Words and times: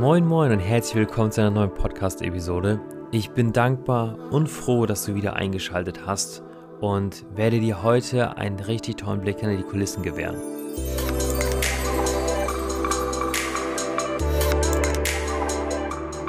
Moin 0.00 0.26
Moin 0.26 0.52
und 0.52 0.60
herzlich 0.60 0.94
willkommen 0.94 1.30
zu 1.30 1.40
einer 1.40 1.50
neuen 1.50 1.74
Podcast-Episode. 1.74 2.80
Ich 3.10 3.30
bin 3.30 3.52
dankbar 3.52 4.16
und 4.30 4.48
froh, 4.48 4.86
dass 4.86 5.04
du 5.04 5.14
wieder 5.14 5.36
eingeschaltet 5.36 6.06
hast 6.06 6.42
und 6.80 7.26
werde 7.34 7.60
dir 7.60 7.82
heute 7.82 8.36
einen 8.36 8.60
richtig 8.60 8.96
tollen 8.96 9.20
Blick 9.20 9.40
hinter 9.40 9.56
die 9.56 9.64
Kulissen 9.64 10.02
gewähren. 10.02 10.36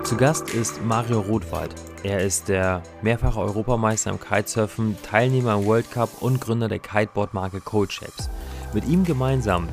Zu 0.03 0.17
Gast 0.17 0.49
ist 0.55 0.83
Mario 0.83 1.19
Rothwald. 1.19 1.75
Er 2.01 2.21
ist 2.21 2.49
der 2.49 2.81
mehrfache 3.03 3.39
Europameister 3.39 4.09
im 4.09 4.19
Kitesurfen, 4.19 4.97
Teilnehmer 5.03 5.53
im 5.53 5.65
World 5.65 5.91
Cup 5.91 6.09
und 6.21 6.41
Gründer 6.41 6.67
der 6.67 6.79
Kiteboard-Marke 6.79 7.61
Cold 7.61 7.93
Shapes. 7.93 8.29
Mit 8.73 8.87
ihm 8.87 9.03
gemeinsam 9.03 9.67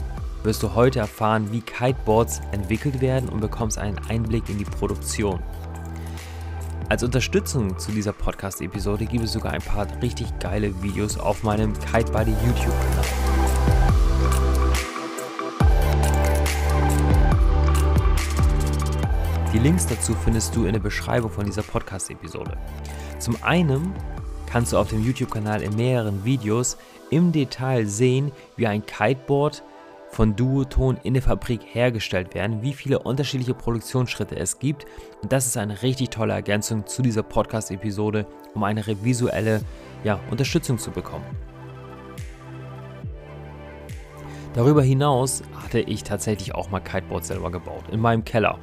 wirst 0.47 0.63
du 0.63 0.75
heute 0.77 1.01
erfahren, 1.01 1.51
wie 1.51 1.61
Kiteboards 1.61 2.41
entwickelt 2.53 3.01
werden 3.01 3.29
und 3.29 3.41
bekommst 3.41 3.79
einen 3.79 3.99
Einblick 4.09 4.49
in 4.49 4.59
die 4.59 4.65
Produktion. 4.65 5.43
Als 6.89 7.03
Unterstützung 7.03 7.77
zu 7.81 7.91
dieser 7.91 8.13
Podcast-Episode 8.13 9.07
gibt 9.07 9.25
es 9.25 9.33
sogar 9.33 9.53
ein 9.53 9.61
paar 9.61 9.89
richtig 10.01 10.39
geile 10.39 10.81
Videos 10.85 11.19
auf 11.19 11.43
meinem 11.43 11.73
Kitebuddy 11.73 12.31
YouTube-Kanal. 12.31 13.05
Die 19.53 19.59
Links 19.59 19.87
dazu 19.89 20.15
findest 20.15 20.55
du 20.55 20.67
in 20.67 20.75
der 20.75 20.81
Beschreibung 20.81 21.33
von 21.33 21.45
dieser 21.45 21.63
Podcast-Episode. 21.63 22.57
Zum 23.19 23.37
einen 23.43 23.93
kannst 24.49 24.73
du 24.73 24.79
auf 24.79 24.91
dem 24.91 25.05
YouTube-Kanal 25.05 25.63
in 25.63 25.75
mehreren 25.75 26.25
Videos 26.25 26.77
im 27.11 27.33
Detail 27.33 27.87
sehen, 27.87 28.31
wie 28.57 28.69
ein 28.69 28.87
Kiteboard 28.87 29.65
von 30.17 30.35
Duoton 30.35 30.97
in 31.03 31.13
der 31.13 31.23
Fabrik 31.23 31.61
hergestellt 31.63 32.35
werden, 32.35 32.63
wie 32.63 32.73
viele 32.73 33.01
unterschiedliche 33.01 33.53
Produktionsschritte 33.53 34.35
es 34.35 34.59
gibt. 34.59 34.87
Und 35.21 35.31
das 35.31 35.45
ist 35.45 35.59
eine 35.59 35.83
richtig 35.83 36.09
tolle 36.09 36.33
Ergänzung 36.33 36.87
zu 36.87 37.03
dieser 37.03 37.23
Podcast-Episode, 37.23 38.27
um 38.55 38.65
eine 38.65 38.83
visuelle 39.05 39.61
ja, 40.05 40.19
Unterstützung 40.31 40.79
zu 40.79 40.91
bekommen. 40.91 41.27
Darüber 44.55 44.83
hinaus 44.83 45.43
hatte 45.63 45.81
ich 45.81 46.03
tatsächlich 46.03 46.55
auch 46.55 46.71
mal 46.71 46.81
Kiteboards 46.81 47.29
selber 47.29 47.51
gebaut, 47.51 47.85
in 47.93 48.01
meinem 48.01 48.25
Keller. 48.25 48.59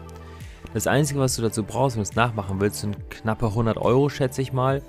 Das 0.73 0.87
Einzige, 0.87 1.19
was 1.19 1.35
du 1.35 1.43
dazu 1.43 1.61
brauchst, 1.61 1.97
wenn 1.97 2.03
du 2.03 2.09
es 2.09 2.15
nachmachen 2.15 2.61
willst, 2.61 2.79
sind 2.79 3.11
knappe 3.11 3.45
100 3.45 3.77
Euro, 3.77 4.09
schätze 4.09 4.41
ich 4.41 4.53
mal. 4.53 4.81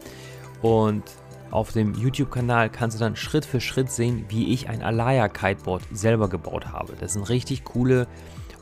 Und 0.63 1.03
auf 1.51 1.73
dem 1.73 1.95
YouTube-Kanal 1.95 2.71
kannst 2.71 2.97
du 2.97 3.01
dann 3.01 3.17
Schritt 3.17 3.45
für 3.45 3.61
Schritt 3.61 3.91
sehen, 3.91 4.25
wie 4.29 4.53
ich 4.53 4.69
ein 4.69 4.83
Alaya 4.83 5.29
Kiteboard 5.29 5.83
selber 5.93 6.29
gebaut 6.29 6.67
habe. 6.67 6.95
Das 6.99 7.13
sind 7.13 7.29
richtig 7.29 7.65
coole, 7.65 8.07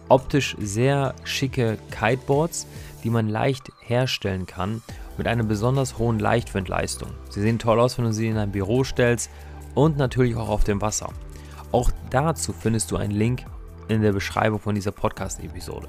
optisch 0.08 0.56
sehr 0.60 1.14
schicke 1.24 1.78
Kiteboards, 1.90 2.66
die 3.02 3.10
man 3.10 3.28
leicht 3.28 3.72
herstellen 3.80 4.46
kann 4.46 4.82
mit 5.16 5.26
einer 5.26 5.44
besonders 5.44 5.98
hohen 5.98 6.18
Leichtwindleistung. 6.18 7.10
Sie 7.28 7.40
sehen 7.40 7.58
toll 7.58 7.80
aus, 7.80 7.98
wenn 7.98 8.04
du 8.04 8.12
sie 8.12 8.28
in 8.28 8.38
ein 8.38 8.52
Büro 8.52 8.84
stellst 8.84 9.30
und 9.74 9.96
natürlich 9.96 10.36
auch 10.36 10.48
auf 10.48 10.64
dem 10.64 10.80
Wasser. 10.80 11.10
Auch 11.70 11.90
dazu 12.10 12.52
findest 12.52 12.90
du 12.90 12.96
einen 12.96 13.12
Link 13.12 13.44
in 13.88 14.02
der 14.02 14.12
Beschreibung 14.12 14.60
von 14.60 14.74
dieser 14.74 14.92
Podcast-Episode. 14.92 15.88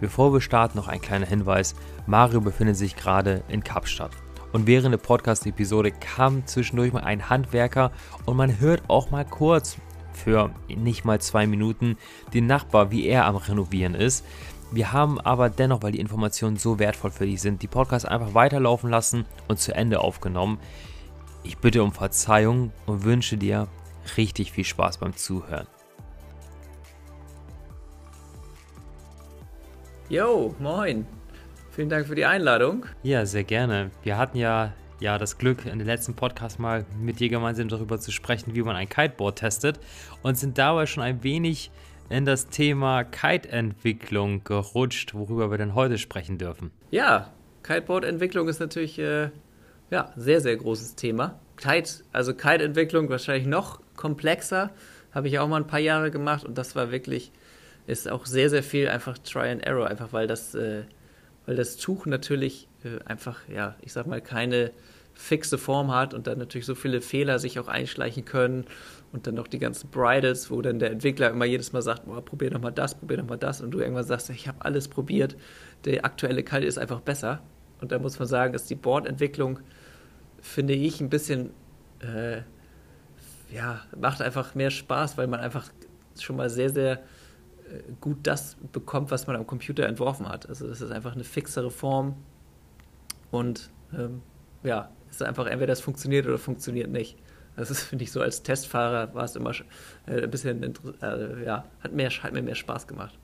Bevor 0.00 0.32
wir 0.32 0.40
starten, 0.40 0.78
noch 0.78 0.88
ein 0.88 1.00
kleiner 1.00 1.26
Hinweis. 1.26 1.74
Mario 2.06 2.40
befindet 2.40 2.76
sich 2.76 2.96
gerade 2.96 3.42
in 3.48 3.62
Kapstadt. 3.62 4.12
Und 4.52 4.66
während 4.66 4.92
der 4.92 4.98
Podcast-Episode 4.98 5.92
kam 5.92 6.46
zwischendurch 6.46 6.92
mal 6.92 7.04
ein 7.04 7.30
Handwerker 7.30 7.92
und 8.26 8.36
man 8.36 8.58
hört 8.58 8.82
auch 8.88 9.10
mal 9.10 9.24
kurz 9.24 9.76
für 10.12 10.50
nicht 10.68 11.04
mal 11.04 11.20
zwei 11.20 11.46
Minuten 11.46 11.96
den 12.34 12.46
Nachbar, 12.46 12.90
wie 12.90 13.06
er 13.06 13.26
am 13.26 13.36
Renovieren 13.36 13.94
ist. 13.94 14.24
Wir 14.72 14.92
haben 14.92 15.20
aber 15.20 15.50
dennoch, 15.50 15.82
weil 15.82 15.92
die 15.92 16.00
Informationen 16.00 16.56
so 16.56 16.78
wertvoll 16.78 17.10
für 17.10 17.26
dich 17.26 17.40
sind, 17.40 17.62
die 17.62 17.68
Podcasts 17.68 18.06
einfach 18.06 18.34
weiterlaufen 18.34 18.90
lassen 18.90 19.24
und 19.48 19.58
zu 19.58 19.74
Ende 19.74 20.00
aufgenommen. 20.00 20.58
Ich 21.42 21.58
bitte 21.58 21.82
um 21.82 21.92
Verzeihung 21.92 22.72
und 22.86 23.04
wünsche 23.04 23.36
dir 23.36 23.68
richtig 24.16 24.52
viel 24.52 24.64
Spaß 24.64 24.98
beim 24.98 25.16
Zuhören. 25.16 25.66
Yo, 30.08 30.54
moin. 30.58 31.06
Vielen 31.72 31.88
Dank 31.88 32.08
für 32.08 32.16
die 32.16 32.24
Einladung. 32.24 32.84
Ja, 33.04 33.24
sehr 33.24 33.44
gerne. 33.44 33.92
Wir 34.02 34.18
hatten 34.18 34.36
ja, 34.36 34.72
ja 34.98 35.18
das 35.18 35.38
Glück, 35.38 35.66
in 35.66 35.78
den 35.78 35.86
letzten 35.86 36.14
Podcast 36.14 36.58
mal 36.58 36.84
mit 37.00 37.20
dir 37.20 37.28
gemeinsam 37.28 37.68
darüber 37.68 38.00
zu 38.00 38.10
sprechen, 38.10 38.56
wie 38.56 38.62
man 38.62 38.74
ein 38.74 38.88
Kiteboard 38.88 39.38
testet 39.38 39.78
und 40.22 40.36
sind 40.36 40.58
dabei 40.58 40.86
schon 40.86 41.04
ein 41.04 41.22
wenig 41.22 41.70
in 42.08 42.24
das 42.24 42.48
Thema 42.48 43.04
Kite-Entwicklung 43.04 44.42
gerutscht, 44.42 45.14
worüber 45.14 45.52
wir 45.52 45.58
dann 45.58 45.76
heute 45.76 45.96
sprechen 45.96 46.38
dürfen. 46.38 46.72
Ja, 46.90 47.30
Kiteboard-Entwicklung 47.62 48.48
ist 48.48 48.58
natürlich 48.58 48.98
äh, 48.98 49.30
ja, 49.90 50.12
sehr, 50.16 50.40
sehr 50.40 50.56
großes 50.56 50.96
Thema. 50.96 51.38
Kite, 51.56 52.02
also 52.12 52.34
Kite-Entwicklung 52.34 53.08
wahrscheinlich 53.10 53.46
noch 53.46 53.80
komplexer, 53.94 54.70
habe 55.12 55.28
ich 55.28 55.38
auch 55.38 55.46
mal 55.46 55.58
ein 55.58 55.68
paar 55.68 55.78
Jahre 55.78 56.10
gemacht 56.10 56.44
und 56.44 56.58
das 56.58 56.74
war 56.74 56.90
wirklich, 56.90 57.30
ist 57.86 58.10
auch 58.10 58.26
sehr, 58.26 58.50
sehr 58.50 58.64
viel 58.64 58.88
einfach 58.88 59.18
Try 59.18 59.50
and 59.50 59.64
Error, 59.64 59.86
einfach 59.86 60.12
weil 60.12 60.26
das 60.26 60.56
äh, 60.56 60.82
weil 61.50 61.56
das 61.56 61.76
Tuch 61.76 62.06
natürlich 62.06 62.68
äh, 62.84 63.04
einfach, 63.06 63.40
ja, 63.48 63.74
ich 63.80 63.92
sag 63.92 64.06
mal, 64.06 64.20
keine 64.20 64.70
fixe 65.14 65.58
Form 65.58 65.92
hat 65.92 66.14
und 66.14 66.28
dann 66.28 66.38
natürlich 66.38 66.64
so 66.64 66.76
viele 66.76 67.00
Fehler 67.00 67.40
sich 67.40 67.58
auch 67.58 67.66
einschleichen 67.66 68.24
können 68.24 68.66
und 69.10 69.26
dann 69.26 69.34
noch 69.34 69.48
die 69.48 69.58
ganzen 69.58 69.90
Bridles, 69.90 70.52
wo 70.52 70.62
dann 70.62 70.78
der 70.78 70.92
Entwickler 70.92 71.28
immer 71.28 71.46
jedes 71.46 71.72
Mal 71.72 71.82
sagt, 71.82 72.04
boah, 72.04 72.24
probier 72.24 72.50
doch 72.50 72.60
mal 72.60 72.70
das, 72.70 72.94
probier 72.94 73.16
doch 73.16 73.26
mal 73.26 73.36
das 73.36 73.62
und 73.62 73.72
du 73.72 73.80
irgendwann 73.80 74.04
sagst, 74.04 74.30
ich 74.30 74.46
habe 74.46 74.64
alles 74.64 74.86
probiert, 74.86 75.36
der 75.86 76.04
aktuelle 76.04 76.44
Kalt 76.44 76.62
ist 76.62 76.78
einfach 76.78 77.00
besser. 77.00 77.42
Und 77.80 77.90
da 77.90 77.98
muss 77.98 78.16
man 78.20 78.28
sagen, 78.28 78.52
dass 78.52 78.66
die 78.66 78.76
Boardentwicklung, 78.76 79.58
finde 80.40 80.74
ich, 80.74 81.00
ein 81.00 81.10
bisschen, 81.10 81.50
äh, 81.98 82.42
ja, 83.52 83.80
macht 84.00 84.22
einfach 84.22 84.54
mehr 84.54 84.70
Spaß, 84.70 85.18
weil 85.18 85.26
man 85.26 85.40
einfach 85.40 85.68
schon 86.16 86.36
mal 86.36 86.48
sehr, 86.48 86.70
sehr 86.70 87.00
gut 88.00 88.18
das 88.24 88.56
bekommt, 88.72 89.10
was 89.10 89.26
man 89.26 89.36
am 89.36 89.46
Computer 89.46 89.86
entworfen 89.86 90.28
hat. 90.28 90.48
Also 90.48 90.66
das 90.66 90.80
ist 90.80 90.90
einfach 90.90 91.14
eine 91.14 91.24
fixere 91.24 91.70
Form 91.70 92.16
und 93.30 93.70
ähm, 93.96 94.22
ja, 94.62 94.90
es 95.08 95.16
ist 95.16 95.22
einfach 95.22 95.46
entweder 95.46 95.68
das 95.68 95.80
funktioniert 95.80 96.26
oder 96.26 96.38
funktioniert 96.38 96.90
nicht. 96.90 97.16
Das 97.56 97.70
ist, 97.70 97.82
finde 97.82 98.04
ich, 98.04 98.12
so 98.12 98.20
als 98.20 98.42
Testfahrer 98.42 99.14
war 99.14 99.24
es 99.24 99.36
immer 99.36 99.52
äh, 100.06 100.22
ein 100.22 100.30
bisschen, 100.30 100.62
äh, 101.02 101.44
ja, 101.44 101.64
hat, 101.80 101.92
mehr, 101.92 102.10
hat 102.10 102.32
mir 102.32 102.42
mehr 102.42 102.54
Spaß 102.54 102.86
gemacht. 102.86 103.18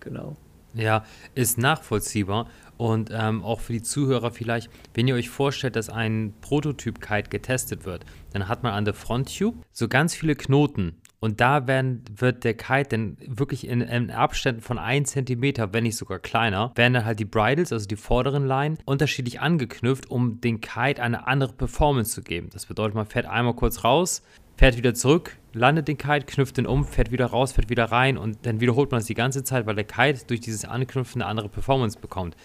Genau. 0.00 0.36
Ja, 0.74 1.04
ist 1.34 1.56
nachvollziehbar 1.56 2.48
und 2.76 3.10
ähm, 3.12 3.42
auch 3.42 3.60
für 3.60 3.72
die 3.72 3.82
Zuhörer 3.82 4.30
vielleicht, 4.30 4.70
wenn 4.94 5.08
ihr 5.08 5.14
euch 5.14 5.30
vorstellt, 5.30 5.74
dass 5.74 5.88
ein 5.88 6.34
Prototyp-Kite 6.42 7.30
getestet 7.30 7.86
wird, 7.86 8.04
dann 8.32 8.48
hat 8.48 8.62
man 8.62 8.74
an 8.74 8.84
der 8.84 8.92
Fronttube 8.92 9.58
so 9.72 9.88
ganz 9.88 10.14
viele 10.14 10.34
Knoten 10.34 10.96
und 11.26 11.40
da 11.40 11.66
werden, 11.66 12.04
wird 12.16 12.44
der 12.44 12.54
Kite 12.54 12.90
dann 12.90 13.16
wirklich 13.26 13.66
in, 13.66 13.80
in 13.80 14.12
Abständen 14.12 14.60
von 14.60 14.78
1 14.78 15.10
cm, 15.10 15.72
wenn 15.72 15.82
nicht 15.82 15.96
sogar 15.96 16.20
kleiner, 16.20 16.70
werden 16.76 16.94
dann 16.94 17.04
halt 17.04 17.18
die 17.18 17.24
Bridles, 17.24 17.72
also 17.72 17.88
die 17.88 17.96
vorderen 17.96 18.46
Line, 18.46 18.78
unterschiedlich 18.84 19.40
angeknüpft, 19.40 20.08
um 20.08 20.40
den 20.40 20.60
Kite 20.60 21.02
eine 21.02 21.26
andere 21.26 21.52
Performance 21.52 22.12
zu 22.12 22.22
geben. 22.22 22.48
Das 22.52 22.66
bedeutet, 22.66 22.94
man 22.94 23.06
fährt 23.06 23.26
einmal 23.26 23.54
kurz 23.54 23.82
raus, 23.82 24.22
fährt 24.56 24.76
wieder 24.76 24.94
zurück, 24.94 25.36
landet 25.52 25.88
den 25.88 25.98
Kite, 25.98 26.26
knüpft 26.26 26.58
den 26.58 26.66
um, 26.66 26.84
fährt 26.84 27.10
wieder 27.10 27.26
raus, 27.26 27.50
fährt 27.50 27.70
wieder 27.70 27.86
rein 27.86 28.18
und 28.18 28.46
dann 28.46 28.60
wiederholt 28.60 28.92
man 28.92 29.00
das 29.00 29.06
die 29.06 29.14
ganze 29.14 29.42
Zeit, 29.42 29.66
weil 29.66 29.74
der 29.74 29.84
Kite 29.84 30.26
durch 30.28 30.38
dieses 30.38 30.64
Anknüpfen 30.64 31.22
eine 31.22 31.28
andere 31.28 31.48
Performance 31.48 31.98
bekommt. 31.98 32.36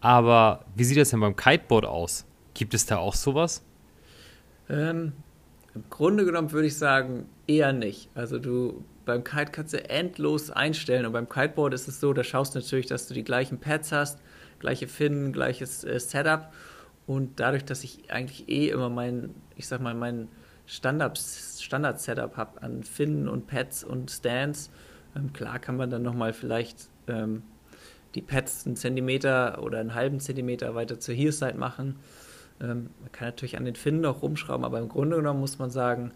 Aber 0.00 0.64
wie 0.74 0.82
sieht 0.82 0.98
das 0.98 1.10
denn 1.10 1.20
beim 1.20 1.36
Kiteboard 1.36 1.84
aus? 1.84 2.26
Gibt 2.52 2.74
es 2.74 2.84
da 2.84 2.98
auch 2.98 3.14
sowas? 3.14 3.64
Ähm, 4.68 5.12
Im 5.74 5.84
Grunde 5.90 6.24
genommen 6.24 6.52
würde 6.52 6.68
ich 6.68 6.76
sagen, 6.76 7.26
eher 7.46 7.72
nicht. 7.72 8.08
Also 8.14 8.38
du 8.38 8.84
beim 9.04 9.24
Kite 9.24 9.52
kannst 9.52 9.74
du 9.74 9.88
endlos 9.90 10.50
einstellen 10.50 11.04
und 11.06 11.12
beim 11.12 11.28
Kiteboard 11.28 11.74
ist 11.74 11.88
es 11.88 12.00
so, 12.00 12.12
da 12.12 12.24
schaust 12.24 12.54
du 12.54 12.60
natürlich, 12.60 12.86
dass 12.86 13.06
du 13.08 13.14
die 13.14 13.24
gleichen 13.24 13.58
Pads 13.58 13.92
hast, 13.92 14.20
gleiche 14.60 14.88
Finnen, 14.88 15.32
gleiches 15.32 15.84
äh, 15.84 15.98
Setup 15.98 16.52
und 17.06 17.38
dadurch, 17.40 17.64
dass 17.64 17.84
ich 17.84 18.10
eigentlich 18.10 18.48
eh 18.48 18.68
immer 18.68 18.88
mein, 18.88 19.34
ich 19.56 19.66
sag 19.66 19.80
mal, 19.80 19.94
mein 19.94 20.28
Standard, 20.66 21.18
Standard 21.18 22.00
Setup 22.00 22.36
habe 22.36 22.62
an 22.62 22.82
Finnen 22.82 23.28
und 23.28 23.46
Pads 23.46 23.84
und 23.84 24.10
Stands, 24.10 24.70
ähm, 25.14 25.32
klar 25.32 25.58
kann 25.58 25.76
man 25.76 25.90
dann 25.90 26.02
nochmal 26.02 26.32
vielleicht 26.32 26.88
ähm, 27.08 27.42
die 28.14 28.22
Pads 28.22 28.66
einen 28.66 28.76
Zentimeter 28.76 29.62
oder 29.62 29.80
einen 29.80 29.94
halben 29.94 30.20
Zentimeter 30.20 30.74
weiter 30.74 30.98
zur 30.98 31.14
Heelside 31.14 31.58
machen. 31.58 31.96
Ähm, 32.60 32.90
man 33.00 33.12
kann 33.12 33.28
natürlich 33.28 33.56
an 33.56 33.64
den 33.64 33.76
Finnen 33.76 34.00
noch 34.00 34.22
rumschrauben, 34.22 34.64
aber 34.64 34.78
im 34.78 34.88
Grunde 34.88 35.16
genommen 35.16 35.40
muss 35.40 35.58
man 35.58 35.70
sagen, 35.70 36.12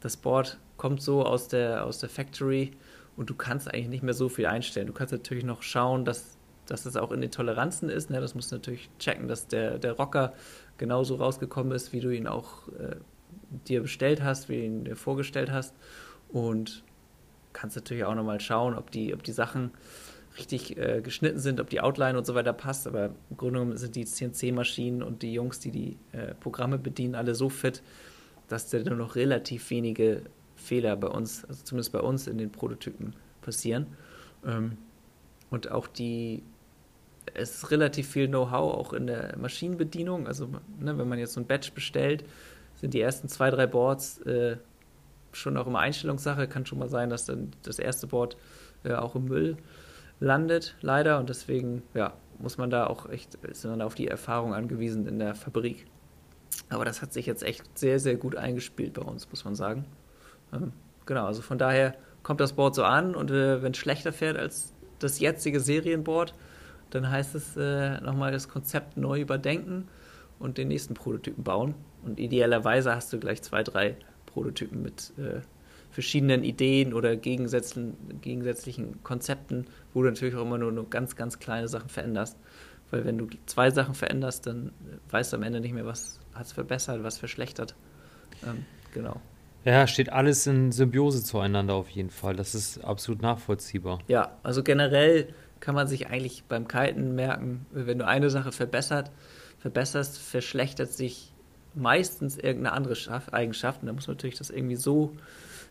das 0.00 0.16
Board 0.16 0.58
kommt 0.76 1.02
so 1.02 1.24
aus 1.24 1.48
der, 1.48 1.84
aus 1.84 1.98
der 1.98 2.08
Factory 2.08 2.72
und 3.16 3.28
du 3.28 3.34
kannst 3.34 3.72
eigentlich 3.72 3.88
nicht 3.88 4.02
mehr 4.02 4.14
so 4.14 4.28
viel 4.28 4.46
einstellen. 4.46 4.86
Du 4.86 4.92
kannst 4.92 5.12
natürlich 5.12 5.44
noch 5.44 5.62
schauen, 5.62 6.04
dass, 6.04 6.38
dass 6.66 6.86
es 6.86 6.96
auch 6.96 7.12
in 7.12 7.20
den 7.20 7.30
Toleranzen 7.30 7.90
ist. 7.90 8.10
Ne? 8.10 8.20
Das 8.20 8.34
musst 8.34 8.50
du 8.50 8.56
natürlich 8.56 8.88
checken, 8.98 9.28
dass 9.28 9.46
der, 9.46 9.78
der 9.78 9.92
Rocker 9.92 10.32
genauso 10.78 11.16
rausgekommen 11.16 11.72
ist, 11.72 11.92
wie 11.92 12.00
du 12.00 12.10
ihn 12.10 12.26
auch 12.26 12.68
äh, 12.68 12.96
dir 13.68 13.82
bestellt 13.82 14.22
hast, 14.22 14.48
wie 14.48 14.56
du 14.56 14.64
ihn 14.64 14.84
dir 14.84 14.96
vorgestellt 14.96 15.50
hast. 15.50 15.74
Und 16.30 16.82
kannst 17.52 17.76
natürlich 17.76 18.04
auch 18.04 18.14
nochmal 18.14 18.40
schauen, 18.40 18.74
ob 18.74 18.90
die, 18.90 19.12
ob 19.12 19.22
die 19.22 19.32
Sachen 19.32 19.72
richtig 20.38 20.76
äh, 20.76 21.00
geschnitten 21.02 21.38
sind, 21.38 21.60
ob 21.60 21.70
die 21.70 21.80
Outline 21.80 22.16
und 22.16 22.26
so 22.26 22.34
weiter 22.34 22.52
passt. 22.52 22.86
Aber 22.86 23.06
im 23.30 23.36
Grunde 23.36 23.60
genommen 23.60 23.76
sind 23.76 23.96
die 23.96 24.04
CNC-Maschinen 24.04 25.02
und 25.02 25.22
die 25.22 25.32
Jungs, 25.32 25.58
die 25.58 25.70
die 25.70 25.98
äh, 26.12 26.34
Programme 26.34 26.78
bedienen, 26.78 27.14
alle 27.14 27.34
so 27.34 27.48
fit, 27.48 27.82
dass 28.48 28.68
da 28.68 28.78
nur 28.78 28.96
noch 28.96 29.16
relativ 29.16 29.70
wenige 29.70 30.22
Fehler 30.56 30.96
bei 30.96 31.08
uns, 31.08 31.44
also 31.44 31.64
zumindest 31.64 31.92
bei 31.92 32.00
uns 32.00 32.26
in 32.26 32.38
den 32.38 32.50
Prototypen 32.50 33.14
passieren. 33.42 33.86
Ähm, 34.46 34.76
und 35.50 35.70
auch 35.70 35.86
die, 35.86 36.42
es 37.34 37.56
ist 37.56 37.70
relativ 37.70 38.08
viel 38.08 38.28
Know-how 38.28 38.74
auch 38.74 38.92
in 38.92 39.06
der 39.06 39.36
Maschinenbedienung. 39.36 40.26
Also, 40.26 40.48
ne, 40.78 40.96
wenn 40.96 41.08
man 41.08 41.18
jetzt 41.18 41.34
so 41.34 41.40
ein 41.40 41.46
Batch 41.46 41.72
bestellt, 41.72 42.24
sind 42.76 42.94
die 42.94 43.00
ersten 43.00 43.28
zwei, 43.28 43.50
drei 43.50 43.66
Boards 43.66 44.18
äh, 44.20 44.56
schon 45.32 45.56
auch 45.56 45.66
immer 45.66 45.80
Einstellungssache. 45.80 46.46
Kann 46.46 46.66
schon 46.66 46.78
mal 46.78 46.88
sein, 46.88 47.10
dass 47.10 47.26
dann 47.26 47.50
das 47.62 47.78
erste 47.78 48.06
Board 48.06 48.36
äh, 48.84 48.92
auch 48.94 49.16
im 49.16 49.24
Müll 49.26 49.56
landet, 50.20 50.76
leider. 50.80 51.18
Und 51.18 51.28
deswegen, 51.28 51.82
ja, 51.94 52.12
muss 52.38 52.58
man 52.58 52.70
da 52.70 52.86
auch 52.86 53.08
echt, 53.08 53.34
ist 53.36 53.64
man 53.64 53.82
auf 53.82 53.94
die 53.94 54.08
Erfahrung 54.08 54.54
angewiesen 54.54 55.06
in 55.06 55.18
der 55.18 55.34
Fabrik. 55.34 55.86
Aber 56.68 56.84
das 56.84 57.02
hat 57.02 57.12
sich 57.12 57.26
jetzt 57.26 57.42
echt 57.42 57.78
sehr, 57.78 57.98
sehr 57.98 58.16
gut 58.16 58.36
eingespielt 58.36 58.94
bei 58.94 59.02
uns, 59.02 59.28
muss 59.30 59.44
man 59.44 59.54
sagen. 59.54 59.84
Ähm, 60.52 60.72
genau, 61.06 61.26
also 61.26 61.42
von 61.42 61.58
daher 61.58 61.94
kommt 62.22 62.40
das 62.40 62.52
Board 62.52 62.74
so 62.74 62.84
an 62.84 63.14
und 63.14 63.30
äh, 63.30 63.62
wenn 63.62 63.72
es 63.72 63.78
schlechter 63.78 64.12
fährt 64.12 64.36
als 64.36 64.74
das 64.98 65.18
jetzige 65.18 65.60
Serienboard, 65.60 66.34
dann 66.90 67.10
heißt 67.10 67.34
es 67.34 67.56
äh, 67.56 68.00
nochmal 68.00 68.32
das 68.32 68.48
Konzept 68.48 68.96
neu 68.96 69.20
überdenken 69.20 69.88
und 70.38 70.58
den 70.58 70.68
nächsten 70.68 70.94
Prototypen 70.94 71.44
bauen. 71.44 71.74
Und 72.04 72.18
idealerweise 72.18 72.94
hast 72.94 73.12
du 73.12 73.18
gleich 73.18 73.42
zwei, 73.42 73.62
drei 73.62 73.96
Prototypen 74.26 74.82
mit 74.82 75.12
äh, 75.18 75.40
verschiedenen 75.90 76.44
Ideen 76.44 76.94
oder 76.94 77.16
gegensätzlichen, 77.16 78.20
gegensätzlichen 78.20 79.02
Konzepten, 79.02 79.66
wo 79.92 80.02
du 80.02 80.08
natürlich 80.08 80.34
auch 80.34 80.42
immer 80.42 80.58
nur, 80.58 80.72
nur 80.72 80.88
ganz, 80.88 81.16
ganz 81.16 81.38
kleine 81.38 81.68
Sachen 81.68 81.88
veränderst. 81.88 82.36
Weil 82.90 83.04
wenn 83.04 83.18
du 83.18 83.28
zwei 83.46 83.70
Sachen 83.70 83.94
veränderst, 83.94 84.46
dann 84.46 84.72
weißt 85.10 85.32
du 85.32 85.36
am 85.36 85.42
Ende 85.42 85.60
nicht 85.60 85.74
mehr, 85.74 85.86
was 85.86 86.20
hat 86.34 86.46
es 86.46 86.52
verbessert, 86.52 87.02
was 87.02 87.18
verschlechtert. 87.18 87.74
Ähm, 88.44 88.64
genau. 88.92 89.20
Ja, 89.64 89.86
steht 89.86 90.10
alles 90.10 90.46
in 90.46 90.72
Symbiose 90.72 91.22
zueinander 91.22 91.74
auf 91.74 91.90
jeden 91.90 92.10
Fall. 92.10 92.34
Das 92.34 92.54
ist 92.54 92.82
absolut 92.82 93.20
nachvollziehbar. 93.20 93.98
Ja, 94.08 94.36
also 94.42 94.62
generell 94.62 95.28
kann 95.60 95.74
man 95.74 95.86
sich 95.86 96.08
eigentlich 96.08 96.44
beim 96.44 96.66
Kiten 96.66 97.14
merken, 97.14 97.66
wenn 97.70 97.98
du 97.98 98.06
eine 98.06 98.30
Sache 98.30 98.52
verbessert, 98.52 99.10
verbesserst, 99.58 100.18
verschlechtert 100.18 100.90
sich 100.92 101.34
meistens 101.74 102.36
irgendeine 102.36 102.72
andere 102.72 102.96
Eigenschaft. 103.32 103.82
Und 103.82 103.88
da 103.88 103.92
muss 103.92 104.06
man 104.06 104.16
natürlich 104.16 104.38
das 104.38 104.48
irgendwie 104.50 104.76
so 104.76 105.12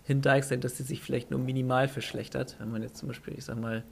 hindeichseln, 0.10 0.60
dass 0.60 0.76
sie 0.76 0.82
sich 0.82 1.04
vielleicht 1.04 1.30
nur 1.30 1.40
minimal 1.40 1.88
verschlechtert. 1.88 2.56
Wenn 2.58 2.72
man 2.72 2.82
jetzt 2.82 2.98
zum 2.98 3.08
Beispiel, 3.08 3.36
ich 3.38 3.46
sag 3.46 3.60
mal, 3.60 3.84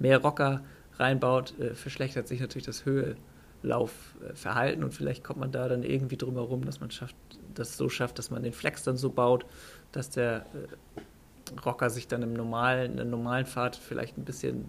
mehr 0.00 0.18
Rocker 0.18 0.64
reinbaut, 0.98 1.56
äh, 1.60 1.76
verschlechtert 1.76 2.26
sich 2.26 2.40
natürlich 2.40 2.66
das 2.66 2.84
Höhelaufverhalten 2.84 4.82
und 4.82 4.92
vielleicht 4.92 5.22
kommt 5.22 5.38
man 5.38 5.52
da 5.52 5.68
dann 5.68 5.84
irgendwie 5.84 6.16
drum 6.16 6.34
herum, 6.34 6.64
dass 6.64 6.80
man 6.80 6.90
schafft, 6.90 7.14
das 7.54 7.76
so 7.76 7.88
schafft, 7.88 8.18
dass 8.18 8.28
man 8.28 8.42
den 8.42 8.52
Flex 8.52 8.82
dann 8.82 8.96
so 8.96 9.10
baut, 9.10 9.46
dass 9.92 10.10
der 10.10 10.46
äh, 10.52 11.60
Rocker 11.64 11.90
sich 11.90 12.08
dann 12.08 12.22
im 12.22 12.32
normalen, 12.32 12.90
in 12.90 12.96
der 12.96 13.06
normalen 13.06 13.46
Fahrt 13.46 13.76
vielleicht 13.76 14.18
ein 14.18 14.24
bisschen 14.24 14.64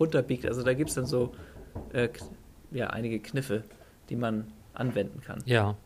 runterbiegt. 0.00 0.46
Also 0.46 0.62
da 0.62 0.72
gibt 0.72 0.88
es 0.88 0.96
dann 0.96 1.04
so 1.04 1.34
äh, 1.92 2.08
ja, 2.70 2.86
einige 2.86 3.20
Kniffe, 3.20 3.64
die 4.08 4.16
man 4.16 4.50
anwenden 4.72 5.20
kann. 5.20 5.42
Ja. 5.44 5.76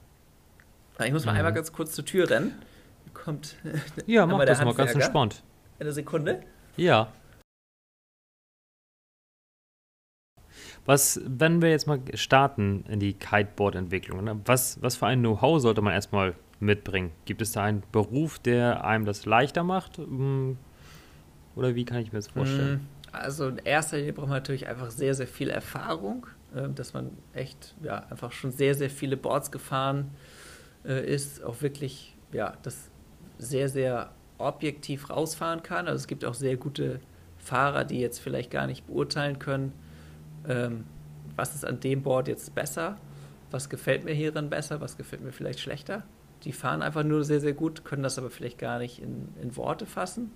Ich 1.04 1.12
muss 1.12 1.25
mal 1.25 1.32
mhm. 1.32 1.38
einmal 1.38 1.52
ganz 1.52 1.72
kurz 1.72 1.94
zur 1.94 2.04
Tür 2.04 2.31
rennen. 2.31 2.52
Kommt. 3.24 3.56
Ja, 4.06 4.26
mach 4.26 4.44
das 4.44 4.62
mal 4.64 4.74
ganz 4.74 4.94
entspannt. 4.94 5.42
Eine 5.78 5.92
Sekunde. 5.92 6.40
Ja. 6.76 7.12
Was, 10.84 11.20
wenn 11.24 11.60
wir 11.62 11.70
jetzt 11.70 11.86
mal 11.86 12.00
starten 12.14 12.84
in 12.88 13.00
die 13.00 13.14
Kiteboard-Entwicklung, 13.14 14.22
ne? 14.22 14.40
was, 14.44 14.80
was 14.82 14.96
für 14.96 15.06
ein 15.06 15.20
Know-how 15.20 15.60
sollte 15.60 15.82
man 15.82 15.92
erstmal 15.92 16.34
mitbringen? 16.60 17.10
Gibt 17.24 17.42
es 17.42 17.52
da 17.52 17.64
einen 17.64 17.82
Beruf, 17.90 18.38
der 18.38 18.84
einem 18.84 19.04
das 19.04 19.26
leichter 19.26 19.64
macht? 19.64 19.98
Hm. 19.98 20.56
Oder 21.56 21.74
wie 21.74 21.84
kann 21.84 21.98
ich 21.98 22.12
mir 22.12 22.18
das 22.18 22.28
vorstellen? 22.28 22.86
Hm, 23.10 23.12
also 23.12 23.48
in 23.48 23.58
erster 23.58 23.96
Linie 23.96 24.12
braucht 24.12 24.28
man 24.28 24.36
natürlich 24.36 24.66
einfach 24.66 24.90
sehr, 24.90 25.14
sehr 25.14 25.26
viel 25.26 25.50
Erfahrung, 25.50 26.26
äh, 26.54 26.68
dass 26.68 26.94
man 26.94 27.10
echt 27.32 27.74
ja, 27.82 28.04
einfach 28.10 28.32
schon 28.32 28.52
sehr, 28.52 28.74
sehr 28.74 28.90
viele 28.90 29.16
Boards 29.16 29.50
gefahren 29.50 30.10
äh, 30.84 31.04
ist, 31.04 31.42
auch 31.42 31.62
wirklich 31.62 32.16
ja, 32.32 32.56
das 32.62 32.90
sehr, 33.38 33.69
sehr 33.69 34.11
objektiv 34.38 35.11
rausfahren 35.11 35.62
kann. 35.62 35.87
Also 35.87 35.97
es 35.97 36.06
gibt 36.06 36.25
auch 36.25 36.35
sehr 36.35 36.56
gute 36.56 37.00
Fahrer, 37.38 37.85
die 37.85 38.00
jetzt 38.00 38.19
vielleicht 38.19 38.50
gar 38.50 38.67
nicht 38.67 38.87
beurteilen 38.87 39.38
können, 39.38 39.73
ähm, 40.49 40.85
was 41.37 41.55
ist 41.55 41.65
an 41.65 41.81
dem 41.81 42.03
Board 42.03 42.29
jetzt 42.29 42.55
besser, 42.55 42.97
was 43.50 43.69
gefällt 43.69 44.05
mir 44.05 44.15
hierin 44.15 44.50
besser, 44.50 44.81
was 44.81 44.97
gefällt 44.97 45.23
mir 45.23 45.33
vielleicht 45.33 45.61
schlechter. 45.61 46.03
Die 46.44 46.53
fahren 46.53 46.83
einfach 46.83 47.05
nur 47.05 47.25
sehr, 47.25 47.41
sehr 47.41 47.53
gut, 47.53 47.85
können 47.85 48.03
das 48.03 48.19
aber 48.19 48.31
vielleicht 48.31 48.59
gar 48.59 48.79
nicht 48.79 49.00
in, 49.00 49.29
in 49.41 49.56
Worte 49.56 49.87
fassen. 49.87 50.33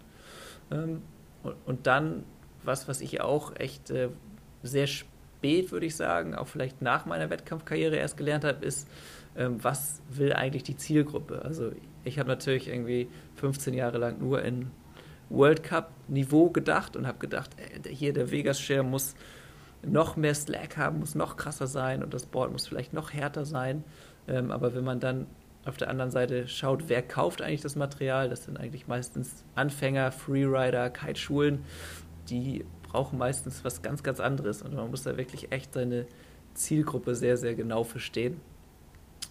Ähm, 0.70 1.02
und, 1.42 1.56
und, 1.66 1.86
dann, 1.86 2.24
was, 2.62 2.88
was 2.88 3.00
ich 3.00 3.20
auch 3.20 3.56
echt 3.56 3.90
äh, 3.90 4.10
sehr 4.62 4.86
spät, 4.86 5.72
würde 5.72 5.86
ich 5.86 5.96
sagen, 5.96 6.34
auch 6.34 6.48
vielleicht 6.48 6.82
nach 6.82 7.06
meiner 7.06 7.30
Wettkampfkarriere 7.30 7.96
erst 7.96 8.16
gelernt 8.16 8.44
habe, 8.44 8.64
ist, 8.64 8.88
ähm, 9.36 9.62
was 9.62 10.00
will 10.10 10.32
eigentlich 10.32 10.64
die 10.64 10.76
Zielgruppe? 10.76 11.42
Also 11.42 11.72
ich 12.04 12.18
habe 12.18 12.28
natürlich 12.28 12.68
irgendwie 12.68 13.08
15 13.36 13.74
Jahre 13.74 13.98
lang 13.98 14.18
nur 14.18 14.42
in 14.42 14.70
World 15.28 15.62
Cup 15.62 15.92
Niveau 16.08 16.50
gedacht 16.50 16.96
und 16.96 17.06
habe 17.06 17.18
gedacht, 17.18 17.50
ey, 17.56 17.94
hier 17.94 18.12
der 18.12 18.30
Vegas 18.30 18.60
Share 18.60 18.82
muss 18.82 19.14
noch 19.82 20.16
mehr 20.16 20.34
Slack 20.34 20.76
haben, 20.76 21.00
muss 21.00 21.14
noch 21.14 21.36
krasser 21.36 21.66
sein 21.66 22.02
und 22.02 22.12
das 22.12 22.26
Board 22.26 22.52
muss 22.52 22.66
vielleicht 22.66 22.92
noch 22.92 23.12
härter 23.12 23.44
sein. 23.44 23.84
Ähm, 24.28 24.50
aber 24.50 24.74
wenn 24.74 24.84
man 24.84 25.00
dann 25.00 25.26
auf 25.64 25.76
der 25.76 25.88
anderen 25.88 26.10
Seite 26.10 26.48
schaut, 26.48 26.88
wer 26.88 27.02
kauft 27.02 27.42
eigentlich 27.42 27.60
das 27.60 27.76
Material, 27.76 28.28
das 28.28 28.44
sind 28.44 28.58
eigentlich 28.58 28.88
meistens 28.88 29.44
Anfänger, 29.54 30.10
Freerider, 30.12 30.90
Kite-Schulen, 30.90 31.64
die 32.28 32.64
brauchen 32.82 33.18
meistens 33.18 33.64
was 33.64 33.82
ganz, 33.82 34.02
ganz 34.02 34.20
anderes 34.20 34.62
und 34.62 34.74
man 34.74 34.90
muss 34.90 35.02
da 35.02 35.16
wirklich 35.16 35.52
echt 35.52 35.74
seine 35.74 36.06
Zielgruppe 36.54 37.14
sehr, 37.14 37.36
sehr 37.36 37.54
genau 37.54 37.84
verstehen. 37.84 38.40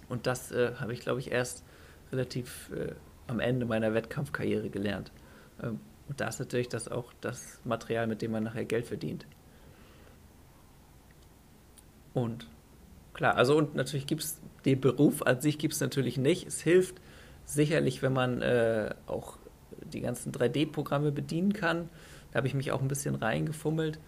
Und 0.07 0.27
das 0.27 0.51
äh, 0.51 0.73
habe 0.79 0.93
ich, 0.93 1.01
glaube 1.01 1.19
ich, 1.19 1.31
erst 1.31 1.63
relativ 2.11 2.71
äh, 2.71 2.93
am 3.27 3.39
Ende 3.39 3.65
meiner 3.65 3.93
Wettkampfkarriere 3.93 4.69
gelernt. 4.69 5.11
Ähm, 5.61 5.79
und 6.07 6.19
da 6.19 6.27
ist 6.27 6.39
natürlich 6.39 6.69
das 6.69 6.87
auch 6.87 7.13
das 7.21 7.59
Material, 7.63 8.07
mit 8.07 8.21
dem 8.21 8.31
man 8.31 8.43
nachher 8.43 8.65
Geld 8.65 8.87
verdient. 8.87 9.27
Und 12.13 12.47
klar, 13.13 13.35
also 13.35 13.55
und 13.55 13.75
natürlich 13.75 14.07
gibt 14.07 14.23
es 14.23 14.41
den 14.65 14.81
Beruf 14.81 15.21
an 15.21 15.39
sich 15.39 15.57
gibt 15.59 15.75
es 15.75 15.81
natürlich 15.81 16.17
nicht. 16.17 16.47
Es 16.47 16.61
hilft 16.61 16.99
sicherlich, 17.45 18.01
wenn 18.01 18.13
man 18.13 18.41
äh, 18.41 18.93
auch 19.05 19.37
die 19.93 20.01
ganzen 20.01 20.31
3D-Programme 20.31 21.11
bedienen 21.11 21.53
kann. 21.53 21.89
Da 22.31 22.37
habe 22.37 22.47
ich 22.47 22.53
mich 22.53 22.71
auch 22.71 22.81
ein 22.81 22.87
bisschen 22.87 23.15
reingefummelt. 23.15 23.99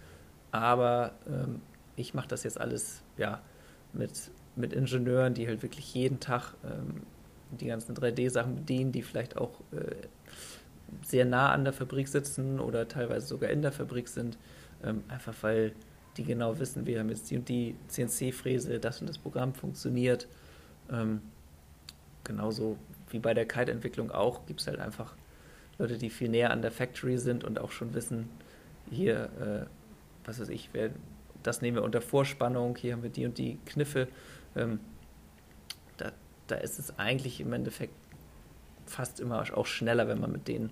Aber 0.50 1.12
ähm, 1.26 1.62
ich 1.96 2.14
mache 2.14 2.28
das 2.28 2.44
jetzt 2.44 2.60
alles 2.60 3.02
ja, 3.16 3.40
mit, 3.92 4.30
mit 4.56 4.72
Ingenieuren, 4.72 5.34
die 5.34 5.46
halt 5.46 5.62
wirklich 5.62 5.94
jeden 5.94 6.20
Tag 6.20 6.54
ähm, 6.64 7.02
die 7.60 7.66
ganzen 7.66 7.94
3D-Sachen 7.94 8.56
bedienen, 8.56 8.92
die 8.92 9.02
vielleicht 9.02 9.36
auch 9.36 9.60
äh, 9.72 9.94
sehr 11.02 11.24
nah 11.24 11.52
an 11.52 11.64
der 11.64 11.72
Fabrik 11.72 12.08
sitzen 12.08 12.60
oder 12.60 12.88
teilweise 12.88 13.26
sogar 13.26 13.50
in 13.50 13.62
der 13.62 13.72
Fabrik 13.72 14.08
sind. 14.08 14.38
Ähm, 14.84 15.04
einfach 15.08 15.34
weil 15.42 15.72
die 16.16 16.24
genau 16.24 16.58
wissen, 16.58 16.86
wir 16.86 16.98
haben 16.98 17.08
jetzt 17.08 17.30
die 17.30 17.36
und 17.38 17.48
die 17.48 17.74
CNC-Fräse, 17.88 18.78
das 18.78 19.00
und 19.00 19.08
das 19.08 19.18
Programm 19.18 19.54
funktioniert. 19.54 20.28
Ähm, 20.90 21.22
genauso 22.24 22.76
wie 23.08 23.18
bei 23.18 23.34
der 23.34 23.46
Kite-Entwicklung 23.46 24.10
auch, 24.10 24.46
gibt 24.46 24.60
es 24.60 24.66
halt 24.66 24.78
einfach 24.78 25.14
Leute, 25.78 25.96
die 25.96 26.10
viel 26.10 26.28
näher 26.28 26.50
an 26.50 26.62
der 26.62 26.70
Factory 26.70 27.18
sind 27.18 27.44
und 27.44 27.58
auch 27.58 27.72
schon 27.72 27.94
wissen, 27.94 28.28
hier, 28.90 29.30
äh, 29.40 30.26
was 30.26 30.38
weiß 30.38 30.50
ich, 30.50 30.70
wer, 30.72 30.90
das 31.42 31.62
nehmen 31.62 31.78
wir 31.78 31.82
unter 31.82 32.02
Vorspannung, 32.02 32.76
hier 32.76 32.92
haben 32.92 33.02
wir 33.02 33.10
die 33.10 33.24
und 33.24 33.38
die 33.38 33.58
Kniffe. 33.64 34.08
Ähm, 34.54 34.80
da, 36.52 36.58
ist 36.58 36.78
es 36.78 36.98
eigentlich 36.98 37.40
im 37.40 37.52
Endeffekt 37.52 37.94
fast 38.86 39.20
immer 39.20 39.44
auch 39.56 39.66
schneller, 39.66 40.08
wenn 40.08 40.20
man 40.20 40.32
mit 40.32 40.48
den 40.48 40.70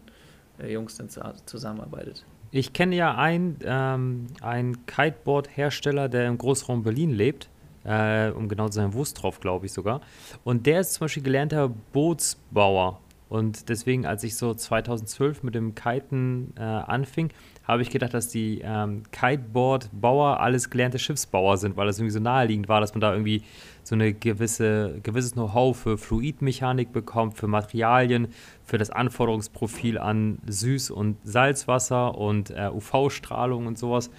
äh, 0.61 0.73
Jungs 0.73 0.97
dann 0.97 1.09
zu, 1.09 1.21
zusammenarbeitet. 1.47 2.25
Ich 2.53 2.73
kenne 2.73 2.97
ja 2.97 3.17
einen, 3.17 3.59
ähm, 3.65 4.27
einen 4.41 4.87
Kiteboard-Hersteller, 4.87 6.09
der 6.09 6.27
im 6.27 6.39
Großraum 6.39 6.83
Berlin 6.83 7.11
lebt. 7.11 7.49
Äh, 7.83 8.31
um 8.31 8.49
genau 8.49 8.69
zu 8.69 8.75
sein, 8.75 8.93
Wustroff, 8.93 9.41
glaube 9.41 9.67
ich 9.67 9.73
sogar. 9.73 10.03
Und 10.45 10.67
der 10.67 10.81
ist 10.81 10.95
zum 10.95 11.07
Beispiel 11.07 11.23
gelernter 11.23 11.71
Bootsbauer. 11.93 13.01
Und 13.31 13.69
deswegen, 13.69 14.07
als 14.07 14.25
ich 14.25 14.37
so 14.37 14.53
2012 14.53 15.45
mit 15.45 15.55
dem 15.55 15.77
Kiten 15.77 16.53
äh, 16.57 16.63
anfing, 16.63 17.31
habe 17.63 17.81
ich 17.81 17.91
gedacht, 17.91 18.13
dass 18.13 18.27
die 18.27 18.61
ähm, 18.65 19.05
Kiteboard-Bauer 19.13 20.41
alles 20.41 20.69
gelernte 20.69 20.99
Schiffsbauer 20.99 21.57
sind, 21.57 21.77
weil 21.77 21.87
das 21.87 21.99
irgendwie 21.99 22.13
so 22.13 22.19
naheliegend 22.19 22.69
war, 22.69 22.81
dass 22.81 22.93
man 22.93 23.01
da 23.01 23.13
irgendwie 23.13 23.45
so 23.85 23.95
eine 23.95 24.13
gewisse, 24.13 24.99
gewisses 25.05 25.35
Know-how 25.35 25.77
für 25.77 25.97
Fluidmechanik 25.97 26.93
bekommt, 26.93 27.37
für 27.37 27.47
Materialien, 27.47 28.29
für 28.65 28.79
das 28.79 28.91
Anforderungsprofil 28.91 29.97
an 29.97 30.39
Süß- 30.49 30.91
und 30.91 31.17
Salzwasser 31.23 32.19
und 32.19 32.51
äh, 32.51 32.69
UV-Strahlung 32.69 33.69
und 33.69 33.79
sowas. 33.79 34.11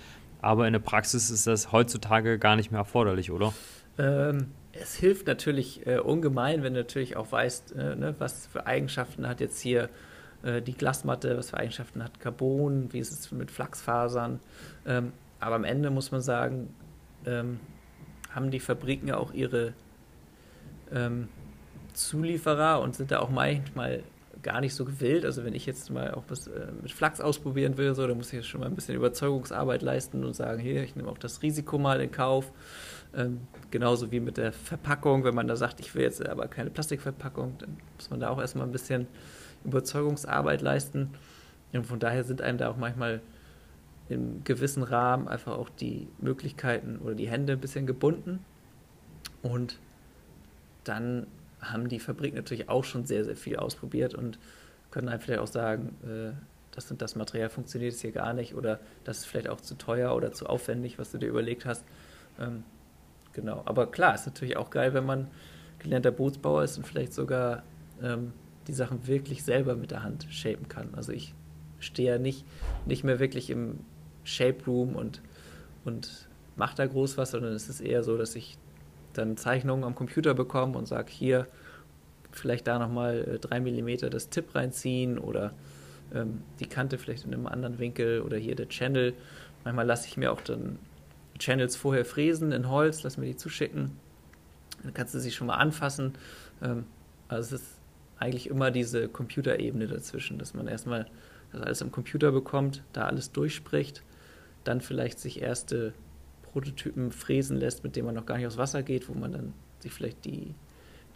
Aber 0.42 0.68
in 0.68 0.74
der 0.74 0.80
Praxis 0.80 1.30
ist 1.30 1.48
das 1.48 1.74
heutzutage 1.74 2.40
gar 2.40 2.56
nicht 2.56 2.72
mehr 2.72 2.80
erforderlich, 2.80 3.30
oder? 3.30 3.54
Ähm, 4.00 4.48
es 4.74 4.96
hilft 4.96 5.28
natürlich 5.28 5.86
äh, 5.86 6.00
ungemein, 6.00 6.64
wenn 6.64 6.74
du 6.74 6.82
natürlich 6.82 7.16
auch 7.18 7.32
weißt, 7.32 7.76
äh, 7.76 7.96
ne, 7.96 8.16
was 8.20 8.48
für 8.48 8.66
Eigenschaften 8.66 9.28
hat 9.28 9.40
jetzt 9.40 9.60
hier 9.60 9.90
äh, 10.44 10.62
die 10.62 10.74
Glasmatte, 10.74 11.38
was 11.38 11.52
für 11.52 11.58
Eigenschaften 11.58 12.04
hat 12.04 12.20
Carbon, 12.20 12.92
wie 12.94 13.00
ist 13.00 13.12
es 13.12 13.32
mit 13.32 13.52
Flachsfasern. 13.52 14.40
Ähm, 14.86 15.14
aber 15.40 15.56
am 15.56 15.64
Ende 15.64 15.90
muss 15.90 16.12
man 16.12 16.22
sagen, 16.22 16.74
ähm, 17.26 17.60
haben 18.34 18.52
die 18.52 18.60
Fabriken 18.60 19.12
auch 19.12 19.34
ihre 19.34 19.74
ähm, 20.94 21.28
Zulieferer 21.94 22.82
und 22.82 22.96
sind 22.96 23.12
da 23.12 23.20
auch 23.20 23.30
manchmal 23.30 24.04
gar 24.42 24.62
nicht 24.62 24.74
so 24.74 24.86
gewillt. 24.86 25.26
Also 25.26 25.44
wenn 25.44 25.54
ich 25.54 25.66
jetzt 25.66 25.90
mal 25.90 26.14
auch 26.14 26.24
was 26.30 26.48
äh, 26.48 26.68
mit 26.82 26.92
Flachs 26.92 27.22
ausprobieren 27.22 27.78
will, 27.78 27.94
so, 27.94 28.08
dann 28.08 28.18
muss 28.18 28.28
ich 28.28 28.34
jetzt 28.34 28.48
schon 28.48 28.62
mal 28.62 28.68
ein 28.68 28.76
bisschen 28.76 28.96
Überzeugungsarbeit 28.96 29.82
leisten 29.82 30.24
und 30.24 30.36
sagen, 30.36 30.60
hier, 30.60 30.84
ich 30.84 30.96
nehme 30.96 31.10
auch 31.10 31.18
das 31.18 31.42
Risiko 31.42 31.78
mal 31.78 32.02
in 32.02 32.12
Kauf. 32.12 32.52
Ähm, 33.14 33.42
genauso 33.72 34.12
wie 34.12 34.20
mit 34.20 34.38
der 34.38 34.54
Verpackung, 34.54 35.24
wenn 35.24 35.36
man 35.36 35.48
da 35.48 35.56
sagt, 35.56 35.80
ich 35.80 35.94
will 35.96 36.04
jetzt 36.04 36.26
aber 36.26 36.48
keine 36.48 36.70
Plastikverpackung, 36.70 37.58
dann 37.60 37.78
muss 37.98 38.10
man 38.10 38.20
da 38.20 38.30
auch 38.30 38.40
erstmal 38.40 38.66
ein 38.66 38.72
bisschen 38.72 39.08
Überzeugungsarbeit 39.66 40.62
leisten. 40.62 41.10
Und 41.74 41.86
von 41.86 42.00
daher 42.00 42.24
sind 42.24 42.42
einem 42.42 42.58
da 42.58 42.70
auch 42.70 42.78
manchmal 42.78 43.22
im 44.10 44.44
gewissen 44.44 44.84
Rahmen 44.84 45.28
einfach 45.28 45.58
auch 45.58 45.70
die 45.70 46.08
Möglichkeiten 46.20 47.00
oder 47.00 47.16
die 47.16 47.30
Hände 47.30 47.54
ein 47.54 47.60
bisschen 47.60 47.86
gebunden. 47.86 48.44
Und 49.42 49.80
dann 50.84 51.28
haben 51.62 51.90
die 51.90 52.00
Fabriken 52.00 52.36
natürlich 52.36 52.70
auch 52.70 52.84
schon 52.84 53.06
sehr, 53.06 53.24
sehr 53.24 53.36
viel 53.36 53.58
ausprobiert 53.58 54.16
und 54.16 54.40
können 54.90 55.08
einem 55.08 55.22
vielleicht 55.22 55.40
auch 55.40 55.48
sagen, 55.48 55.96
äh, 56.04 56.34
das 56.76 56.90
und 56.90 57.02
das 57.02 57.16
Material 57.16 57.50
funktioniert 57.50 57.92
jetzt 57.92 58.02
hier 58.02 58.12
gar 58.12 58.34
nicht 58.34 58.56
oder 58.56 58.80
das 59.04 59.20
ist 59.20 59.26
vielleicht 59.26 59.50
auch 59.50 59.62
zu 59.62 59.76
teuer 59.76 60.16
oder 60.16 60.32
zu 60.32 60.48
aufwendig, 60.48 60.98
was 61.00 61.12
du 61.12 61.18
dir 61.18 61.28
überlegt 61.28 61.66
hast. 61.66 61.86
Ähm, 62.40 62.64
Genau, 63.34 63.62
aber 63.66 63.88
klar, 63.88 64.14
ist 64.16 64.26
natürlich 64.26 64.58
auch 64.58 64.70
geil, 64.70 64.94
wenn 64.94 65.06
man 65.06 65.28
gelernter 65.80 66.12
Bootsbauer 66.12 66.64
ist 66.64 66.78
und 66.78 66.86
vielleicht 66.86 67.14
sogar 67.14 67.64
ähm, 68.02 68.34
die 68.68 68.74
Sachen 68.74 69.08
wirklich 69.08 69.44
selber 69.44 69.76
mit 69.76 69.92
der 69.92 70.04
Hand 70.04 70.28
shapen 70.30 70.68
kann. 70.68 70.90
Also 70.96 71.12
ich 71.12 71.34
stehe 71.80 72.14
ja 72.14 72.20
nicht, 72.20 72.46
nicht 72.86 73.04
mehr 73.04 73.20
wirklich 73.20 73.50
im 73.50 73.80
Shape 74.24 74.64
Room 74.68 74.96
und, 74.96 75.22
und 75.86 76.30
mache 76.56 76.76
da 76.76 76.86
groß 76.86 77.18
was, 77.18 77.32
sondern 77.32 77.54
es 77.54 77.70
ist 77.70 77.82
eher 77.82 78.04
so, 78.04 78.18
dass 78.18 78.36
ich 78.36 78.58
dann 79.14 79.38
Zeichnungen 79.38 79.84
am 79.84 79.96
Computer 79.96 80.34
bekomme 80.34 80.78
und 80.78 80.88
sage, 80.88 81.12
hier 81.12 81.48
vielleicht 82.32 82.68
da 82.68 82.80
nochmal 82.80 83.28
äh, 83.28 83.40
drei 83.40 83.60
Millimeter 83.60 84.10
das 84.10 84.30
Tipp 84.30 84.56
reinziehen 84.56 85.18
oder 85.18 85.54
ähm, 86.14 86.42
die 86.60 86.68
Kante 86.68 86.98
vielleicht 86.98 87.26
in 87.26 87.34
einem 87.34 87.48
anderen 87.48 87.80
Winkel 87.80 88.22
oder 88.22 88.38
hier 88.38 88.56
der 88.56 88.70
Channel. 88.70 89.14
Manchmal 89.64 89.86
lasse 89.86 90.08
ich 90.08 90.18
mir 90.18 90.32
auch 90.32 90.42
dann 90.42 90.80
Channels 91.42 91.76
vorher 91.76 92.06
fräsen 92.06 92.52
in 92.52 92.70
Holz, 92.70 93.04
lass 93.04 93.18
mir 93.18 93.26
die 93.26 93.36
zuschicken. 93.36 93.92
Dann 94.84 94.94
kannst 94.94 95.14
du 95.14 95.20
sie 95.20 95.32
schon 95.32 95.48
mal 95.48 95.56
anfassen. 95.56 96.14
Ähm, 96.62 96.86
also 97.28 97.56
es 97.56 97.62
ist 97.62 97.78
eigentlich 98.18 98.48
immer 98.48 98.72
diese 98.72 99.08
Computerebene 99.08 99.88
dazwischen, 99.88 100.38
dass 100.38 100.54
man 100.54 100.68
erstmal 100.68 101.08
das 101.52 101.62
alles 101.62 101.82
am 101.82 101.92
Computer 101.92 102.32
bekommt, 102.32 102.84
da 102.94 103.06
alles 103.06 103.32
durchspricht, 103.32 104.04
dann 104.64 104.80
vielleicht 104.80 105.20
sich 105.20 105.42
erste 105.42 105.94
Prototypen 106.44 107.12
fräsen 107.12 107.58
lässt, 107.58 107.84
mit 107.84 107.96
denen 107.96 108.06
man 108.06 108.16
noch 108.16 108.26
gar 108.26 108.38
nicht 108.38 108.48
aufs 108.48 108.58
Wasser 108.58 108.84
geht, 108.84 109.10
wo 109.10 109.14
man 109.14 109.32
dann 109.32 109.54
sich 109.80 109.92
vielleicht 109.92 110.24
die, 110.26 110.54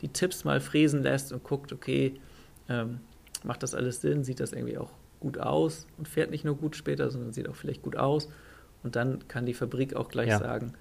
die 0.01 0.07
Tipps 0.07 0.43
mal 0.43 0.59
fräsen 0.59 1.03
lässt 1.03 1.31
und 1.31 1.43
guckt, 1.43 1.71
okay, 1.71 2.19
ähm, 2.67 2.99
macht 3.43 3.61
das 3.61 3.75
alles 3.75 4.01
Sinn, 4.01 4.23
sieht 4.23 4.39
das 4.39 4.51
irgendwie 4.51 4.77
auch 4.77 4.91
gut 5.19 5.37
aus 5.37 5.85
und 5.97 6.07
fährt 6.07 6.31
nicht 6.31 6.43
nur 6.43 6.55
gut 6.55 6.75
später, 6.75 7.11
sondern 7.11 7.31
sieht 7.31 7.47
auch 7.47 7.55
vielleicht 7.55 7.83
gut 7.83 7.95
aus 7.95 8.29
und 8.85 8.95
dann 8.95 9.27
kann 9.27 9.45
die 9.47 9.55
Fabrik 9.55 9.95
auch 9.95 10.09
gleich 10.09 10.29
ja. 10.29 10.37
sagen, 10.37 10.73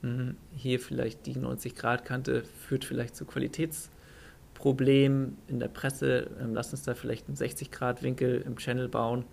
hm, 0.00 0.38
hier 0.56 0.80
vielleicht 0.80 1.26
die 1.26 1.34
90-Grad-Kante 1.34 2.42
führt 2.42 2.86
vielleicht 2.86 3.14
zu 3.14 3.26
Qualitätsproblemen 3.26 5.36
in 5.46 5.60
der 5.60 5.68
Presse. 5.68 6.30
Ähm, 6.40 6.54
lass 6.54 6.72
uns 6.72 6.84
da 6.84 6.94
vielleicht 6.94 7.28
einen 7.28 7.36
60-Grad-Winkel 7.36 8.40
im 8.40 8.56
Channel 8.56 8.88
bauen. 8.88 9.26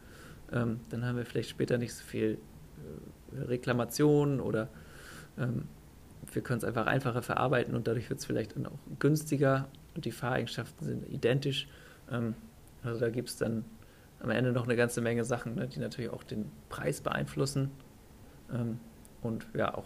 Ähm, 0.51 0.81
dann 0.89 1.05
haben 1.05 1.15
wir 1.15 1.25
vielleicht 1.25 1.49
später 1.49 1.77
nicht 1.77 1.93
so 1.93 2.03
viel 2.03 2.37
äh, 3.31 3.43
Reklamationen 3.43 4.41
oder 4.41 4.67
ähm, 5.37 5.69
wir 6.33 6.41
können 6.41 6.57
es 6.57 6.65
einfach 6.65 6.85
einfacher 6.85 7.21
verarbeiten 7.21 7.75
und 7.75 7.87
dadurch 7.87 8.09
wird 8.09 8.19
es 8.19 8.25
vielleicht 8.25 8.57
dann 8.57 8.65
auch 8.65 8.79
günstiger 8.99 9.69
und 9.95 10.03
die 10.03 10.11
Fahreigenschaften 10.11 10.85
sind 10.85 11.09
identisch. 11.09 11.69
Also 12.83 12.99
da 12.99 13.09
gibt 13.09 13.29
es 13.29 13.37
dann 13.37 13.63
am 14.19 14.29
Ende 14.29 14.51
noch 14.51 14.65
eine 14.65 14.75
ganze 14.75 15.01
Menge 15.01 15.23
Sachen, 15.23 15.55
ne, 15.55 15.67
die 15.67 15.79
natürlich 15.79 16.11
auch 16.11 16.23
den 16.23 16.51
Preis 16.69 17.01
beeinflussen. 17.01 17.71
Ähm, 18.53 18.79
und 19.21 19.47
ja, 19.55 19.73
auch, 19.73 19.85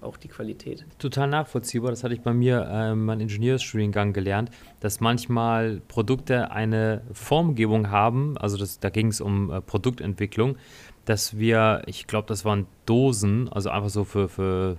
auch 0.00 0.16
die 0.16 0.28
Qualität. 0.28 0.84
Total 0.98 1.28
nachvollziehbar. 1.28 1.90
Das 1.90 2.04
hatte 2.04 2.14
ich 2.14 2.20
bei 2.20 2.32
mir 2.32 2.66
äh, 2.68 2.94
meinem 2.94 3.20
Ingenieursstudiengang 3.20 4.12
gelernt, 4.12 4.50
dass 4.80 5.00
manchmal 5.00 5.80
Produkte 5.88 6.50
eine 6.50 7.02
Formgebung 7.12 7.90
haben, 7.90 8.36
also 8.38 8.56
das, 8.56 8.80
da 8.80 8.90
ging 8.90 9.08
es 9.08 9.20
um 9.20 9.50
äh, 9.50 9.60
Produktentwicklung, 9.60 10.56
dass 11.04 11.36
wir, 11.36 11.82
ich 11.86 12.06
glaube, 12.06 12.28
das 12.28 12.44
waren 12.44 12.66
Dosen, 12.86 13.48
also 13.48 13.70
einfach 13.70 13.90
so 13.90 14.04
für, 14.04 14.28
für 14.28 14.76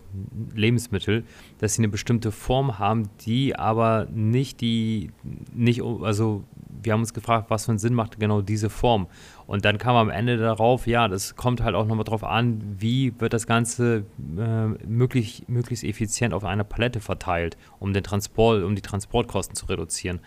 Lebensmittel, 0.56 1.24
dass 1.60 1.76
sie 1.76 1.82
eine 1.82 1.90
bestimmte 1.90 2.32
Form 2.32 2.80
haben, 2.80 3.10
die 3.26 3.56
aber 3.56 4.08
nicht 4.12 4.62
die, 4.62 5.12
nicht, 5.54 5.82
also 5.82 6.44
wir 6.82 6.94
haben 6.94 7.02
uns 7.02 7.14
gefragt, 7.14 7.50
was 7.50 7.66
für 7.66 7.72
einen 7.72 7.80
Sinn 7.80 7.94
macht 7.94 8.20
genau 8.20 8.42
diese 8.42 8.70
Form. 8.70 9.08
Und 9.48 9.66
dann 9.66 9.78
kam 9.78 9.96
am 9.96 10.10
Ende 10.10 10.38
darauf, 10.38 10.88
ja, 10.88 11.08
das 11.08 11.36
kommt 11.36 11.62
halt 11.62 11.76
auch 11.76 11.86
nochmal 11.86 12.06
drauf 12.06 12.24
an, 12.24 12.62
wie 12.78 13.14
wird 13.20 13.34
das 13.34 13.48
Ganze 13.48 14.06
äh, 14.38 14.68
möglich, 14.88 15.44
möglichst 15.48 15.84
effizient 15.84 16.34
auf 16.34 16.46
einer 16.46 16.64
Palette 16.64 17.02
verteilt, 17.02 17.58
um 17.80 17.94
den 17.94 18.04
Transport, 18.04 18.64
um 18.64 18.76
die 18.76 18.82
Transportkosten 18.82 19.56
zu 19.56 19.66
reduzieren. 19.66 20.20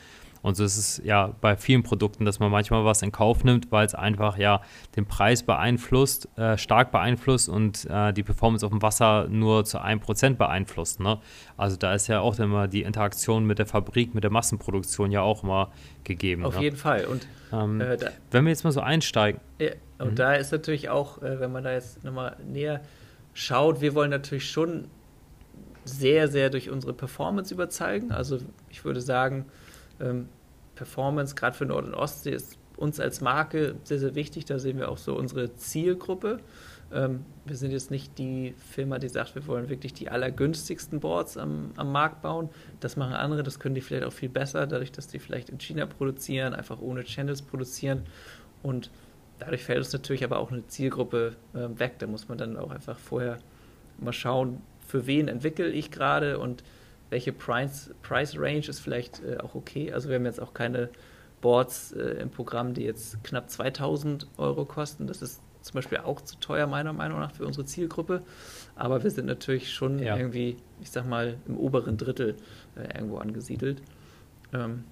Und 0.47 0.57
so 0.57 0.63
ist 0.63 0.77
es 0.77 1.03
ja 1.05 1.35
bei 1.41 1.57
vielen 1.57 1.83
Produkten, 1.83 2.25
dass 2.25 2.39
man 2.39 2.53
manchmal 2.53 2.85
was 2.85 3.03
in 3.03 3.11
Kauf 3.11 3.43
nimmt, 3.43 3.73
weil 3.73 3.85
es 3.85 3.97
einfach 3.97 4.39
ja 4.39 4.63
den 4.95 5.05
Preis 5.05 5.43
beeinflusst, 5.43 6.29
äh, 6.39 6.57
stark 6.57 6.93
beeinflusst 6.93 7.49
und 7.49 7.85
äh, 7.91 8.13
die 8.13 8.23
Performance 8.23 8.65
auf 8.65 8.71
dem 8.71 8.81
Wasser 8.81 9.27
nur 9.29 9.65
zu 9.65 9.81
1% 9.81 10.37
beeinflusst. 10.37 11.01
Ne? 11.01 11.19
Also 11.57 11.77
da 11.77 11.95
ist 11.95 12.07
ja 12.07 12.21
auch 12.21 12.39
immer 12.39 12.69
die 12.69 12.83
Interaktion 12.83 13.45
mit 13.45 13.59
der 13.59 13.67
Fabrik, 13.67 14.15
mit 14.15 14.23
der 14.23 14.31
Massenproduktion 14.31 15.11
ja 15.11 15.21
auch 15.21 15.43
immer 15.43 15.73
gegeben. 16.05 16.45
Auf 16.45 16.55
ne? 16.55 16.63
jeden 16.63 16.77
Fall. 16.77 17.07
Und 17.07 17.27
ähm, 17.53 17.81
äh, 17.81 17.97
da, 17.97 18.11
wenn 18.31 18.45
wir 18.45 18.51
jetzt 18.51 18.63
mal 18.63 18.71
so 18.71 18.83
einsteigen. 18.83 19.41
Ja, 19.59 19.71
und 19.99 20.13
mhm. 20.13 20.15
da 20.15 20.35
ist 20.35 20.53
natürlich 20.53 20.91
auch, 20.91 21.23
äh, 21.23 21.41
wenn 21.41 21.51
man 21.51 21.65
da 21.65 21.73
jetzt 21.73 22.05
nochmal 22.05 22.37
näher 22.47 22.83
schaut, 23.35 23.81
wir 23.81 23.97
wollen 23.97 24.11
natürlich 24.11 24.49
schon 24.49 24.87
sehr, 25.85 26.29
sehr 26.29 26.51
durch 26.51 26.71
unsere 26.71 26.93
Performance 26.93 27.53
überzeugen. 27.53 28.13
Also 28.13 28.39
ich 28.71 28.85
würde 28.85 29.01
sagen, 29.01 29.47
ähm, 30.01 30.29
Performance, 30.75 31.35
gerade 31.35 31.57
für 31.57 31.67
Nord- 31.67 31.87
und 31.87 31.95
Ostsee, 31.95 32.33
ist 32.33 32.59
uns 32.77 33.01
als 33.01 33.21
Marke 33.21 33.77
sehr, 33.85 33.99
sehr 33.99 34.15
wichtig. 34.15 34.45
Da 34.45 34.59
sehen 34.59 34.79
wir 34.79 34.91
auch 34.91 34.99
so 34.99 35.17
unsere 35.17 35.55
Zielgruppe. 35.55 36.41
Ähm, 36.93 37.25
wir 37.45 37.57
sind 37.57 37.73
jetzt 37.73 37.91
nicht 37.91 38.19
die 38.19 38.55
Firma, 38.71 38.99
die 38.99 39.09
sagt, 39.09 39.35
wir 39.35 39.47
wollen 39.47 39.69
wirklich 39.69 39.95
die 39.95 40.09
allergünstigsten 40.09 41.01
Boards 41.01 41.37
am, 41.37 41.73
am 41.77 41.91
Markt 41.91 42.23
bauen. 42.23 42.51
Das 42.81 42.97
machen 42.97 43.15
andere, 43.15 43.43
das 43.43 43.59
können 43.59 43.75
die 43.75 43.81
vielleicht 43.81 44.05
auch 44.05 44.13
viel 44.13 44.29
besser, 44.29 44.67
dadurch, 44.67 44.93
dass 44.93 45.09
die 45.09 45.19
vielleicht 45.19 45.49
in 45.49 45.59
China 45.59 45.87
produzieren, 45.87 46.55
einfach 46.55 46.81
ohne 46.81 47.05
Channels 47.05 47.43
produzieren. 47.43 48.03
Und 48.63 48.91
dadurch 49.39 49.65
fällt 49.65 49.79
uns 49.79 49.93
natürlich 49.93 50.25
aber 50.25 50.39
auch 50.39 50.53
eine 50.53 50.67
Zielgruppe 50.67 51.37
äh, 51.55 51.79
weg. 51.79 51.99
Da 51.99 52.07
muss 52.07 52.29
man 52.29 52.39
dann 52.39 52.57
auch 52.57 52.71
einfach 52.71 52.99
vorher 52.99 53.39
mal 53.99 54.13
schauen, 54.13 54.61
für 54.87 55.07
wen 55.07 55.29
entwickle 55.29 55.69
ich 55.69 55.91
gerade 55.91 56.39
und 56.39 56.63
welche 57.11 57.33
Price, 57.33 57.91
Price 58.03 58.37
Range 58.39 58.67
ist 58.67 58.81
vielleicht 58.81 59.23
äh, 59.23 59.39
auch 59.39 59.55
okay. 59.55 59.93
Also 59.93 60.09
wir 60.09 60.17
haben 60.17 60.27
jetzt 60.27 60.41
auch 60.41 60.55
keine 60.55 60.91
Boards 61.41 61.93
äh, 61.93 62.21
im 62.21 62.31
Programm, 62.31 62.75
die 62.75 62.83
jetzt 62.83 63.23
knapp 63.25 63.51
2000 63.51 64.27
Euro 64.37 64.65
kosten. 64.65 65.07
Das 65.07 65.23
ist 65.23 65.41
zum 65.63 65.75
Beispiel 65.75 65.99
auch 65.99 66.21
zu 66.21 66.37
teuer, 66.37 66.67
meiner 66.67 66.93
Meinung 66.93 67.19
nach, 67.19 67.33
für 67.33 67.45
unsere 67.45 67.67
Zielgruppe. 67.67 68.23
Aber 68.77 69.03
wir 69.03 69.11
sind 69.11 69.27
natürlich 69.27 69.73
schon 69.73 69.99
ja. 69.99 70.17
irgendwie, 70.17 70.57
ich 70.81 70.91
sag 70.91 71.07
mal, 71.07 71.37
im 71.47 71.57
oberen 71.59 71.97
Drittel 71.97 72.37
äh, 72.77 72.95
irgendwo 72.95 73.19
angesiedelt. 73.19 73.83
Ähm, 74.53 74.85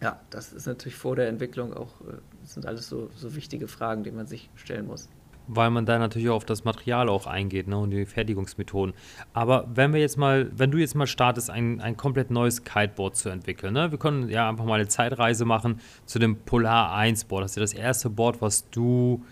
ja, 0.00 0.20
das 0.30 0.52
ist 0.52 0.66
natürlich 0.66 0.96
vor 0.96 1.16
der 1.16 1.28
Entwicklung 1.28 1.74
auch, 1.74 2.00
äh, 2.02 2.14
sind 2.44 2.66
alles 2.66 2.88
so, 2.88 3.10
so 3.16 3.34
wichtige 3.34 3.68
Fragen, 3.68 4.04
die 4.04 4.10
man 4.10 4.26
sich 4.26 4.48
stellen 4.54 4.86
muss. 4.86 5.08
Weil 5.50 5.70
man 5.70 5.86
da 5.86 5.98
natürlich 5.98 6.28
auch 6.28 6.36
auf 6.36 6.44
das 6.44 6.64
Material 6.64 7.08
auch 7.08 7.26
eingeht 7.26 7.68
ne, 7.68 7.78
und 7.78 7.90
die 7.90 8.04
Fertigungsmethoden. 8.04 8.94
Aber 9.32 9.66
wenn 9.74 9.92
wir 9.92 10.00
jetzt 10.00 10.18
mal, 10.18 10.50
wenn 10.54 10.70
du 10.70 10.78
jetzt 10.78 10.94
mal 10.94 11.06
startest, 11.06 11.50
ein, 11.50 11.80
ein 11.80 11.96
komplett 11.96 12.30
neues 12.30 12.64
Kiteboard 12.64 13.16
zu 13.16 13.30
entwickeln, 13.30 13.72
ne? 13.72 13.90
wir 13.90 13.98
können 13.98 14.28
ja 14.28 14.48
einfach 14.48 14.66
mal 14.66 14.74
eine 14.74 14.88
Zeitreise 14.88 15.44
machen 15.44 15.80
zu 16.04 16.18
dem 16.18 16.36
Polar 16.36 16.94
1 16.94 17.24
Board. 17.24 17.44
Das 17.44 17.52
ist 17.52 17.56
ja 17.56 17.62
das 17.62 17.72
erste 17.72 18.10
Board, 18.10 18.42
was 18.42 18.68
du 18.70 19.24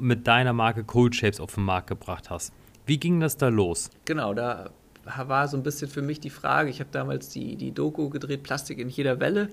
mit 0.00 0.26
deiner 0.26 0.52
Marke 0.52 0.84
Cold 0.84 1.14
Shapes 1.14 1.40
auf 1.40 1.54
den 1.54 1.64
Markt 1.64 1.88
gebracht 1.88 2.30
hast. 2.30 2.52
Wie 2.86 2.98
ging 2.98 3.20
das 3.20 3.36
da 3.36 3.48
los? 3.48 3.90
Genau, 4.04 4.34
da 4.34 4.70
war 5.04 5.48
so 5.48 5.56
ein 5.56 5.62
bisschen 5.62 5.88
für 5.88 6.02
mich 6.02 6.20
die 6.20 6.30
Frage, 6.30 6.70
ich 6.70 6.80
habe 6.80 6.90
damals 6.92 7.28
die, 7.28 7.56
die 7.56 7.72
Doku 7.72 8.08
gedreht, 8.08 8.42
Plastik 8.42 8.78
in 8.78 8.88
jeder 8.88 9.20
Welle, 9.20 9.48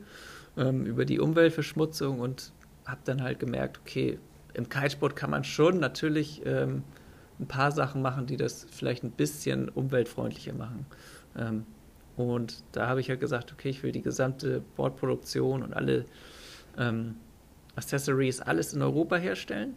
ähm, 0.57 0.85
über 0.85 1.05
die 1.05 1.19
Umweltverschmutzung 1.19 2.19
und 2.19 2.51
habe 2.85 3.01
dann 3.05 3.21
halt 3.21 3.39
gemerkt, 3.39 3.79
okay, 3.79 4.19
im 4.59 4.69
Kitesport 4.69 5.15
kann 5.15 5.29
man 5.29 5.43
schon 5.43 5.79
natürlich 5.79 6.45
ähm, 6.45 6.83
ein 7.39 7.47
paar 7.47 7.71
Sachen 7.71 8.01
machen, 8.01 8.27
die 8.27 8.37
das 8.37 8.67
vielleicht 8.69 9.03
ein 9.03 9.11
bisschen 9.11 9.69
umweltfreundlicher 9.69 10.53
machen. 10.53 10.85
Ähm, 11.37 11.65
und 12.17 12.63
da 12.73 12.87
habe 12.87 12.99
ich 12.99 13.09
halt 13.09 13.21
gesagt, 13.21 13.53
okay, 13.53 13.69
ich 13.69 13.81
will 13.81 13.93
die 13.93 14.01
gesamte 14.01 14.61
Bordproduktion 14.75 15.63
und 15.63 15.73
alle 15.73 16.05
ähm, 16.77 17.15
Accessories, 17.75 18.41
alles 18.41 18.73
in 18.73 18.81
Europa 18.81 19.15
herstellen. 19.15 19.75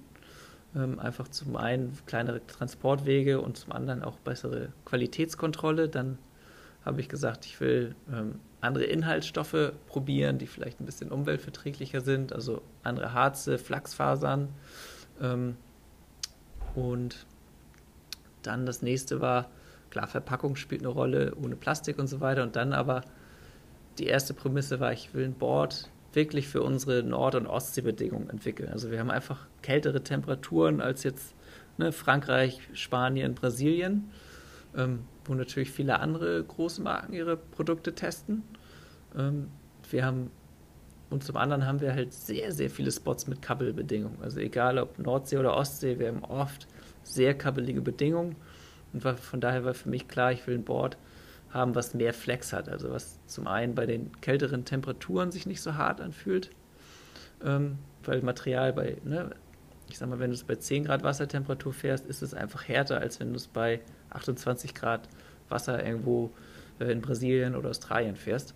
Ähm, 0.75 0.99
einfach 0.99 1.29
zum 1.29 1.57
einen 1.57 1.97
kleinere 2.07 2.45
Transportwege 2.45 3.41
und 3.41 3.57
zum 3.57 3.73
anderen 3.73 4.03
auch 4.03 4.19
bessere 4.19 4.73
Qualitätskontrolle. 4.85 5.89
Dann 5.89 6.19
habe 6.85 7.01
ich 7.01 7.09
gesagt, 7.09 7.47
ich 7.47 7.61
will 7.61 7.95
ähm, 8.13 8.41
andere 8.63 8.85
Inhaltsstoffe 8.85 9.73
probieren, 9.89 10.39
die 10.39 10.47
vielleicht 10.47 10.81
ein 10.81 10.87
bisschen 10.87 11.11
umweltverträglicher 11.11 12.01
sind, 12.01 12.33
also 12.33 12.63
andere 12.83 13.13
Harze, 13.13 13.59
Flachsfasern. 13.59 14.49
Ähm, 15.21 15.57
und 16.75 17.27
dann 18.43 18.65
das 18.65 18.81
nächste 18.81 19.21
war, 19.21 19.51
klar, 19.91 20.07
Verpackung 20.07 20.57
spielt 20.57 20.83
eine 20.83 20.89
Rolle, 20.89 21.35
ohne 21.35 21.57
Plastik 21.57 21.99
und 21.99 22.07
so 22.07 22.21
weiter. 22.21 22.45
Und 22.45 22.57
dann 22.57 22.73
aber 22.73 23.03
die 23.99 24.07
erste 24.07 24.33
Prämisse 24.33 24.81
war, 24.81 24.93
ich 24.93 25.13
will 25.13 25.25
ein 25.25 25.35
Board 25.35 25.91
wirklich 26.13 26.47
für 26.47 26.63
unsere 26.63 27.03
Nord- 27.03 27.35
und 27.35 27.47
Ostseebedingungen 27.47 28.31
entwickeln. 28.31 28.71
Also 28.71 28.91
wir 28.91 29.01
haben 29.01 29.11
einfach 29.11 29.47
kältere 29.63 30.05
Temperaturen 30.05 30.81
als 30.81 31.03
jetzt 31.03 31.35
ne, 31.79 31.91
Frankreich, 31.91 32.61
Spanien, 32.75 33.35
Brasilien, 33.35 34.11
ähm, 34.77 35.01
wo 35.25 35.35
natürlich 35.35 35.71
viele 35.71 36.01
andere 36.01 36.43
große 36.43 36.83
Marken 36.83 37.13
ihre 37.13 37.37
Produkte 37.37 37.95
testen. 37.95 38.43
Ähm, 39.17 39.49
wir 39.91 40.05
haben 40.05 40.31
und 41.13 41.23
zum 41.23 41.37
anderen 41.37 41.67
haben 41.67 41.83
wir 41.83 41.93
halt 41.93 42.15
sehr, 42.15 42.53
sehr 42.53 42.71
viele 42.71 42.91
Spots 42.91 43.27
mit 43.27 43.43
Kabbelbedingungen. 43.43 44.23
Also 44.23 44.41
egal 44.41 44.79
ob 44.79 44.99
Nordsee 44.99 45.37
oder 45.37 45.55
Ostsee, 45.55 45.99
wir 45.99 46.09
haben 46.09 46.25
oft 46.25 46.67
sehr 47.03 47.35
kabbelige 47.35 47.83
Bedingungen. 47.83 48.35
Und 48.95 49.03
von 49.03 49.41
daher 49.41 49.63
war 49.67 49.75
für 49.75 49.91
mich 49.91 50.09
klar, 50.09 50.33
ich 50.33 50.47
will 50.47 50.55
ein 50.55 50.65
Board 50.65 50.97
haben, 51.51 51.75
was 51.75 51.93
mehr 51.93 52.15
Flex 52.15 52.55
hat. 52.55 52.71
Also 52.71 52.91
was 52.91 53.19
zum 53.27 53.47
einen 53.47 53.75
bei 53.75 53.85
den 53.85 54.11
kälteren 54.23 54.65
Temperaturen 54.65 55.31
sich 55.31 55.45
nicht 55.45 55.61
so 55.61 55.75
hart 55.75 56.01
anfühlt, 56.01 56.51
ähm, 57.45 57.77
weil 58.05 58.23
Material 58.23 58.73
bei, 58.73 58.97
ne, 59.05 59.33
ich 59.91 59.99
sag 59.99 60.09
mal, 60.09 60.19
wenn 60.19 60.31
du 60.31 60.35
es 60.35 60.45
bei 60.45 60.57
10 60.57 60.85
Grad 60.85 61.03
Wassertemperatur 61.03 61.75
fährst, 61.75 62.07
ist 62.07 62.23
es 62.23 62.33
einfach 62.33 62.69
härter, 62.69 63.01
als 63.01 63.21
wenn 63.21 63.31
du 63.31 63.37
es 63.37 63.49
bei 63.49 63.81
28 64.15 64.75
Grad 64.75 65.09
Wasser 65.49 65.85
irgendwo 65.85 66.31
äh, 66.81 66.91
in 66.91 67.01
Brasilien 67.01 67.55
oder 67.55 67.71
Australien 67.71 68.17
fährst. 68.17 68.55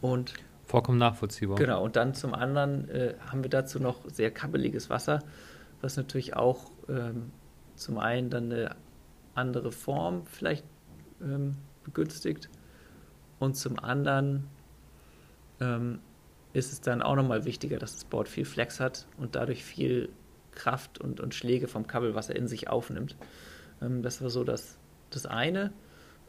Und 0.00 0.34
Vollkommen 0.64 0.98
nachvollziehbar. 0.98 1.56
Genau, 1.56 1.82
und 1.82 1.96
dann 1.96 2.14
zum 2.14 2.32
anderen 2.32 2.88
äh, 2.90 3.14
haben 3.26 3.42
wir 3.42 3.50
dazu 3.50 3.80
noch 3.80 4.08
sehr 4.08 4.30
kabbeliges 4.30 4.88
Wasser, 4.88 5.20
was 5.80 5.96
natürlich 5.96 6.36
auch 6.36 6.70
ähm, 6.88 7.32
zum 7.74 7.98
einen 7.98 8.30
dann 8.30 8.52
eine 8.52 8.76
andere 9.34 9.72
Form 9.72 10.26
vielleicht 10.26 10.64
ähm, 11.20 11.56
begünstigt 11.82 12.48
und 13.40 13.56
zum 13.56 13.78
anderen 13.80 14.46
ähm, 15.60 15.98
ist 16.52 16.72
es 16.72 16.80
dann 16.80 17.02
auch 17.02 17.16
nochmal 17.16 17.44
wichtiger, 17.44 17.78
dass 17.78 17.94
das 17.94 18.04
Board 18.04 18.28
viel 18.28 18.44
Flex 18.44 18.80
hat 18.80 19.06
und 19.16 19.34
dadurch 19.34 19.64
viel 19.64 20.10
Kraft 20.52 21.00
und, 21.00 21.20
und 21.20 21.34
Schläge 21.34 21.68
vom 21.68 21.86
Kabelwasser 21.86 22.36
in 22.36 22.48
sich 22.48 22.68
aufnimmt. 22.68 23.16
Ähm, 23.82 24.02
das 24.02 24.22
war 24.22 24.30
so 24.30 24.44
das, 24.44 24.78
das 25.10 25.26
eine, 25.26 25.72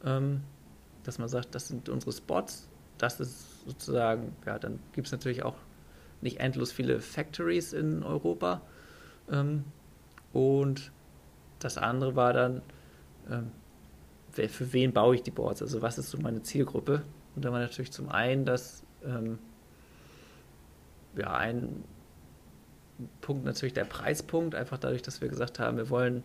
ähm, 0.04 0.42
dass 1.04 1.18
man 1.18 1.28
sagt, 1.28 1.54
das 1.54 1.68
sind 1.68 1.88
unsere 1.88 2.12
Spots, 2.12 2.68
das 2.98 3.20
ist 3.20 3.64
sozusagen, 3.66 4.36
ja, 4.46 4.58
dann 4.58 4.78
gibt 4.92 5.06
es 5.06 5.12
natürlich 5.12 5.42
auch 5.42 5.56
nicht 6.20 6.40
endlos 6.40 6.72
viele 6.72 7.00
Factories 7.00 7.72
in 7.72 8.02
Europa. 8.02 8.62
Ähm, 9.30 9.64
und 10.32 10.92
das 11.58 11.78
andere 11.78 12.16
war 12.16 12.32
dann, 12.32 12.62
ähm, 13.30 13.50
für 14.30 14.72
wen 14.72 14.92
baue 14.92 15.16
ich 15.16 15.22
die 15.22 15.30
Boards? 15.30 15.60
Also 15.62 15.82
was 15.82 15.98
ist 15.98 16.10
so 16.10 16.18
meine 16.18 16.42
Zielgruppe? 16.42 17.02
Und 17.34 17.44
da 17.44 17.52
war 17.52 17.60
natürlich 17.60 17.92
zum 17.92 18.08
einen 18.08 18.44
das, 18.44 18.82
ähm, 19.04 19.38
ja, 21.16 21.34
ein 21.34 21.84
Punkt 23.20 23.44
natürlich 23.44 23.74
der 23.74 23.84
Preispunkt, 23.84 24.54
einfach 24.54 24.78
dadurch, 24.78 25.02
dass 25.02 25.20
wir 25.20 25.28
gesagt 25.28 25.58
haben, 25.58 25.76
wir 25.76 25.90
wollen 25.90 26.22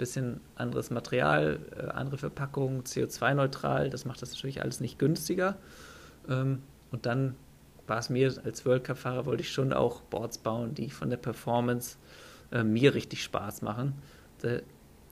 bisschen 0.00 0.40
anderes 0.56 0.90
Material, 0.90 1.60
äh, 1.76 1.86
andere 1.90 2.18
Verpackung, 2.18 2.82
CO2-neutral, 2.82 3.90
das 3.90 4.04
macht 4.04 4.22
das 4.22 4.32
natürlich 4.32 4.62
alles 4.62 4.80
nicht 4.80 4.98
günstiger. 4.98 5.56
Ähm, 6.28 6.62
und 6.90 7.06
dann 7.06 7.36
war 7.86 7.98
es 7.98 8.10
mir 8.10 8.32
als 8.44 8.64
World 8.66 8.84
Cup-Fahrer, 8.84 9.26
wollte 9.26 9.42
ich 9.42 9.52
schon 9.52 9.72
auch 9.72 10.00
Boards 10.02 10.38
bauen, 10.38 10.74
die 10.74 10.90
von 10.90 11.10
der 11.10 11.16
Performance 11.16 11.96
äh, 12.52 12.62
mir 12.62 12.94
richtig 12.94 13.22
Spaß 13.22 13.62
machen. 13.62 13.94
Da 14.42 14.58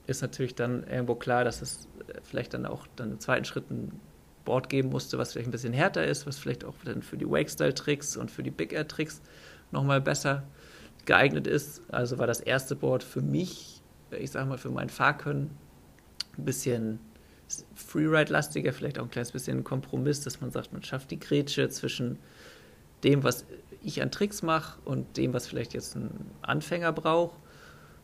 ist 0.07 0.21
natürlich 0.21 0.55
dann 0.55 0.83
irgendwo 0.83 1.15
klar, 1.15 1.43
dass 1.43 1.61
es 1.61 1.87
äh, 2.07 2.19
vielleicht 2.23 2.53
dann 2.53 2.65
auch 2.65 2.87
dann 2.95 3.11
im 3.11 3.19
zweiten 3.19 3.45
Schritt 3.45 3.69
ein 3.69 3.99
Board 4.45 4.69
geben 4.69 4.89
musste, 4.89 5.17
was 5.17 5.33
vielleicht 5.33 5.49
ein 5.49 5.51
bisschen 5.51 5.73
härter 5.73 6.05
ist, 6.05 6.25
was 6.25 6.39
vielleicht 6.39 6.65
auch 6.65 6.73
dann 6.83 7.03
für 7.03 7.17
die 7.17 7.29
Wake-Style-Tricks 7.29 8.17
und 8.17 8.31
für 8.31 8.41
die 8.41 8.51
Big 8.51 8.73
Air-Tricks 8.73 9.21
nochmal 9.71 10.01
besser 10.01 10.43
geeignet 11.05 11.47
ist. 11.47 11.81
Also 11.89 12.17
war 12.17 12.27
das 12.27 12.39
erste 12.39 12.75
Board 12.75 13.03
für 13.03 13.21
mich, 13.21 13.78
ich 14.11 14.31
sage 14.31 14.47
mal 14.47 14.57
für 14.57 14.69
mein 14.69 14.89
Fahrkönnen, 14.89 15.51
ein 16.37 16.45
bisschen 16.45 16.99
Freeride-lastiger, 17.75 18.73
vielleicht 18.73 18.99
auch 18.99 19.03
ein 19.03 19.11
kleines 19.11 19.31
bisschen 19.31 19.59
ein 19.59 19.63
Kompromiss, 19.63 20.21
dass 20.21 20.41
man 20.41 20.51
sagt, 20.51 20.71
man 20.71 20.83
schafft 20.83 21.11
die 21.11 21.19
Grätsche 21.19 21.69
zwischen 21.69 22.19
dem, 23.03 23.23
was 23.23 23.45
ich 23.81 24.01
an 24.01 24.11
Tricks 24.11 24.41
mache 24.41 24.79
und 24.85 25.17
dem, 25.17 25.33
was 25.33 25.47
vielleicht 25.47 25.73
jetzt 25.73 25.95
ein 25.95 26.11
Anfänger 26.41 26.91
braucht. 26.91 27.39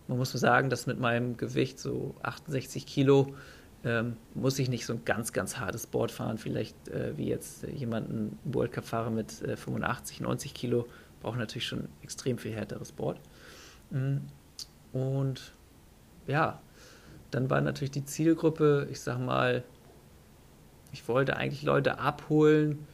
Man 0.07 0.17
muss 0.17 0.31
sagen, 0.31 0.69
dass 0.69 0.87
mit 0.87 0.99
meinem 0.99 1.37
Gewicht 1.37 1.79
so 1.79 2.15
68 2.23 2.85
Kilo 2.85 3.35
ähm, 3.83 4.17
muss 4.33 4.57
ich 4.57 4.69
nicht 4.69 4.85
so 4.85 4.93
ein 4.93 5.05
ganz, 5.05 5.33
ganz 5.33 5.57
hartes 5.57 5.85
Board 5.85 6.11
fahren. 6.11 6.37
Vielleicht 6.37 6.87
äh, 6.87 7.17
wie 7.17 7.27
jetzt 7.27 7.63
jemand, 7.67 8.09
ein 8.09 8.39
World 8.45 8.71
Cup-Fahrer 8.71 9.11
mit 9.11 9.41
äh, 9.41 9.55
85, 9.55 10.21
90 10.21 10.53
Kilo, 10.53 10.87
braucht 11.21 11.37
natürlich 11.37 11.67
schon 11.67 11.87
extrem 12.01 12.37
viel 12.37 12.53
härteres 12.53 12.91
Board. 12.91 13.19
Mhm. 13.91 14.21
Und 14.93 15.53
ja, 16.27 16.61
dann 17.31 17.49
war 17.49 17.61
natürlich 17.61 17.91
die 17.91 18.05
Zielgruppe, 18.05 18.87
ich 18.91 19.01
sag 19.01 19.19
mal, 19.19 19.63
ich 20.91 21.07
wollte 21.07 21.35
eigentlich 21.35 21.63
Leute 21.63 21.99
abholen 21.99 22.87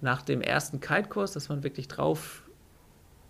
nach 0.00 0.22
dem 0.22 0.40
ersten 0.40 0.80
Kite-Kurs, 0.80 1.32
dass 1.32 1.48
man 1.48 1.62
wirklich 1.62 1.88
drauf, 1.88 2.42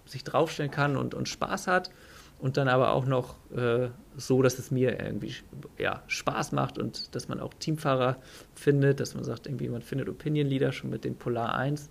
sich 0.05 0.25
draufstellen 0.25 0.71
kann 0.71 0.97
und, 0.97 1.15
und 1.15 1.29
Spaß 1.29 1.67
hat. 1.67 1.91
Und 2.39 2.59
dann 2.59 2.69
aber 2.69 2.93
auch 2.93 3.07
noch 3.07 3.37
äh, 3.57 3.89
so, 4.15 4.43
dass 4.43 4.59
es 4.59 4.71
mir 4.71 5.01
irgendwie 5.01 5.35
ja, 5.79 6.03
Spaß 6.07 6.53
macht 6.53 6.79
und 6.79 7.15
dass 7.15 7.29
man 7.29 7.41
auch 7.41 7.55
Teamfahrer 7.55 8.19
findet, 8.55 9.01
dass 9.01 9.15
man 9.15 9.25
sagt, 9.25 9.47
irgendwie 9.47 9.71
man 9.71 9.81
findet 9.81 10.11
Opinion 10.11 10.47
Leader 10.47 10.73
schon 10.73 10.91
mit 10.91 11.05
den 11.05 11.17
Polar 11.17 11.55
1, 11.55 11.89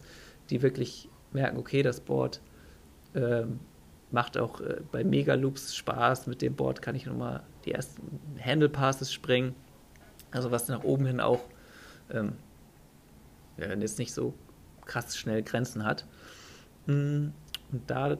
die 0.52 0.62
wirklich 0.62 1.10
merken, 1.32 1.58
okay, 1.58 1.82
das 1.82 2.00
Board 2.00 2.42
äh, 3.16 3.46
macht 4.12 4.38
auch 4.38 4.62
äh, 4.62 4.82
bei 4.92 5.04
Mega-Loops 5.04 5.76
Spaß. 5.76 6.28
Mit 6.28 6.42
dem 6.42 6.56
Board 6.56 6.82
kann 6.82 6.96
ich 6.96 7.06
nochmal 7.06 7.44
die 7.66 7.72
ersten 7.72 8.20
Handle-Passes 8.44 9.12
springen. 9.12 9.56
Also 10.32 10.52
was 10.52 10.68
nach 10.68 10.84
oben 10.84 11.06
hin 11.06 11.20
auch 11.20 11.42
ähm, 12.10 12.34
ja, 13.58 13.74
jetzt 13.74 14.00
nicht 14.00 14.14
so 14.14 14.34
krass 14.86 15.18
schnell 15.18 15.44
Grenzen 15.44 15.84
hat. 15.84 16.06
Mm, 16.86 17.30
und 17.72 17.82
da 17.88 18.18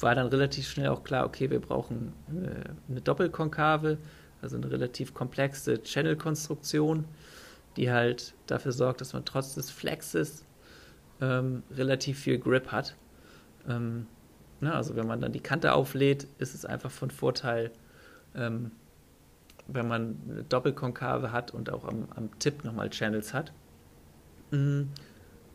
war 0.00 0.14
dann 0.14 0.28
relativ 0.28 0.68
schnell 0.68 0.88
auch 0.88 1.04
klar, 1.04 1.26
okay, 1.26 1.50
wir 1.50 1.60
brauchen 1.60 2.12
eine, 2.28 2.76
eine 2.88 3.00
Doppelkonkave, 3.00 3.98
also 4.42 4.56
eine 4.56 4.70
relativ 4.70 5.14
komplexe 5.14 5.82
Channel-Konstruktion, 5.82 7.04
die 7.76 7.90
halt 7.90 8.34
dafür 8.46 8.72
sorgt, 8.72 9.00
dass 9.00 9.12
man 9.12 9.24
trotz 9.24 9.54
des 9.54 9.70
Flexes 9.70 10.44
ähm, 11.20 11.62
relativ 11.70 12.18
viel 12.18 12.38
Grip 12.38 12.72
hat. 12.72 12.96
Ähm, 13.68 14.06
ne, 14.60 14.74
also 14.74 14.96
wenn 14.96 15.06
man 15.06 15.20
dann 15.20 15.32
die 15.32 15.40
Kante 15.40 15.72
auflädt, 15.72 16.26
ist 16.38 16.54
es 16.54 16.64
einfach 16.64 16.90
von 16.90 17.10
Vorteil, 17.10 17.70
ähm, 18.34 18.70
wenn 19.68 19.88
man 19.88 20.16
eine 20.28 20.44
Doppelkonkave 20.44 21.32
hat 21.32 21.52
und 21.52 21.70
auch 21.70 21.84
am, 21.84 22.08
am 22.14 22.38
Tipp 22.38 22.64
nochmal 22.64 22.90
Channels 22.90 23.34
hat. 23.34 23.52
Mm, 24.50 24.82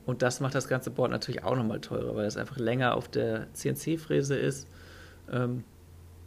und 0.05 0.21
das 0.21 0.39
macht 0.39 0.55
das 0.55 0.67
ganze 0.67 0.89
Board 0.91 1.11
natürlich 1.11 1.43
auch 1.43 1.55
nochmal 1.55 1.79
teurer, 1.79 2.15
weil 2.15 2.25
es 2.25 2.37
einfach 2.37 2.57
länger 2.57 2.95
auf 2.95 3.07
der 3.07 3.53
CNC-Fräse 3.53 4.35
ist. 4.35 4.67
Ähm, 5.31 5.63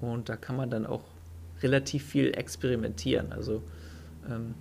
Und 0.01 0.29
da 0.29 0.37
kann 0.37 0.57
man 0.57 0.71
dann 0.71 0.87
auch 0.87 1.03
relativ 1.63 2.05
viel 2.05 2.37
experimentieren. 2.37 3.33
Also 3.33 3.63
ähm, 4.31 4.55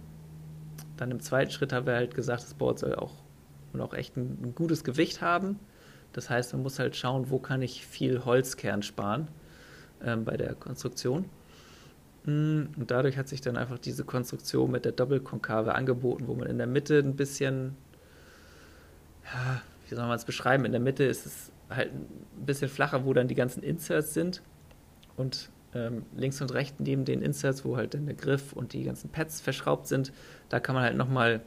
dann 0.98 1.12
im 1.12 1.20
zweiten 1.20 1.52
Schritt 1.52 1.74
haben 1.74 1.86
wir 1.86 1.96
halt 1.96 2.16
gesagt, 2.16 2.44
das 2.44 2.54
Board 2.54 2.80
soll 2.80 2.96
auch, 2.96 3.14
auch 3.78 3.94
echt 3.94 4.16
ein, 4.18 4.40
ein, 4.44 4.56
gutes 4.56 4.84
Gewicht 4.84 5.22
haben. 5.22 5.60
Das 6.14 6.30
heißt, 6.30 6.54
man 6.54 6.64
muss 6.64 6.80
halt 6.80 6.96
schauen, 6.96 7.30
wo 7.30 7.40
kann 7.40 7.62
ich 7.62 7.86
viel 7.86 8.24
Holzkern 8.24 8.84
sparen 8.84 9.28
ähm, 10.04 10.24
bei 10.24 10.38
der 10.38 10.54
Konstruktion. 10.54 11.26
Mm, 12.26 12.64
und 12.78 12.92
dadurch 12.92 13.18
hat 13.18 13.28
sich 13.28 13.42
dann 13.42 13.58
einfach 13.58 13.80
diese 13.80 14.06
Konstruktion 14.06 14.72
mit 14.72 14.86
der 14.86 14.92
Doppelkonkave 14.94 15.76
angeboten, 15.76 16.28
wo 16.28 16.36
man 16.36 16.48
in 16.48 16.58
der 16.58 16.68
Mitte 16.68 17.00
ein 17.00 17.16
bisschen, 17.16 17.76
ja, 19.26 19.62
wie 19.90 19.96
soll 19.96 20.06
man 20.06 20.16
es 20.16 20.26
beschreiben, 20.26 20.66
in 20.66 20.72
der 20.72 20.82
Mitte 20.82 21.04
ist 21.04 21.26
es 21.26 21.52
halt 21.70 21.92
ein 21.92 22.46
bisschen 22.46 22.70
flacher, 22.70 23.06
wo 23.06 23.14
dann 23.14 23.28
die 23.28 23.36
ganzen 23.36 23.64
Inserts 23.64 24.14
sind. 24.14 24.42
Und 25.18 25.50
ähm, 25.74 26.06
links 26.16 26.42
und 26.42 26.54
rechts 26.54 26.80
neben 26.80 27.06
den 27.06 27.22
Inserts, 27.22 27.66
wo 27.66 27.78
halt 27.78 27.96
dann 27.96 28.06
der 28.06 28.16
Griff 28.16 28.54
und 28.54 28.74
die 28.74 28.84
ganzen 28.84 29.10
Pads 29.10 29.42
verschraubt 29.42 29.88
sind, 29.88 30.14
da 30.50 30.60
kann 30.60 30.76
man 30.76 30.84
halt 30.84 30.96
nochmal 30.96 31.42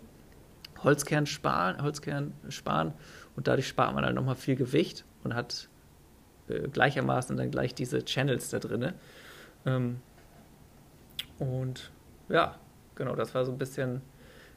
Holzkern 0.82 1.26
sparen, 1.26 1.82
Holzkern 1.82 2.32
sparen 2.48 2.92
und 3.36 3.46
dadurch 3.46 3.68
spart 3.68 3.94
man 3.94 4.04
halt 4.04 4.14
nochmal 4.14 4.34
viel 4.34 4.56
Gewicht 4.56 5.04
und 5.22 5.34
hat 5.34 5.68
äh, 6.48 6.68
gleichermaßen 6.68 7.36
dann 7.36 7.50
gleich 7.50 7.74
diese 7.74 8.04
Channels 8.04 8.50
da 8.50 8.58
drin. 8.58 8.92
Ähm, 9.64 10.00
und 11.38 11.90
ja, 12.28 12.56
genau, 12.94 13.14
das 13.14 13.34
war 13.34 13.44
so 13.44 13.52
ein 13.52 13.58
bisschen 13.58 14.00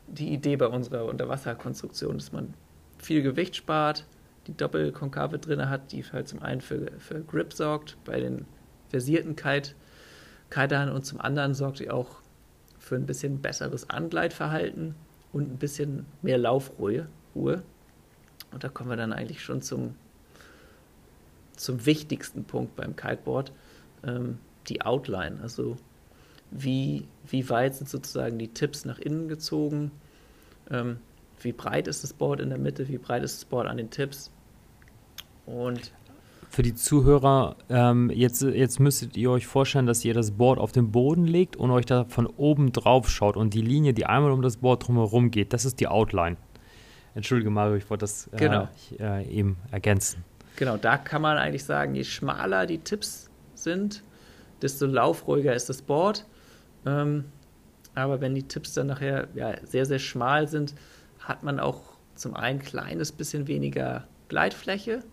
die 0.07 0.33
Idee 0.33 0.55
bei 0.55 0.67
unserer 0.67 1.05
Unterwasserkonstruktion, 1.05 2.17
dass 2.17 2.31
man 2.31 2.53
viel 2.97 3.21
Gewicht 3.21 3.55
spart, 3.55 4.05
die 4.47 4.55
Doppelkonkave 4.55 5.39
drin 5.39 5.69
hat, 5.69 5.91
die 5.91 6.03
halt 6.03 6.27
zum 6.27 6.41
einen 6.41 6.61
für, 6.61 6.91
für 6.97 7.21
Grip 7.21 7.53
sorgt 7.53 7.97
bei 8.05 8.19
den 8.19 8.45
versierten 8.87 9.35
Kite, 9.35 9.75
Kitern 10.49 10.89
und 10.89 11.05
zum 11.05 11.21
anderen 11.21 11.53
sorgt 11.53 11.77
sie 11.77 11.91
auch 11.91 12.21
für 12.79 12.95
ein 12.95 13.05
bisschen 13.05 13.41
besseres 13.41 13.89
Angleitverhalten 13.89 14.95
und 15.31 15.51
ein 15.51 15.57
bisschen 15.57 16.07
mehr 16.21 16.39
Laufruhe. 16.39 17.07
Ruhe. 17.35 17.61
Und 18.51 18.63
da 18.63 18.69
kommen 18.69 18.89
wir 18.89 18.97
dann 18.97 19.13
eigentlich 19.13 19.41
schon 19.41 19.61
zum, 19.61 19.95
zum 21.55 21.85
wichtigsten 21.85 22.43
Punkt 22.43 22.75
beim 22.75 22.95
Kiteboard, 22.95 23.51
ähm, 24.03 24.39
die 24.67 24.81
Outline. 24.81 25.39
Also 25.41 25.77
wie, 26.51 27.07
wie 27.27 27.49
weit 27.49 27.75
sind 27.75 27.89
sozusagen 27.89 28.39
die 28.39 28.49
Tipps 28.49 28.85
nach 28.85 28.99
innen 28.99 29.27
gezogen, 29.27 29.91
ähm, 30.69 30.97
wie 31.41 31.53
breit 31.53 31.87
ist 31.87 32.03
das 32.03 32.13
Board 32.13 32.41
in 32.41 32.49
der 32.49 32.57
Mitte, 32.57 32.87
wie 32.87 32.97
breit 32.97 33.23
ist 33.23 33.37
das 33.37 33.45
Board 33.45 33.67
an 33.67 33.77
den 33.77 33.89
Tipps. 33.89 34.31
Und 35.45 35.93
für 36.49 36.63
die 36.63 36.73
Zuhörer, 36.73 37.55
ähm, 37.69 38.09
jetzt, 38.09 38.41
jetzt 38.41 38.79
müsstet 38.79 39.15
ihr 39.15 39.29
euch 39.29 39.45
vorstellen, 39.45 39.85
dass 39.85 40.03
ihr 40.03 40.15
das 40.15 40.31
Board 40.31 40.57
auf 40.57 40.71
den 40.71 40.91
Boden 40.91 41.25
legt 41.25 41.55
und 41.55 41.69
euch 41.69 41.85
da 41.85 42.05
von 42.05 42.25
oben 42.25 42.71
drauf 42.71 43.07
schaut 43.09 43.37
und 43.37 43.53
die 43.53 43.61
Linie, 43.61 43.93
die 43.93 44.07
einmal 44.07 44.31
um 44.31 44.41
das 44.41 44.57
Board 44.57 44.87
drumherum 44.87 45.29
geht, 45.29 45.53
das 45.53 45.63
ist 45.63 45.79
die 45.79 45.87
Outline. 45.87 46.37
Entschuldige 47.15 47.49
Mario, 47.49 47.75
ich 47.75 47.89
wollte 47.89 48.03
das 48.03 48.27
äh, 48.27 48.37
genau. 48.37 48.67
äh, 48.99 49.25
eben 49.27 49.57
ergänzen. 49.71 50.23
Genau, 50.55 50.77
da 50.77 50.97
kann 50.97 51.21
man 51.21 51.37
eigentlich 51.37 51.63
sagen, 51.63 51.95
je 51.95 52.03
schmaler 52.03 52.65
die 52.65 52.79
Tipps 52.79 53.29
sind, 53.53 54.03
desto 54.61 54.85
laufruhiger 54.85 55.53
ist 55.53 55.69
das 55.69 55.81
Board. 55.81 56.25
Ähm, 56.85 57.25
aber 57.95 58.21
wenn 58.21 58.35
die 58.35 58.43
Tipps 58.43 58.73
dann 58.73 58.87
nachher 58.87 59.27
ja, 59.33 59.55
sehr, 59.65 59.85
sehr 59.85 59.99
schmal 59.99 60.47
sind, 60.47 60.75
hat 61.19 61.43
man 61.43 61.59
auch 61.59 61.81
zum 62.15 62.35
einen 62.35 62.59
ein 62.59 62.65
kleines 62.65 63.11
bisschen 63.11 63.47
weniger 63.47 64.07
Gleitfläche 64.27 65.03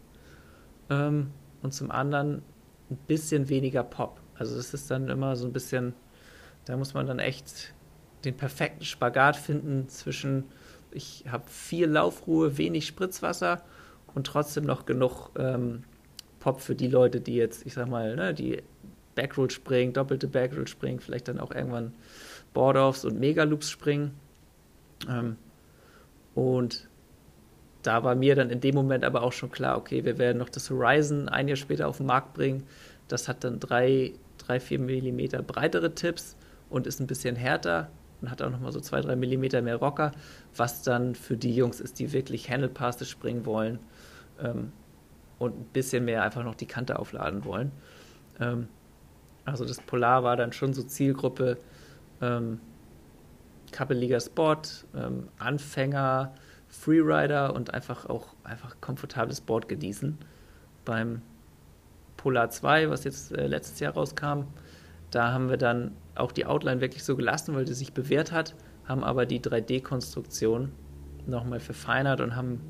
ähm, 0.91 1.31
und 1.63 1.73
zum 1.73 1.91
anderen 1.91 2.43
ein 2.91 2.97
bisschen 3.07 3.49
weniger 3.49 3.83
Pop. 3.83 4.21
Also 4.35 4.57
das 4.57 4.75
ist 4.75 4.91
dann 4.91 5.09
immer 5.09 5.37
so 5.37 5.47
ein 5.47 5.53
bisschen, 5.53 5.95
da 6.65 6.77
muss 6.77 6.95
man 6.95 7.07
dann 7.07 7.19
echt 7.19 7.75
den 8.25 8.37
perfekten 8.37 8.85
Spagat 8.85 9.37
finden 9.37 9.89
zwischen, 9.89 10.45
ich 10.97 11.25
habe 11.31 11.45
viel 11.49 11.87
Laufruhe, 11.87 12.59
wenig 12.59 12.87
Spritzwasser 12.87 13.63
und 14.15 14.27
trotzdem 14.27 14.65
noch 14.65 14.87
genug 14.87 15.31
ähm, 15.39 15.85
Pop 16.41 16.61
für 16.61 16.75
die 16.75 16.89
Leute, 16.89 17.21
die 17.21 17.35
jetzt, 17.35 17.67
ich 17.67 17.75
sag 17.75 17.89
mal, 17.89 18.17
ne, 18.17 18.33
die 18.33 18.63
Backroll 19.15 19.51
springen, 19.51 19.93
doppelte 19.93 20.27
Backroll 20.27 20.67
springen, 20.67 21.01
vielleicht 21.01 21.29
dann 21.29 21.41
auch 21.41 21.53
irgendwann 21.53 21.95
Board-Offs 22.55 23.05
und 23.05 23.21
Megaloops 23.21 23.71
springen. 23.71 24.13
Ähm, 25.09 25.37
und 26.35 26.89
da 27.83 28.03
war 28.03 28.15
mir 28.15 28.35
dann 28.35 28.51
in 28.51 28.61
dem 28.61 28.75
Moment 28.75 29.05
aber 29.05 29.23
auch 29.23 29.33
schon 29.33 29.51
klar, 29.51 29.77
okay, 29.79 30.05
wir 30.05 30.19
werden 30.19 30.39
noch 30.39 30.49
das 30.49 30.71
Horizon 30.71 31.29
ein 31.29 31.49
Jahr 31.49 31.57
später 31.57 31.89
auf 31.89 31.99
den 31.99 32.07
Markt 32.07 32.35
bringen. 32.35 32.65
Das 33.09 33.29
hat 33.29 33.45
dann 33.45 33.61
drei, 33.61 34.13
drei 34.39 34.61
vier 34.61 34.79
Millimeter 34.79 35.43
breitere 35.43 35.95
Tipps 35.95 36.37
und 36.69 36.87
ist 36.87 37.01
ein 37.01 37.07
bisschen 37.07 37.37
härter 37.37 37.91
und 38.21 38.31
hat 38.31 38.43
auch 38.43 38.51
nochmal 38.51 38.73
so 38.73 38.81
zwei, 38.81 39.01
drei 39.01 39.17
Millimeter 39.17 39.63
mehr 39.63 39.77
Rocker, 39.77 40.13
was 40.55 40.83
dann 40.83 41.15
für 41.15 41.37
die 41.37 41.55
Jungs 41.55 41.81
ist, 41.81 41.99
die 41.99 42.13
wirklich 42.13 42.51
Handlepasses 42.51 43.09
springen 43.09 43.47
wollen 43.47 43.79
ähm, 44.41 44.73
und 45.39 45.59
ein 45.59 45.65
bisschen 45.73 46.05
mehr 46.05 46.23
einfach 46.23 46.45
noch 46.45 46.55
die 46.55 46.67
Kante 46.67 46.99
aufladen 46.99 47.45
wollen. 47.45 47.73
Ähm, 48.41 48.69
also 49.45 49.65
das 49.65 49.81
Polar 49.81 50.25
war 50.25 50.37
dann 50.37 50.53
schon 50.53 50.75
so 50.75 50.83
Zielgruppe 50.83 51.59
ähm, 52.21 52.61
Kappeliger 53.73 54.21
Sport, 54.21 54.87
ähm, 54.95 55.29
Anfänger, 55.39 56.35
Freerider 56.69 57.55
und 57.55 57.75
einfach 57.75 58.07
auch 58.07 58.29
einfach 58.45 58.77
komfortables 58.81 59.41
Board 59.41 59.69
genießen. 59.69 60.19
Beim 60.85 61.23
Polar 62.17 62.51
2, 62.51 62.91
was 62.91 63.05
jetzt 63.05 63.33
äh, 63.33 63.47
letztes 63.47 63.81
Jahr 63.81 63.95
rauskam, 63.95 64.45
da 65.11 65.33
haben 65.33 65.49
wir 65.49 65.57
dann 65.57 65.93
auch 66.17 66.33
die 66.33 66.47
Outline 66.47 66.81
wirklich 66.81 67.05
so 67.05 67.17
gelassen, 67.17 67.55
weil 67.55 67.65
die 67.65 67.75
sich 67.75 67.93
bewährt 67.93 68.33
hat, 68.33 68.55
haben 68.87 69.05
aber 69.05 69.27
die 69.27 69.41
3D-Konstruktion 69.41 70.73
nochmal 71.27 71.61
verfeinert 71.61 72.21
und 72.21 72.37
haben 72.37 72.61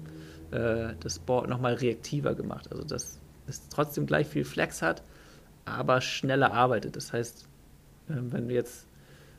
äh, 0.50 0.94
das 1.00 1.18
Board 1.18 1.48
nochmal 1.48 1.74
reaktiver 1.74 2.34
gemacht. 2.34 2.70
Also 2.70 2.84
dass 2.84 3.20
es 3.46 3.68
trotzdem 3.68 4.06
gleich 4.06 4.26
viel 4.26 4.44
Flex 4.44 4.82
hat, 4.82 5.02
aber 5.64 6.00
schneller 6.00 6.52
arbeitet. 6.52 6.96
Das 6.96 7.12
heißt, 7.12 7.46
äh, 8.08 8.12
wenn 8.16 8.48
du 8.48 8.54
jetzt 8.54 8.86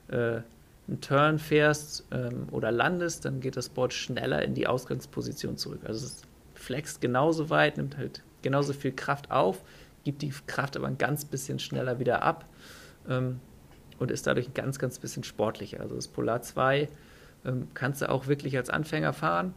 äh, 0.09 0.41
einen 0.87 1.01
Turn 1.01 1.39
fährst 1.39 2.05
ähm, 2.11 2.47
oder 2.51 2.71
landest, 2.71 3.25
dann 3.25 3.39
geht 3.39 3.57
das 3.57 3.69
Board 3.69 3.93
schneller 3.93 4.41
in 4.43 4.53
die 4.53 4.67
Ausgangsposition 4.67 5.57
zurück. 5.57 5.81
Also 5.85 6.05
es 6.05 6.21
flext 6.53 7.01
genauso 7.01 7.49
weit, 7.49 7.77
nimmt 7.77 7.97
halt 7.97 8.23
genauso 8.41 8.73
viel 8.73 8.91
Kraft 8.91 9.31
auf, 9.31 9.63
gibt 10.03 10.21
die 10.21 10.33
Kraft 10.47 10.77
aber 10.77 10.87
ein 10.87 10.97
ganz 10.97 11.25
bisschen 11.25 11.59
schneller 11.59 11.99
wieder 11.99 12.23
ab 12.23 12.45
ähm, 13.09 13.39
und 13.99 14.11
ist 14.11 14.27
dadurch 14.27 14.47
ein 14.49 14.53
ganz, 14.53 14.79
ganz 14.79 14.99
bisschen 14.99 15.23
sportlicher. 15.23 15.81
Also 15.81 15.95
das 15.95 16.07
Polar 16.07 16.41
2 16.41 16.87
ähm, 17.45 17.67
kannst 17.73 18.01
du 18.01 18.09
auch 18.09 18.27
wirklich 18.27 18.57
als 18.57 18.69
Anfänger 18.69 19.13
fahren, 19.13 19.53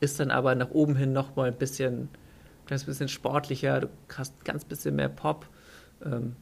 ist 0.00 0.20
dann 0.20 0.30
aber 0.30 0.54
nach 0.54 0.70
oben 0.70 0.96
hin 0.96 1.12
nochmal 1.12 1.48
ein 1.48 1.56
bisschen, 1.56 2.08
ein 2.68 2.80
bisschen 2.86 3.08
sportlicher, 3.08 3.80
du 3.80 3.88
hast 4.16 4.34
ein 4.40 4.44
ganz 4.44 4.64
bisschen 4.64 4.96
mehr 4.96 5.08
Pop. 5.08 5.46
Ähm, 6.04 6.36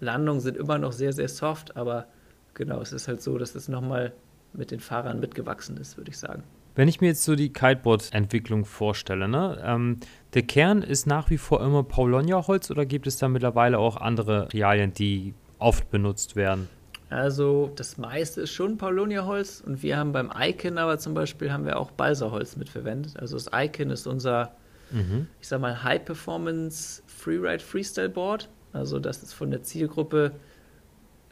Landungen 0.00 0.40
sind 0.40 0.56
immer 0.56 0.78
noch 0.78 0.92
sehr, 0.92 1.12
sehr 1.12 1.28
soft, 1.28 1.76
aber 1.76 2.06
genau, 2.54 2.80
es 2.80 2.92
ist 2.92 3.08
halt 3.08 3.22
so, 3.22 3.38
dass 3.38 3.54
es 3.54 3.68
nochmal 3.68 4.12
mit 4.52 4.70
den 4.70 4.80
Fahrern 4.80 5.20
mitgewachsen 5.20 5.76
ist, 5.76 5.96
würde 5.96 6.10
ich 6.10 6.18
sagen. 6.18 6.42
Wenn 6.74 6.86
ich 6.86 7.00
mir 7.00 7.08
jetzt 7.08 7.24
so 7.24 7.34
die 7.34 7.52
Kiteboard-Entwicklung 7.52 8.64
vorstelle, 8.64 9.26
ne, 9.26 9.60
ähm, 9.64 9.98
der 10.34 10.42
Kern 10.42 10.82
ist 10.82 11.06
nach 11.06 11.28
wie 11.28 11.38
vor 11.38 11.60
immer 11.60 11.82
Paulownia-Holz 11.82 12.70
oder 12.70 12.86
gibt 12.86 13.08
es 13.08 13.16
da 13.16 13.28
mittlerweile 13.28 13.80
auch 13.80 13.96
andere 13.96 14.42
Materialien, 14.42 14.92
die 14.92 15.34
oft 15.58 15.90
benutzt 15.90 16.36
werden? 16.36 16.68
Also 17.10 17.72
das 17.74 17.96
meiste 17.96 18.42
ist 18.42 18.52
schon 18.52 18.76
Paulownia-Holz 18.76 19.62
und 19.64 19.82
wir 19.82 19.96
haben 19.96 20.12
beim 20.12 20.30
Icon 20.38 20.76
aber 20.76 20.98
zum 20.98 21.14
Beispiel 21.14 21.50
haben 21.50 21.64
wir 21.64 21.78
auch 21.78 21.90
Balsa-Holz 21.90 22.56
mitverwendet. 22.56 23.18
Also 23.18 23.36
das 23.36 23.50
Icon 23.52 23.90
ist 23.90 24.06
unser, 24.06 24.52
mhm. 24.90 25.26
ich 25.40 25.48
sag 25.48 25.60
mal, 25.60 25.82
High-Performance 25.82 27.02
Freeride 27.06 27.64
Freestyle 27.64 28.10
Board. 28.10 28.50
Also 28.74 28.98
das 28.98 29.22
ist 29.22 29.32
von 29.32 29.50
der 29.50 29.62
Zielgruppe 29.62 30.32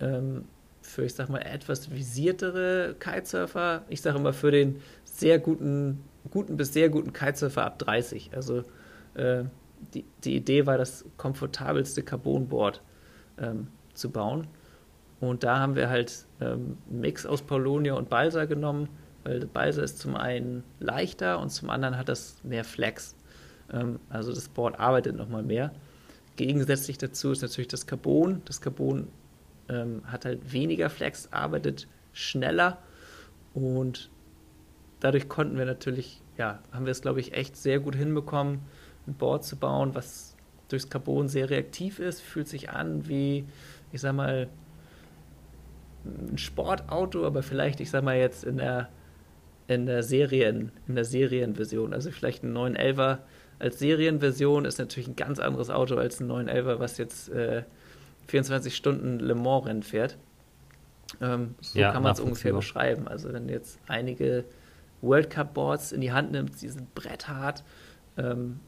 ähm, 0.00 0.44
für, 0.80 1.04
ich 1.04 1.14
sag 1.14 1.28
mal, 1.28 1.40
etwas 1.40 1.90
visiertere 1.90 2.94
Kitesurfer. 2.98 3.84
Ich 3.88 4.00
sage 4.00 4.18
immer 4.18 4.32
für 4.32 4.50
den 4.50 4.80
sehr 5.04 5.38
guten, 5.38 6.02
guten 6.30 6.56
bis 6.56 6.72
sehr 6.72 6.88
guten 6.88 7.12
Kitesurfer 7.12 7.66
ab 7.66 7.78
30. 7.80 8.30
Also 8.34 8.64
äh, 9.14 9.44
die, 9.92 10.06
die 10.24 10.36
Idee 10.36 10.64
war, 10.64 10.78
das 10.78 11.04
komfortabelste 11.18 12.02
Carbonboard 12.02 12.80
ähm, 13.38 13.68
zu 13.96 14.10
bauen. 14.10 14.46
Und 15.20 15.44
da 15.44 15.58
haben 15.58 15.76
wir 15.76 15.88
halt 15.88 16.26
ähm, 16.40 16.78
einen 16.90 17.00
Mix 17.00 17.24
aus 17.26 17.42
Paulonia 17.42 17.94
und 17.94 18.10
Balsa 18.10 18.44
genommen, 18.44 18.88
weil 19.24 19.46
Balsa 19.46 19.82
ist 19.82 19.98
zum 19.98 20.14
einen 20.14 20.62
leichter 20.78 21.40
und 21.40 21.50
zum 21.50 21.70
anderen 21.70 21.96
hat 21.96 22.08
das 22.08 22.36
mehr 22.44 22.64
Flex. 22.64 23.16
Ähm, 23.72 23.98
also 24.10 24.32
das 24.32 24.48
Board 24.48 24.78
arbeitet 24.78 25.16
nochmal 25.16 25.42
mehr. 25.42 25.72
Gegensätzlich 26.36 26.98
dazu 26.98 27.32
ist 27.32 27.42
natürlich 27.42 27.68
das 27.68 27.86
Carbon. 27.86 28.42
Das 28.44 28.60
Carbon 28.60 29.08
ähm, 29.68 30.02
hat 30.06 30.26
halt 30.26 30.52
weniger 30.52 30.90
Flex, 30.90 31.32
arbeitet 31.32 31.88
schneller 32.12 32.78
und 33.54 34.10
dadurch 35.00 35.28
konnten 35.28 35.56
wir 35.58 35.64
natürlich, 35.64 36.22
ja, 36.36 36.60
haben 36.72 36.84
wir 36.84 36.92
es, 36.92 37.02
glaube 37.02 37.20
ich, 37.20 37.32
echt 37.32 37.56
sehr 37.56 37.80
gut 37.80 37.94
hinbekommen, 37.94 38.60
ein 39.06 39.14
Board 39.14 39.44
zu 39.44 39.56
bauen, 39.56 39.94
was 39.94 40.36
durchs 40.68 40.90
Carbon 40.90 41.28
sehr 41.28 41.48
reaktiv 41.48 41.98
ist, 41.98 42.20
fühlt 42.20 42.48
sich 42.48 42.70
an 42.70 43.08
wie, 43.08 43.44
ich 43.96 44.02
sag 44.02 44.14
mal, 44.14 44.48
ein 46.04 46.38
Sportauto, 46.38 47.26
aber 47.26 47.42
vielleicht, 47.42 47.80
ich 47.80 47.90
sag 47.90 48.04
mal 48.04 48.16
jetzt 48.16 48.44
in 48.44 48.58
der, 48.58 48.88
in 49.66 49.86
der 49.86 50.02
Serien, 50.02 50.70
in 50.86 50.94
der 50.94 51.04
Serienversion. 51.04 51.92
Also 51.92 52.10
vielleicht 52.10 52.44
ein 52.44 52.56
911er 52.56 53.18
als 53.58 53.78
Serienversion 53.78 54.64
ist 54.66 54.78
natürlich 54.78 55.08
ein 55.08 55.16
ganz 55.16 55.38
anderes 55.38 55.70
Auto 55.70 55.96
als 55.96 56.20
ein 56.20 56.30
911er, 56.30 56.78
was 56.78 56.98
jetzt 56.98 57.30
äh, 57.30 57.62
24 58.28 58.76
Stunden 58.76 59.18
Le 59.18 59.34
Mans 59.34 59.66
Rennen 59.66 59.82
fährt. 59.82 60.18
Ähm, 61.20 61.54
so 61.60 61.78
ja, 61.78 61.92
kann 61.92 62.02
man 62.02 62.12
es 62.12 62.20
ungefähr 62.20 62.52
beschreiben. 62.52 63.08
Also 63.08 63.32
wenn 63.32 63.48
du 63.48 63.54
jetzt 63.54 63.78
einige 63.86 64.44
World 65.00 65.30
Cup 65.30 65.54
Boards 65.54 65.92
in 65.92 66.00
die 66.00 66.12
Hand 66.12 66.32
nimmst, 66.32 66.60
die 66.62 66.68
sind 66.68 66.94
bretthart 66.94 67.64
ähm, 68.18 68.60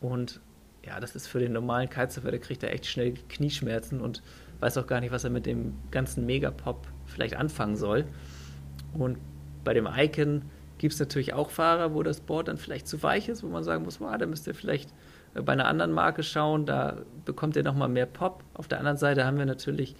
und 0.00 0.40
ja, 0.86 1.00
das 1.00 1.14
ist 1.16 1.26
für 1.26 1.40
den 1.40 1.52
normalen 1.52 1.90
Kitesurfer, 1.90 2.30
der 2.30 2.40
kriegt 2.40 2.62
da 2.62 2.68
echt 2.68 2.86
schnell 2.86 3.14
Knieschmerzen 3.28 4.00
und 4.00 4.22
weiß 4.60 4.78
auch 4.78 4.86
gar 4.86 5.00
nicht, 5.00 5.12
was 5.12 5.24
er 5.24 5.30
mit 5.30 5.46
dem 5.46 5.74
ganzen 5.90 6.26
Megapop 6.26 6.86
vielleicht 7.06 7.36
anfangen 7.36 7.76
soll. 7.76 8.04
Und 8.92 9.18
bei 9.64 9.74
dem 9.74 9.86
Icon 9.86 10.42
gibt 10.78 10.94
es 10.94 11.00
natürlich 11.00 11.34
auch 11.34 11.50
Fahrer, 11.50 11.94
wo 11.94 12.02
das 12.02 12.20
Board 12.20 12.48
dann 12.48 12.56
vielleicht 12.56 12.88
zu 12.88 13.02
weich 13.02 13.28
ist, 13.28 13.42
wo 13.42 13.48
man 13.48 13.64
sagen 13.64 13.84
muss, 13.84 14.00
wow, 14.00 14.16
da 14.16 14.26
müsst 14.26 14.46
ihr 14.46 14.54
vielleicht 14.54 14.90
äh, 15.34 15.42
bei 15.42 15.52
einer 15.52 15.66
anderen 15.66 15.92
Marke 15.92 16.22
schauen, 16.22 16.66
da 16.66 16.98
bekommt 17.24 17.56
ihr 17.56 17.62
nochmal 17.62 17.88
mehr 17.88 18.06
Pop. 18.06 18.42
Auf 18.54 18.68
der 18.68 18.78
anderen 18.78 18.96
Seite 18.96 19.24
haben 19.24 19.38
wir 19.38 19.46
natürlich 19.46 19.94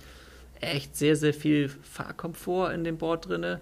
echt 0.60 0.96
sehr, 0.96 1.16
sehr 1.16 1.34
viel 1.34 1.68
Fahrkomfort 1.68 2.72
in 2.72 2.84
dem 2.84 2.98
Board 2.98 3.28
drin, 3.28 3.58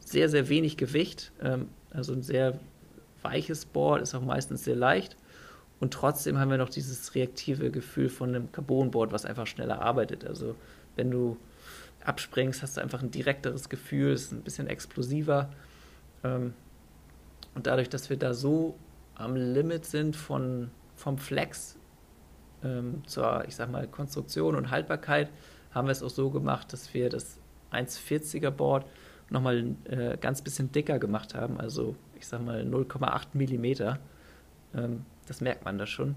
sehr, 0.00 0.28
sehr 0.28 0.48
wenig 0.48 0.76
Gewicht, 0.76 1.32
ähm, 1.42 1.68
also 1.90 2.12
ein 2.12 2.22
sehr 2.22 2.58
weiches 3.22 3.66
Board, 3.66 4.02
ist 4.02 4.14
auch 4.14 4.22
meistens 4.22 4.64
sehr 4.64 4.76
leicht. 4.76 5.16
Und 5.80 5.94
trotzdem 5.94 6.38
haben 6.38 6.50
wir 6.50 6.58
noch 6.58 6.68
dieses 6.68 7.14
reaktive 7.14 7.70
Gefühl 7.70 8.08
von 8.08 8.30
einem 8.30 8.52
Carbonboard, 8.52 9.12
was 9.12 9.24
einfach 9.24 9.46
schneller 9.46 9.80
arbeitet. 9.80 10.26
Also 10.26 10.56
wenn 10.96 11.10
du 11.10 11.36
abspringst, 12.04 12.62
hast 12.62 12.76
du 12.76 12.80
einfach 12.80 13.02
ein 13.02 13.10
direkteres 13.10 13.68
Gefühl, 13.68 14.12
ist 14.12 14.32
ein 14.32 14.42
bisschen 14.42 14.66
explosiver. 14.66 15.50
Ähm, 16.24 16.54
und 17.54 17.66
dadurch, 17.66 17.88
dass 17.88 18.10
wir 18.10 18.16
da 18.16 18.34
so 18.34 18.76
am 19.14 19.36
Limit 19.36 19.84
sind 19.84 20.16
von, 20.16 20.70
vom 20.96 21.18
Flex 21.18 21.76
ähm, 22.64 23.02
zur, 23.06 23.44
ich 23.46 23.56
sag 23.56 23.70
mal, 23.70 23.86
Konstruktion 23.86 24.56
und 24.56 24.70
Haltbarkeit, 24.70 25.30
haben 25.70 25.86
wir 25.86 25.92
es 25.92 26.02
auch 26.02 26.10
so 26.10 26.30
gemacht, 26.30 26.72
dass 26.72 26.92
wir 26.94 27.08
das 27.08 27.38
1,40er 27.72 28.50
Board 28.50 28.86
nochmal 29.30 29.74
äh, 29.84 30.16
ganz 30.16 30.42
bisschen 30.42 30.72
dicker 30.72 30.98
gemacht 30.98 31.34
haben, 31.34 31.60
also 31.60 31.94
ich 32.18 32.26
sag 32.26 32.42
mal 32.44 32.62
0,8 32.62 33.26
Millimeter. 33.34 33.98
Ähm, 34.74 35.04
das 35.28 35.40
merkt 35.40 35.64
man 35.64 35.78
da 35.78 35.86
schon. 35.86 36.14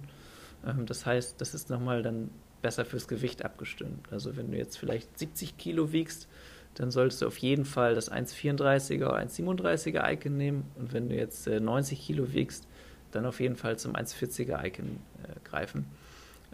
Ähm, 0.65 0.85
das 0.85 1.05
heißt, 1.05 1.39
das 1.39 1.53
ist 1.53 1.69
nochmal 1.69 2.03
dann 2.03 2.29
besser 2.61 2.85
fürs 2.85 3.07
Gewicht 3.07 3.43
abgestimmt. 3.43 4.11
Also 4.11 4.37
wenn 4.37 4.51
du 4.51 4.57
jetzt 4.57 4.77
vielleicht 4.77 5.17
70 5.17 5.57
Kilo 5.57 5.91
wiegst, 5.91 6.27
dann 6.75 6.91
solltest 6.91 7.21
du 7.21 7.27
auf 7.27 7.37
jeden 7.37 7.65
Fall 7.65 7.95
das 7.95 8.11
1,34er 8.11 9.05
oder 9.05 9.17
1,37er 9.17 10.11
Icon 10.13 10.37
nehmen. 10.37 10.63
Und 10.75 10.93
wenn 10.93 11.09
du 11.09 11.15
jetzt 11.15 11.47
äh, 11.47 11.59
90 11.59 11.99
Kilo 11.99 12.33
wiegst, 12.33 12.67
dann 13.11 13.25
auf 13.25 13.39
jeden 13.39 13.55
Fall 13.55 13.77
zum 13.77 13.93
1,40er 13.95 14.65
Icon 14.65 14.99
äh, 15.23 15.49
greifen. 15.49 15.85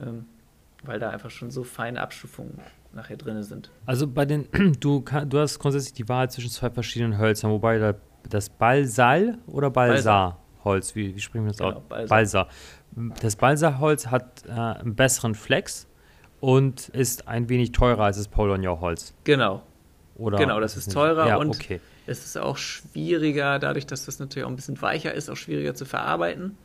Ähm, 0.02 0.26
weil 0.84 1.00
da 1.00 1.10
einfach 1.10 1.32
schon 1.32 1.52
so 1.52 1.64
feine 1.64 2.02
Abstufungen 2.02 2.60
nachher 2.94 3.18
drin 3.18 3.44
sind. 3.44 3.72
Also 3.86 4.08
bei 4.08 4.26
den, 4.26 4.48
du, 4.80 5.04
du 5.28 5.40
hast 5.40 5.60
grundsätzlich 5.60 5.94
die 5.94 6.08
Wahl 6.08 6.30
zwischen 6.30 6.50
zwei 6.50 6.70
verschiedenen 6.70 7.18
Hölzern, 7.18 7.52
wobei 7.52 7.96
das 8.30 8.50
Balsal 8.50 9.38
oder 9.48 9.70
Balsar? 9.70 10.42
Holz, 10.68 10.96
wie, 10.96 11.16
wie 11.16 11.20
sprechen 11.20 11.46
wir 11.46 11.52
das 11.52 11.58
genau, 11.58 11.78
aus? 11.78 11.84
Balsa. 11.90 12.08
Balsa. 12.16 12.48
Das 13.22 13.36
Balsa-Holz 13.36 14.08
hat 14.08 14.44
äh, 14.48 14.52
einen 14.52 14.96
besseren 14.96 15.36
Flex 15.36 15.88
und 16.40 16.90
ist 16.90 17.28
ein 17.28 17.50
wenig 17.50 17.72
teurer 17.72 18.06
als 18.06 18.18
das 18.18 18.28
Paulognon-Holz. 18.28 19.14
Genau. 19.24 19.64
Oder 20.16 20.38
genau, 20.38 20.60
das 20.60 20.78
ist 20.78 20.92
teurer 20.92 21.28
ja, 21.28 21.38
und 21.38 21.50
okay. 21.50 21.80
es 22.08 22.26
ist 22.26 22.38
auch 22.38 22.58
schwieriger, 22.58 23.60
dadurch, 23.60 23.86
dass 23.86 24.06
das 24.06 24.20
natürlich 24.20 24.46
auch 24.46 24.50
ein 24.50 24.56
bisschen 24.56 24.82
weicher 24.82 25.14
ist, 25.14 25.30
auch 25.30 25.36
schwieriger 25.36 25.76
zu 25.76 25.86
verarbeiten. 25.86 26.58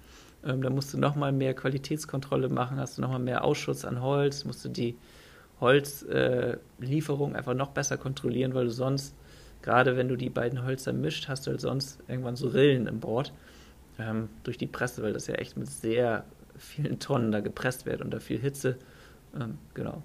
Ähm, 0.45 0.62
da 0.62 0.71
musst 0.71 0.95
du 0.95 0.99
nochmal 0.99 1.33
mehr 1.33 1.55
Qualitätskontrolle 1.55 2.49
machen, 2.49 2.81
hast 2.81 2.97
du 2.97 3.03
nochmal 3.03 3.21
mehr 3.21 3.45
Ausschuss 3.45 3.85
an 3.85 4.01
Holz, 4.01 4.45
musst 4.45 4.65
du 4.65 4.71
die 4.71 4.97
Holzlieferung 5.61 7.35
äh, 7.35 7.38
einfach 7.38 7.55
noch 7.55 7.69
besser 7.69 7.99
kontrollieren, 7.99 8.55
weil 8.55 8.65
du 8.65 8.71
sonst, 8.71 9.15
gerade 9.61 9.97
wenn 9.97 10.09
du 10.09 10.17
die 10.17 10.31
beiden 10.31 10.65
Hölzer 10.65 10.93
mischt, 10.95 11.29
hast 11.29 11.47
du 11.47 11.51
halt 11.51 11.61
sonst 11.61 12.01
irgendwann 12.09 12.37
so 12.37 12.49
Rillen 12.49 12.87
im 12.87 13.01
Board 13.01 13.33
ähm, 13.99 14.29
durch 14.45 14.59
die 14.59 14.67
Presse, 14.67 15.03
weil 15.03 15.13
das 15.13 15.27
ja 15.27 15.35
echt 15.35 15.57
mit 15.57 15.69
sehr 15.69 16.25
vielen 16.57 16.99
Tonnen 16.99 17.33
da 17.33 17.41
gepresst 17.41 17.87
wird 17.87 18.01
und 18.01 18.11
da 18.11 18.21
viel 18.21 18.39
Hitze. 18.39 18.79
Ähm, 19.39 19.59
genau. 19.75 20.03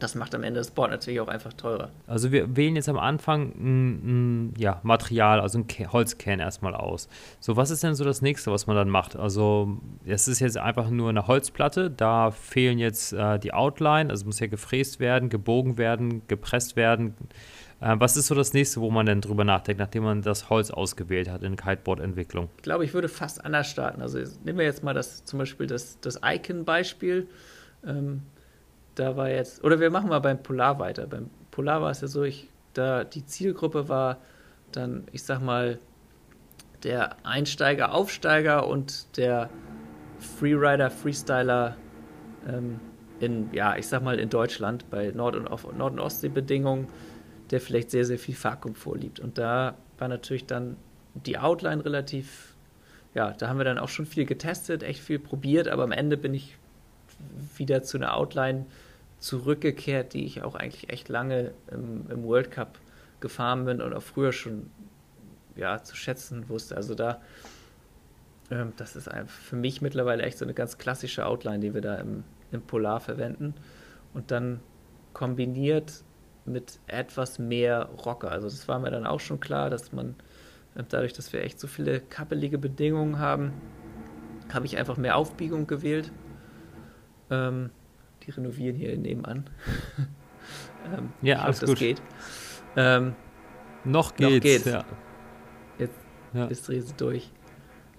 Das 0.00 0.14
macht 0.14 0.34
am 0.34 0.42
Ende 0.42 0.58
das 0.58 0.70
Board 0.70 0.90
natürlich 0.90 1.20
auch 1.20 1.28
einfach 1.28 1.52
teurer. 1.52 1.90
Also 2.06 2.32
wir 2.32 2.56
wählen 2.56 2.74
jetzt 2.74 2.88
am 2.88 2.98
Anfang 2.98 3.52
ein, 3.52 4.48
ein 4.48 4.54
ja, 4.56 4.80
Material, 4.82 5.40
also 5.40 5.58
ein 5.58 5.92
Holzkern 5.92 6.40
erstmal 6.40 6.74
aus. 6.74 7.08
So, 7.38 7.56
was 7.56 7.70
ist 7.70 7.82
denn 7.82 7.94
so 7.94 8.02
das 8.02 8.22
nächste, 8.22 8.50
was 8.50 8.66
man 8.66 8.76
dann 8.76 8.88
macht? 8.88 9.14
Also 9.14 9.78
es 10.06 10.26
ist 10.26 10.40
jetzt 10.40 10.56
einfach 10.56 10.88
nur 10.88 11.10
eine 11.10 11.26
Holzplatte, 11.26 11.90
da 11.90 12.30
fehlen 12.30 12.78
jetzt 12.78 13.12
äh, 13.12 13.38
die 13.38 13.52
Outline, 13.52 14.08
also 14.08 14.24
muss 14.24 14.40
ja 14.40 14.46
gefräst 14.46 15.00
werden, 15.00 15.28
gebogen 15.28 15.76
werden, 15.76 16.26
gepresst 16.28 16.76
werden. 16.76 17.14
Äh, 17.80 17.96
was 17.98 18.16
ist 18.16 18.26
so 18.26 18.34
das 18.34 18.52
nächste, 18.52 18.80
wo 18.80 18.90
man 18.90 19.06
denn 19.06 19.20
drüber 19.20 19.44
nachdenkt, 19.44 19.80
nachdem 19.80 20.04
man 20.04 20.22
das 20.22 20.50
Holz 20.50 20.70
ausgewählt 20.70 21.28
hat 21.28 21.42
in 21.42 21.56
Kiteboard-Entwicklung? 21.56 22.48
Ich 22.56 22.62
glaube, 22.62 22.84
ich 22.84 22.94
würde 22.94 23.08
fast 23.08 23.44
anders 23.44 23.68
starten. 23.68 24.02
Also 24.02 24.18
nehmen 24.44 24.58
wir 24.58 24.66
jetzt 24.66 24.82
mal 24.82 24.94
das, 24.94 25.24
zum 25.24 25.38
Beispiel 25.38 25.66
das, 25.66 25.98
das 26.00 26.20
Icon-Beispiel. 26.24 27.26
Ähm, 27.86 28.22
da 28.94 29.16
war 29.16 29.30
jetzt, 29.30 29.64
oder 29.64 29.80
wir 29.80 29.90
machen 29.90 30.08
mal 30.08 30.20
beim 30.20 30.42
Polar 30.42 30.78
weiter. 30.78 31.06
Beim 31.06 31.30
Polar 31.50 31.80
war 31.80 31.90
es 31.90 32.02
ja 32.02 32.08
so, 32.08 32.22
ich, 32.22 32.48
da 32.74 33.04
die 33.04 33.24
Zielgruppe 33.24 33.88
war 33.88 34.18
dann, 34.72 35.04
ich 35.12 35.22
sag 35.22 35.40
mal, 35.40 35.78
der 36.82 37.16
Einsteiger, 37.24 37.94
Aufsteiger 37.94 38.66
und 38.66 39.16
der 39.16 39.50
Freerider, 40.18 40.90
Freestyler 40.90 41.76
ähm, 42.48 42.80
in, 43.20 43.50
ja, 43.52 43.76
ich 43.76 43.86
sag 43.86 44.02
mal 44.02 44.18
in 44.18 44.30
Deutschland 44.30 44.88
bei 44.90 45.12
Nord- 45.14 45.36
und, 45.36 45.50
Nord- 45.76 45.92
und 45.92 46.00
Ostsee-Bedingungen 46.00 46.88
der 47.50 47.60
vielleicht 47.60 47.90
sehr, 47.90 48.04
sehr 48.04 48.18
viel 48.18 48.34
Fahrkomfort 48.34 48.96
liebt. 48.96 49.20
Und 49.20 49.38
da 49.38 49.76
war 49.98 50.08
natürlich 50.08 50.46
dann 50.46 50.76
die 51.14 51.38
Outline 51.38 51.84
relativ, 51.84 52.54
ja, 53.14 53.32
da 53.32 53.48
haben 53.48 53.58
wir 53.58 53.64
dann 53.64 53.78
auch 53.78 53.88
schon 53.88 54.06
viel 54.06 54.24
getestet, 54.24 54.82
echt 54.82 55.00
viel 55.00 55.18
probiert, 55.18 55.68
aber 55.68 55.82
am 55.82 55.92
Ende 55.92 56.16
bin 56.16 56.34
ich 56.34 56.56
wieder 57.56 57.82
zu 57.82 57.98
einer 57.98 58.16
Outline 58.16 58.66
zurückgekehrt, 59.18 60.14
die 60.14 60.24
ich 60.24 60.42
auch 60.42 60.54
eigentlich 60.54 60.90
echt 60.90 61.08
lange 61.08 61.52
im, 61.70 62.10
im 62.10 62.24
World 62.24 62.50
Cup 62.50 62.78
gefahren 63.20 63.66
bin 63.66 63.82
und 63.82 63.92
auch 63.92 64.02
früher 64.02 64.32
schon 64.32 64.70
ja, 65.56 65.82
zu 65.82 65.94
schätzen 65.94 66.48
wusste. 66.48 66.76
Also 66.76 66.94
da, 66.94 67.20
ähm, 68.50 68.72
das 68.76 68.96
ist 68.96 69.10
für 69.26 69.56
mich 69.56 69.82
mittlerweile 69.82 70.22
echt 70.22 70.38
so 70.38 70.44
eine 70.44 70.54
ganz 70.54 70.78
klassische 70.78 71.26
Outline, 71.26 71.60
die 71.60 71.74
wir 71.74 71.82
da 71.82 71.96
im, 71.96 72.24
im 72.50 72.62
Polar 72.62 73.00
verwenden. 73.00 73.54
Und 74.14 74.30
dann 74.30 74.60
kombiniert 75.12 76.02
mit 76.44 76.78
etwas 76.86 77.38
mehr 77.38 77.90
Rocker. 78.04 78.30
Also 78.30 78.48
das 78.48 78.68
war 78.68 78.78
mir 78.78 78.90
dann 78.90 79.06
auch 79.06 79.20
schon 79.20 79.40
klar, 79.40 79.70
dass 79.70 79.92
man 79.92 80.14
äh, 80.74 80.84
dadurch, 80.88 81.12
dass 81.12 81.32
wir 81.32 81.42
echt 81.42 81.60
so 81.60 81.66
viele 81.66 82.00
kappelige 82.00 82.58
Bedingungen 82.58 83.18
haben, 83.18 83.52
habe 84.52 84.66
ich 84.66 84.76
einfach 84.76 84.96
mehr 84.96 85.16
Aufbiegung 85.16 85.66
gewählt. 85.66 86.12
Ähm, 87.30 87.70
die 88.22 88.30
renovieren 88.32 88.76
hier 88.76 88.96
nebenan. 88.96 89.48
ähm, 90.96 91.12
ja, 91.22 91.40
alles 91.40 91.62
hoffe, 91.62 91.66
gut. 91.66 91.78
geht. 91.78 92.02
Ähm, 92.76 93.14
noch 93.84 94.16
geht's. 94.16 94.34
Noch 94.34 94.40
geht's. 94.40 94.64
Ja. 94.64 94.84
Jetzt 95.78 95.98
ja. 96.32 96.46
ist 96.46 96.68
Drese 96.68 96.94
durch. 96.96 97.30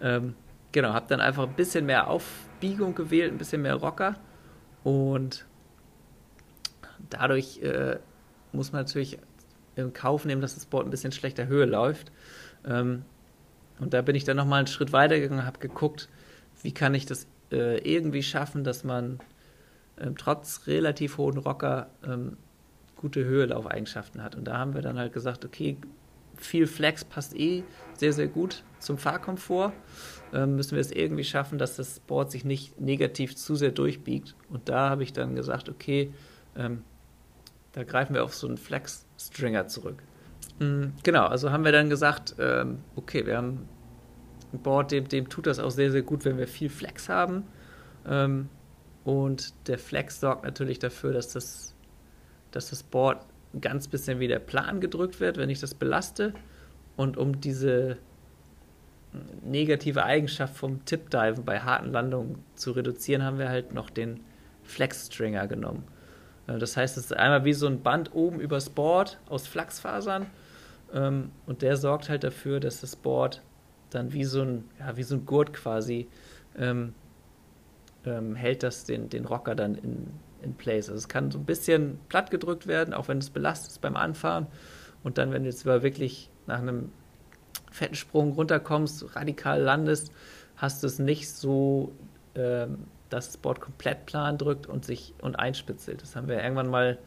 Ähm, 0.02 0.36
genau, 0.72 0.94
habe 0.94 1.06
dann 1.08 1.22
einfach 1.22 1.48
ein 1.48 1.56
bisschen 1.56 1.86
mehr 1.86 2.08
Aufbiegung 2.10 2.96
gewählt, 2.96 3.32
ein 3.32 3.38
bisschen 3.38 3.62
mehr 3.62 3.76
Rocker 3.76 4.16
und 4.84 5.46
dadurch 7.10 7.62
äh, 7.62 8.00
muss 8.54 8.72
man 8.72 8.84
natürlich 8.84 9.18
in 9.76 9.94
Kauf 9.94 10.26
nehmen, 10.26 10.42
dass 10.42 10.56
das 10.56 10.66
Board 10.66 10.86
ein 10.86 10.92
bisschen 10.92 11.12
schlechter 11.12 11.48
Höhe 11.48 11.66
läuft. 11.66 12.12
Ähm, 12.66 13.04
und 13.80 13.94
da 13.94 14.02
bin 14.02 14.16
ich 14.16 14.24
dann 14.24 14.38
nochmal 14.38 14.60
einen 14.60 14.68
Schritt 14.68 14.94
weiter 14.94 15.20
gegangen 15.20 15.46
habe 15.46 15.60
geguckt, 15.60 16.10
wie 16.62 16.72
kann 16.72 16.94
ich 16.94 17.06
das 17.06 17.28
äh, 17.52 17.78
irgendwie 17.80 18.24
schaffen, 18.24 18.64
dass 18.64 18.84
man 18.84 19.20
ähm, 20.00 20.16
trotz 20.18 20.68
relativ 20.68 21.18
hohen 21.18 21.38
Rocker 21.38 21.90
ähm, 22.06 22.38
gute 22.96 23.24
Höhelaufeigenschaften 23.24 24.24
hat. 24.24 24.36
Und 24.36 24.46
da 24.46 24.58
haben 24.58 24.76
wir 24.76 24.82
dann 24.82 25.00
halt 25.00 25.14
gesagt, 25.14 25.44
okay, 25.46 25.78
viel 26.38 26.68
Flex 26.68 27.04
passt 27.04 27.36
eh 27.36 27.64
sehr, 27.98 28.14
sehr 28.14 28.28
gut 28.28 28.64
zum 28.80 28.98
Fahrkomfort. 28.98 29.74
Ähm, 30.34 30.56
müssen 30.56 30.74
wir 30.74 30.82
es 30.82 30.92
irgendwie 30.92 31.24
schaffen, 31.24 31.58
dass 31.58 31.76
das 31.76 32.00
Board 32.00 32.32
sich 32.32 32.46
nicht 32.46 32.80
negativ 32.80 33.36
zu 33.36 33.56
sehr 33.56 33.72
durchbiegt. 33.72 34.36
Und 34.50 34.70
da 34.70 34.90
habe 34.90 35.04
ich 35.04 35.14
dann 35.14 35.36
gesagt, 35.36 35.70
okay, 35.70 36.14
ähm, 36.56 36.84
da 37.74 37.84
greifen 37.84 38.14
wir 38.14 38.24
auf 38.24 38.36
so 38.36 38.48
einen 38.48 38.58
Flex-Stringer 38.58 39.68
zurück. 39.68 40.04
Mhm, 40.60 40.94
genau, 41.04 41.26
also 41.26 41.52
haben 41.52 41.66
wir 41.66 41.72
dann 41.72 41.90
gesagt, 41.90 42.36
ähm, 42.40 42.80
okay, 42.96 43.26
wir 43.26 43.38
haben 43.38 43.68
ein 44.54 44.60
Board, 44.60 44.92
dem, 44.92 45.08
dem 45.08 45.30
tut 45.30 45.48
das 45.48 45.60
auch 45.60 45.72
sehr, 45.72 45.92
sehr 45.92 46.02
gut, 46.02 46.26
wenn 46.26 46.38
wir 46.38 46.48
viel 46.48 46.70
Flex 46.70 47.10
haben. 47.10 47.44
Ähm, 48.06 48.50
und 49.04 49.54
der 49.68 49.80
Flex 49.80 50.20
sorgt 50.20 50.44
natürlich 50.44 50.80
dafür, 50.80 51.14
dass 51.14 51.30
das, 51.30 51.76
dass 52.52 52.70
das 52.70 52.84
Board 52.84 53.26
ein 53.54 53.62
ganz 53.62 53.88
bisschen 53.88 54.20
wie 54.20 54.28
der 54.28 54.40
Plan 54.40 54.82
gedrückt 54.82 55.20
wird, 55.20 55.38
wenn 55.38 55.50
ich 55.50 55.60
das 55.60 55.74
belaste. 55.74 56.34
Und 56.96 57.18
um 57.18 57.42
diese 57.42 57.98
negative 59.44 60.04
Eigenschaft 60.04 60.56
vom 60.56 60.86
Tip-Diven 60.86 61.44
bei 61.44 61.60
harten 61.60 61.92
Landungen 61.92 62.44
zu 62.56 62.72
reduzieren, 62.72 63.24
haben 63.24 63.40
wir 63.40 63.50
halt 63.50 63.74
noch 63.74 63.90
den 63.90 64.22
Flex-Stringer 64.64 65.48
genommen. 65.48 65.84
Äh, 66.48 66.58
das 66.58 66.78
heißt, 66.78 66.98
es 66.98 67.06
ist 67.06 67.14
einmal 67.14 67.46
wie 67.46 67.54
so 67.54 67.68
ein 67.68 67.82
Band 67.82 68.14
oben 68.14 68.40
übers 68.40 68.70
Board 68.70 69.20
aus 69.30 69.48
Flachsfasern. 69.48 70.28
Ähm, 70.94 71.32
und 71.46 71.62
der 71.62 71.78
sorgt 71.78 72.10
halt 72.10 72.24
dafür, 72.24 72.60
dass 72.60 72.82
das 72.82 72.96
Board 72.96 73.42
dann 73.90 74.14
wie 74.14 74.24
so 74.24 74.42
ein, 74.42 74.64
ja, 74.80 74.96
wie 74.98 75.04
so 75.04 75.16
ein 75.16 75.26
Gurt 75.26 75.54
quasi 75.54 76.08
ähm, 76.58 76.94
ähm, 78.06 78.36
hält 78.36 78.64
das 78.64 78.86
den, 78.86 79.10
den 79.10 79.26
Rocker 79.26 79.56
dann 79.56 79.76
in, 79.76 80.08
in 80.42 80.54
place. 80.56 80.90
Also 80.90 80.98
es 80.98 81.08
kann 81.08 81.32
so 81.32 81.40
ein 81.40 81.46
bisschen 81.46 82.00
platt 82.10 82.32
gedrückt 82.32 82.68
werden, 82.68 82.94
auch 82.94 83.08
wenn 83.08 83.20
es 83.20 83.30
belastet 83.30 83.72
ist 83.72 83.82
beim 83.82 83.96
Anfahren. 83.96 84.48
Und 85.04 85.18
dann, 85.18 85.32
wenn 85.32 85.44
du 85.44 85.50
jetzt 85.50 85.66
wirklich 85.66 86.30
nach 86.48 86.60
einem 86.60 86.92
fetten 87.72 87.96
Sprung 87.96 88.34
runterkommst, 88.34 89.16
radikal 89.16 89.62
landest, 89.62 90.12
hast 90.56 90.84
du 90.84 90.88
es 90.88 91.00
nicht 91.00 91.30
so, 91.30 91.94
ähm, 92.36 92.86
das 93.14 93.38
Board 93.38 93.62
komplett 93.62 94.06
plan 94.06 94.38
drückt 94.38 94.68
und 94.68 94.86
sich 94.86 95.14
und 95.22 95.36
einspitzelt. 95.38 96.02
Das 96.02 96.16
haben 96.16 96.28
wir 96.28 96.42
irgendwann 96.42 96.70
mal 96.70 96.98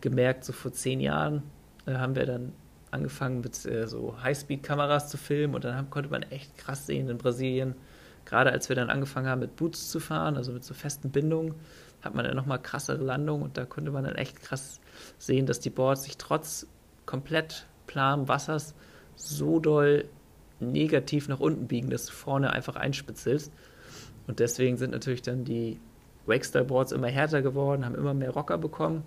gemerkt, 0.00 0.44
so 0.44 0.52
vor 0.52 0.72
zehn 0.72 1.00
Jahren 1.00 1.42
äh, 1.86 1.94
haben 1.94 2.14
wir 2.14 2.26
dann 2.26 2.52
angefangen 2.90 3.40
mit 3.40 3.64
äh, 3.64 3.88
so 3.88 4.16
Highspeed-Kameras 4.22 5.08
zu 5.08 5.16
filmen 5.16 5.54
und 5.54 5.64
dann 5.64 5.76
haben, 5.76 5.90
konnte 5.90 6.10
man 6.10 6.22
echt 6.22 6.56
krass 6.58 6.86
sehen 6.86 7.08
in 7.08 7.18
Brasilien, 7.18 7.74
gerade 8.24 8.52
als 8.52 8.68
wir 8.68 8.76
dann 8.76 8.90
angefangen 8.90 9.26
haben 9.26 9.40
mit 9.40 9.56
Boots 9.56 9.90
zu 9.90 9.98
fahren, 9.98 10.36
also 10.36 10.52
mit 10.52 10.64
so 10.64 10.74
festen 10.74 11.10
Bindungen, 11.10 11.54
hat 12.02 12.14
man 12.14 12.24
dann 12.24 12.36
nochmal 12.36 12.60
krassere 12.60 13.02
Landungen 13.02 13.42
und 13.42 13.56
da 13.56 13.64
konnte 13.64 13.90
man 13.90 14.04
dann 14.04 14.16
echt 14.16 14.42
krass 14.42 14.80
sehen, 15.18 15.46
dass 15.46 15.60
die 15.60 15.70
Boards 15.70 16.04
sich 16.04 16.18
trotz 16.18 16.66
komplett 17.06 17.66
planem 17.86 18.28
Wassers 18.28 18.74
so 19.16 19.58
doll 19.60 20.08
negativ 20.60 21.28
nach 21.28 21.40
unten 21.40 21.66
biegen, 21.66 21.90
dass 21.90 22.06
du 22.06 22.12
vorne 22.12 22.52
einfach 22.52 22.76
einspitzelst. 22.76 23.52
Und 24.26 24.38
deswegen 24.38 24.76
sind 24.76 24.90
natürlich 24.92 25.22
dann 25.22 25.44
die 25.44 25.78
Wakestyle-Boards 26.26 26.92
immer 26.92 27.08
härter 27.08 27.42
geworden, 27.42 27.84
haben 27.84 27.94
immer 27.94 28.14
mehr 28.14 28.30
Rocker 28.30 28.58
bekommen. 28.58 29.02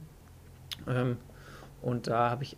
Ähm, 0.88 1.17
und 1.82 2.08
da 2.08 2.30
habe 2.30 2.43
ich 2.43 2.58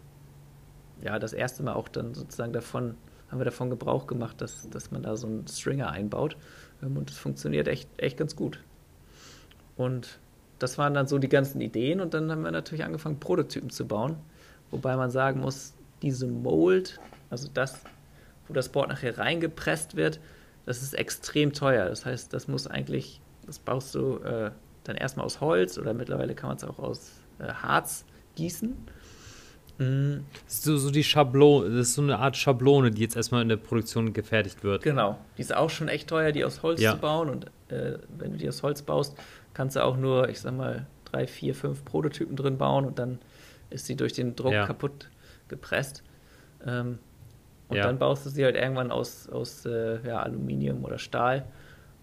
ja 1.01 1.19
das 1.19 1.33
erste 1.33 1.63
Mal 1.63 1.73
auch 1.73 1.87
dann 1.87 2.15
sozusagen 2.15 2.53
davon, 2.53 2.95
haben 3.29 3.39
wir 3.39 3.45
davon 3.45 3.69
Gebrauch 3.69 4.07
gemacht, 4.07 4.41
dass, 4.41 4.69
dass 4.69 4.91
man 4.91 5.03
da 5.03 5.15
so 5.15 5.27
einen 5.27 5.47
Stringer 5.47 5.91
einbaut. 5.91 6.37
Ähm, 6.81 6.97
und 6.97 7.11
es 7.11 7.17
funktioniert 7.17 7.67
echt, 7.67 7.89
echt 7.97 8.17
ganz 8.17 8.35
gut. 8.35 8.59
Und 9.75 10.19
das 10.59 10.77
waren 10.77 10.93
dann 10.93 11.07
so 11.07 11.19
die 11.19 11.29
ganzen 11.29 11.61
Ideen 11.61 12.01
und 12.01 12.13
dann 12.13 12.31
haben 12.31 12.41
wir 12.41 12.51
natürlich 12.51 12.83
angefangen, 12.83 13.19
Prototypen 13.19 13.69
zu 13.69 13.85
bauen. 13.87 14.15
Wobei 14.71 14.95
man 14.97 15.11
sagen 15.11 15.39
muss, 15.39 15.73
diese 16.01 16.27
Mold, 16.27 16.99
also 17.29 17.47
das, 17.53 17.79
wo 18.47 18.53
das 18.53 18.69
Board 18.69 18.89
nachher 18.89 19.17
reingepresst 19.17 19.95
wird, 19.95 20.19
das 20.67 20.83
ist 20.83 20.93
extrem 20.93 21.53
teuer. 21.53 21.85
Das 21.89 22.05
heißt, 22.05 22.33
das 22.33 22.47
muss 22.47 22.67
eigentlich, 22.67 23.21
das 23.45 23.57
baust 23.57 23.95
du 23.95 24.17
äh, 24.17 24.51
dann 24.83 24.97
erstmal 24.97 25.25
aus 25.25 25.39
Holz 25.41 25.77
oder 25.77 25.93
mittlerweile 25.93 26.35
kann 26.35 26.49
man 26.49 26.57
es 26.57 26.63
auch 26.65 26.77
aus 26.77 27.11
äh, 27.39 27.45
Harz 27.47 28.05
gießen. 28.35 28.75
Mhm. 29.77 30.25
So, 30.45 30.77
so 30.77 30.91
die 30.91 31.05
Schablone, 31.05 31.69
das 31.69 31.89
ist 31.89 31.93
so 31.95 32.01
eine 32.01 32.19
Art 32.19 32.35
Schablone, 32.35 32.91
die 32.91 33.01
jetzt 33.01 33.15
erstmal 33.15 33.43
in 33.43 33.49
der 33.49 33.55
Produktion 33.55 34.11
gefertigt 34.11 34.63
wird. 34.65 34.83
Genau. 34.83 35.17
Die 35.37 35.41
ist 35.41 35.55
auch 35.55 35.69
schon 35.69 35.87
echt 35.87 36.09
teuer, 36.09 36.33
die 36.33 36.43
aus 36.43 36.61
Holz 36.63 36.81
ja. 36.81 36.95
zu 36.95 36.97
bauen. 36.99 37.29
Und 37.29 37.45
äh, 37.71 37.99
wenn 38.17 38.33
du 38.33 38.37
die 38.37 38.49
aus 38.49 38.61
Holz 38.61 38.81
baust, 38.81 39.15
kannst 39.53 39.77
du 39.77 39.83
auch 39.85 39.95
nur, 39.95 40.27
ich 40.27 40.41
sag 40.41 40.53
mal, 40.53 40.85
drei, 41.05 41.27
vier, 41.27 41.55
fünf 41.55 41.85
Prototypen 41.85 42.35
drin 42.35 42.57
bauen 42.57 42.83
und 42.83 42.99
dann 42.99 43.19
ist 43.69 43.85
sie 43.85 43.95
durch 43.95 44.11
den 44.11 44.35
Druck 44.35 44.51
ja. 44.51 44.65
kaputt 44.65 45.09
gepresst. 45.47 46.03
Ähm, 46.65 46.99
und 47.69 47.77
ja. 47.77 47.83
dann 47.83 47.99
baust 47.99 48.25
du 48.25 48.29
sie 48.29 48.43
halt 48.43 48.55
irgendwann 48.55 48.91
aus, 48.91 49.27
aus 49.29 49.65
äh, 49.65 49.99
ja, 50.07 50.21
Aluminium 50.21 50.85
oder 50.85 50.97
Stahl. 50.97 51.45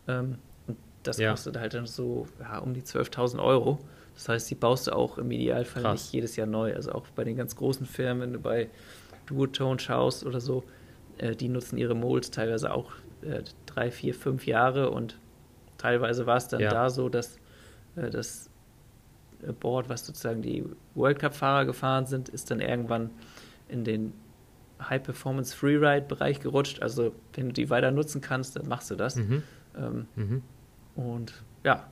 Ähm, 0.06 0.36
und 0.66 0.76
das 1.02 1.18
ja. 1.18 1.30
kostet 1.30 1.58
halt 1.58 1.74
dann 1.74 1.86
so 1.86 2.26
ja, 2.40 2.58
um 2.58 2.74
die 2.74 2.82
12.000 2.82 3.42
Euro. 3.42 3.78
Das 4.14 4.28
heißt, 4.28 4.50
die 4.50 4.54
baust 4.54 4.86
du 4.86 4.92
auch 4.92 5.18
im 5.18 5.30
Idealfall 5.30 5.82
Krass. 5.82 6.02
nicht 6.04 6.12
jedes 6.12 6.36
Jahr 6.36 6.46
neu. 6.46 6.74
Also 6.74 6.92
auch 6.92 7.06
bei 7.16 7.24
den 7.24 7.36
ganz 7.36 7.56
großen 7.56 7.86
Firmen, 7.86 8.22
wenn 8.22 8.32
du 8.34 8.38
bei 8.38 8.68
Duotone 9.26 9.78
schaust 9.78 10.24
oder 10.24 10.40
so, 10.40 10.64
äh, 11.18 11.34
die 11.34 11.48
nutzen 11.48 11.78
ihre 11.78 11.94
Molds 11.94 12.30
teilweise 12.30 12.72
auch 12.72 12.92
äh, 13.22 13.42
drei, 13.66 13.90
vier, 13.90 14.14
fünf 14.14 14.46
Jahre 14.46 14.90
und 14.90 15.18
teilweise 15.78 16.26
war 16.26 16.36
es 16.36 16.48
dann 16.48 16.60
da 16.60 16.90
so, 16.90 17.08
dass 17.08 17.38
äh, 17.96 18.10
das 18.10 18.50
Board, 19.60 19.88
was 19.88 20.06
sozusagen 20.06 20.42
die 20.42 20.64
World 20.94 21.18
Cup-Fahrer 21.18 21.64
gefahren 21.64 22.06
sind, 22.06 22.28
ist 22.28 22.50
dann 22.50 22.60
irgendwann 22.60 23.10
in 23.68 23.84
den 23.84 24.12
High-Performance 24.88 25.56
Freeride-Bereich 25.56 26.40
gerutscht. 26.40 26.82
Also 26.82 27.14
wenn 27.34 27.48
du 27.48 27.52
die 27.52 27.70
weiter 27.70 27.90
nutzen 27.90 28.20
kannst, 28.20 28.56
dann 28.56 28.68
machst 28.68 28.90
du 28.90 28.96
das. 28.96 29.16
Mhm. 29.16 29.42
Ähm, 29.76 30.06
mhm. 30.16 30.42
Und 30.94 31.44
ja, 31.64 31.88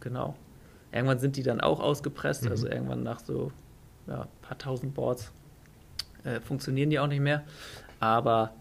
genau. 0.00 0.36
Irgendwann 0.92 1.18
sind 1.18 1.36
die 1.36 1.42
dann 1.42 1.60
auch 1.60 1.80
ausgepresst, 1.80 2.44
mhm. 2.44 2.50
also 2.50 2.68
irgendwann 2.68 3.02
nach 3.02 3.20
so 3.20 3.52
ja, 4.06 4.26
paar 4.42 4.58
tausend 4.58 4.94
Boards 4.94 5.32
äh, 6.24 6.40
funktionieren 6.40 6.90
die 6.90 6.98
auch 6.98 7.06
nicht 7.06 7.20
mehr. 7.20 7.44
Aber 8.00 8.52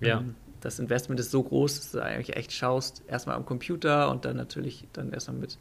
ja. 0.00 0.18
ähm, 0.18 0.34
das 0.60 0.78
Investment 0.78 1.20
ist 1.20 1.30
so 1.30 1.42
groß, 1.42 1.76
dass 1.76 1.92
du 1.92 2.02
eigentlich 2.02 2.36
echt 2.36 2.52
schaust, 2.52 3.02
erstmal 3.06 3.36
am 3.36 3.46
Computer 3.46 4.10
und 4.10 4.24
dann 4.24 4.36
natürlich 4.36 4.86
dann 4.92 5.12
erstmal 5.12 5.38
mit 5.38 5.58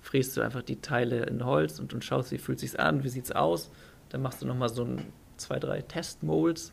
fräst 0.00 0.36
du 0.36 0.42
einfach 0.42 0.62
die 0.62 0.82
Teile 0.82 1.24
in 1.24 1.44
Holz 1.46 1.80
und, 1.80 1.94
und 1.94 2.04
schaust, 2.04 2.30
wie 2.30 2.36
fühlt 2.36 2.60
sich's 2.60 2.76
an, 2.76 3.04
wie 3.04 3.08
sieht's 3.08 3.32
aus. 3.32 3.70
Dann 4.10 4.20
machst 4.20 4.42
du 4.42 4.46
nochmal 4.46 4.68
so 4.68 4.84
ein 4.84 5.00
zwei, 5.36 5.58
drei 5.58 5.82
Testmolds 5.82 6.72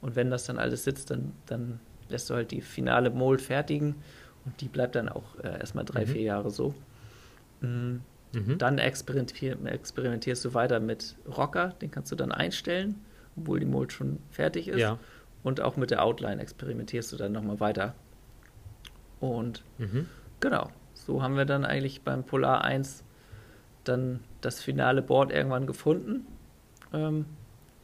und 0.00 0.16
wenn 0.16 0.30
das 0.30 0.44
dann 0.44 0.58
alles 0.58 0.84
sitzt, 0.84 1.10
dann, 1.10 1.32
dann 1.46 1.80
lässt 2.08 2.30
du 2.30 2.34
halt 2.34 2.50
die 2.50 2.60
finale 2.60 3.10
Mold 3.10 3.40
fertigen 3.40 3.96
und 4.44 4.60
die 4.60 4.68
bleibt 4.68 4.94
dann 4.94 5.08
auch 5.08 5.38
äh, 5.42 5.58
erstmal 5.58 5.84
drei, 5.84 6.02
mhm. 6.02 6.08
vier 6.08 6.22
Jahre 6.22 6.50
so. 6.50 6.74
Mhm. 7.60 8.00
Mhm. 8.32 8.58
Dann 8.58 8.78
experimentier, 8.78 9.56
experimentierst 9.64 10.44
du 10.44 10.54
weiter 10.54 10.80
mit 10.80 11.16
Rocker, 11.26 11.74
den 11.80 11.90
kannst 11.90 12.12
du 12.12 12.16
dann 12.16 12.30
einstellen, 12.30 13.00
obwohl 13.36 13.58
die 13.60 13.66
Mold 13.66 13.92
schon 13.92 14.18
fertig 14.30 14.68
ist. 14.68 14.78
Ja. 14.78 14.98
Und 15.42 15.60
auch 15.60 15.76
mit 15.76 15.90
der 15.90 16.04
Outline 16.04 16.40
experimentierst 16.40 17.12
du 17.12 17.16
dann 17.16 17.32
nochmal 17.32 17.60
weiter. 17.60 17.94
Und 19.20 19.64
mhm. 19.78 20.06
genau, 20.40 20.70
so 20.94 21.22
haben 21.22 21.36
wir 21.36 21.46
dann 21.46 21.64
eigentlich 21.64 22.02
beim 22.02 22.24
Polar 22.24 22.64
1 22.64 23.02
dann 23.84 24.20
das 24.40 24.60
finale 24.60 25.00
Board 25.00 25.32
irgendwann 25.32 25.66
gefunden. 25.66 26.26
Ähm, 26.92 27.24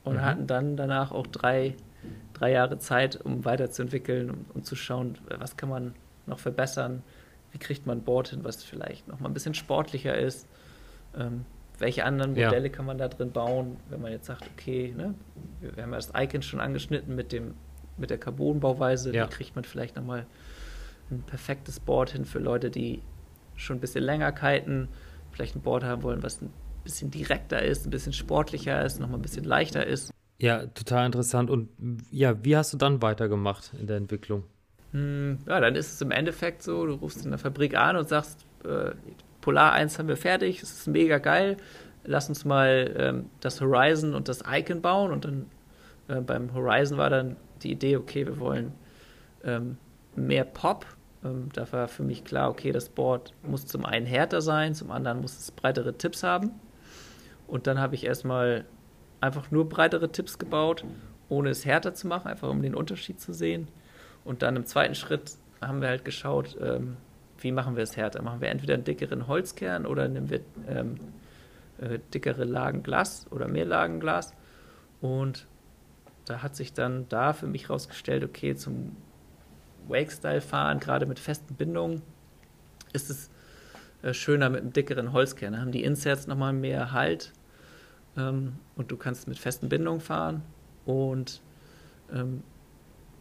und 0.04 0.16
mhm. 0.16 0.22
hatten 0.22 0.46
dann 0.46 0.76
danach 0.76 1.10
auch 1.12 1.26
drei, 1.26 1.74
drei 2.32 2.52
Jahre 2.52 2.78
Zeit, 2.78 3.16
um 3.16 3.44
weiterzuentwickeln 3.44 4.30
und 4.30 4.36
um, 4.36 4.46
um 4.54 4.62
zu 4.64 4.76
schauen, 4.76 5.18
was 5.38 5.56
kann 5.56 5.68
man 5.68 5.94
noch 6.26 6.38
verbessern, 6.38 7.02
wie 7.52 7.58
kriegt 7.58 7.86
man 7.86 7.98
ein 7.98 8.04
Board 8.04 8.28
hin, 8.28 8.44
was 8.44 8.62
vielleicht 8.62 9.08
noch 9.08 9.20
mal 9.20 9.28
ein 9.28 9.34
bisschen 9.34 9.54
sportlicher 9.54 10.16
ist, 10.16 10.46
ähm, 11.16 11.44
welche 11.78 12.04
anderen 12.04 12.32
Modelle 12.32 12.68
ja. 12.68 12.68
kann 12.68 12.86
man 12.86 12.98
da 12.98 13.08
drin 13.08 13.32
bauen, 13.32 13.76
wenn 13.90 14.00
man 14.00 14.12
jetzt 14.12 14.26
sagt, 14.26 14.48
okay, 14.54 14.94
ne, 14.96 15.14
wir, 15.60 15.76
wir 15.76 15.82
haben 15.82 15.90
ja 15.90 15.96
das 15.96 16.12
Icon 16.16 16.42
schon 16.42 16.60
angeschnitten 16.60 17.14
mit 17.14 17.32
dem 17.32 17.54
mit 17.96 18.10
der 18.10 18.18
Carbonbauweise, 18.18 19.14
ja. 19.14 19.26
wie 19.26 19.30
kriegt 19.30 19.54
man 19.54 19.64
vielleicht 19.64 19.96
noch 19.96 20.04
mal 20.04 20.26
ein 21.10 21.22
perfektes 21.22 21.80
Board 21.80 22.10
hin 22.10 22.24
für 22.24 22.38
Leute, 22.38 22.70
die 22.70 23.02
schon 23.56 23.76
ein 23.76 23.80
bisschen 23.80 24.02
länger 24.02 24.32
kiten, 24.32 24.88
vielleicht 25.30 25.54
ein 25.54 25.62
Board 25.62 25.84
haben 25.84 26.02
wollen, 26.02 26.22
was 26.22 26.42
ein 26.42 26.52
bisschen 26.84 27.10
direkter 27.10 27.62
ist, 27.62 27.86
ein 27.86 27.90
bisschen 27.90 28.12
sportlicher 28.12 28.84
ist, 28.84 29.00
nochmal 29.00 29.18
ein 29.18 29.22
bisschen 29.22 29.44
leichter 29.44 29.86
ist. 29.86 30.10
Ja, 30.38 30.66
total 30.66 31.06
interessant. 31.06 31.50
Und 31.50 31.68
ja, 32.10 32.44
wie 32.44 32.56
hast 32.56 32.72
du 32.72 32.76
dann 32.76 33.02
weitergemacht 33.02 33.72
in 33.78 33.86
der 33.86 33.96
Entwicklung? 33.96 34.44
Hm, 34.92 35.38
ja, 35.46 35.60
dann 35.60 35.74
ist 35.74 35.94
es 35.94 36.00
im 36.00 36.10
Endeffekt 36.10 36.62
so, 36.62 36.86
du 36.86 36.94
rufst 36.94 37.24
in 37.24 37.30
der 37.30 37.38
Fabrik 37.38 37.76
an 37.76 37.96
und 37.96 38.08
sagst, 38.08 38.44
äh, 38.64 38.92
Polar 39.40 39.72
1 39.72 39.98
haben 39.98 40.08
wir 40.08 40.16
fertig, 40.16 40.62
es 40.62 40.72
ist 40.72 40.86
mega 40.86 41.18
geil, 41.18 41.56
lass 42.04 42.28
uns 42.28 42.44
mal 42.44 42.94
ähm, 42.96 43.30
das 43.40 43.60
Horizon 43.60 44.14
und 44.14 44.28
das 44.28 44.42
Icon 44.48 44.80
bauen. 44.80 45.12
Und 45.12 45.24
dann 45.24 45.46
äh, 46.08 46.20
beim 46.20 46.54
Horizon 46.54 46.98
war 46.98 47.10
dann 47.10 47.36
die 47.62 47.72
Idee, 47.72 47.96
okay, 47.96 48.26
wir 48.26 48.38
wollen 48.38 48.72
ähm, 49.44 49.76
mehr 50.16 50.44
Pop. 50.44 50.86
Ähm, 51.24 51.48
da 51.52 51.70
war 51.72 51.88
für 51.88 52.02
mich 52.02 52.24
klar, 52.24 52.50
okay, 52.50 52.72
das 52.72 52.88
Board 52.88 53.32
muss 53.42 53.66
zum 53.66 53.84
einen 53.84 54.06
härter 54.06 54.40
sein, 54.40 54.74
zum 54.74 54.90
anderen 54.90 55.20
muss 55.20 55.38
es 55.38 55.50
breitere 55.50 55.96
Tipps 55.96 56.22
haben. 56.22 56.52
Und 57.46 57.66
dann 57.66 57.78
habe 57.78 57.94
ich 57.94 58.04
erstmal 58.04 58.64
einfach 59.20 59.50
nur 59.50 59.68
breitere 59.68 60.10
Tipps 60.10 60.38
gebaut, 60.38 60.84
ohne 61.28 61.50
es 61.50 61.64
härter 61.64 61.94
zu 61.94 62.06
machen, 62.06 62.28
einfach 62.28 62.48
um 62.48 62.62
den 62.62 62.74
Unterschied 62.74 63.20
zu 63.20 63.32
sehen. 63.32 63.68
Und 64.24 64.42
dann 64.42 64.56
im 64.56 64.66
zweiten 64.66 64.94
Schritt 64.94 65.32
haben 65.60 65.80
wir 65.80 65.88
halt 65.88 66.04
geschaut, 66.04 66.56
ähm, 66.60 66.96
wie 67.38 67.52
machen 67.52 67.76
wir 67.76 67.82
es 67.82 67.96
härter? 67.96 68.22
Machen 68.22 68.40
wir 68.40 68.48
entweder 68.48 68.74
einen 68.74 68.84
dickeren 68.84 69.26
Holzkern 69.26 69.86
oder 69.86 70.08
nehmen 70.08 70.30
wir 70.30 70.40
ähm, 70.68 70.96
äh, 71.78 71.98
dickere 72.12 72.44
Lagen 72.44 72.82
Glas 72.82 73.26
oder 73.30 73.48
mehr 73.48 73.64
Lagen 73.64 74.00
Glas. 74.00 74.32
Und 75.00 75.46
da 76.24 76.42
hat 76.42 76.56
sich 76.56 76.72
dann 76.72 77.06
da 77.08 77.32
für 77.32 77.46
mich 77.46 77.68
rausgestellt, 77.68 78.24
okay, 78.24 78.54
zum 78.54 78.96
Wake-Style-Fahren, 79.88 80.80
gerade 80.80 81.06
mit 81.06 81.18
festen 81.18 81.54
Bindungen, 81.54 82.02
ist 82.92 83.10
es 83.10 83.30
schöner 84.12 84.50
mit 84.50 84.60
einem 84.60 84.72
dickeren 84.72 85.12
Holzkern. 85.12 85.54
Da 85.54 85.60
haben 85.60 85.72
die 85.72 85.84
Inserts 85.84 86.26
nochmal 86.26 86.52
mehr 86.52 86.92
Halt 86.92 87.32
ähm, 88.16 88.54
und 88.76 88.90
du 88.90 88.96
kannst 88.96 89.28
mit 89.28 89.38
festen 89.38 89.68
Bindungen 89.68 90.00
fahren. 90.00 90.42
Und 90.84 91.40
ähm, 92.12 92.42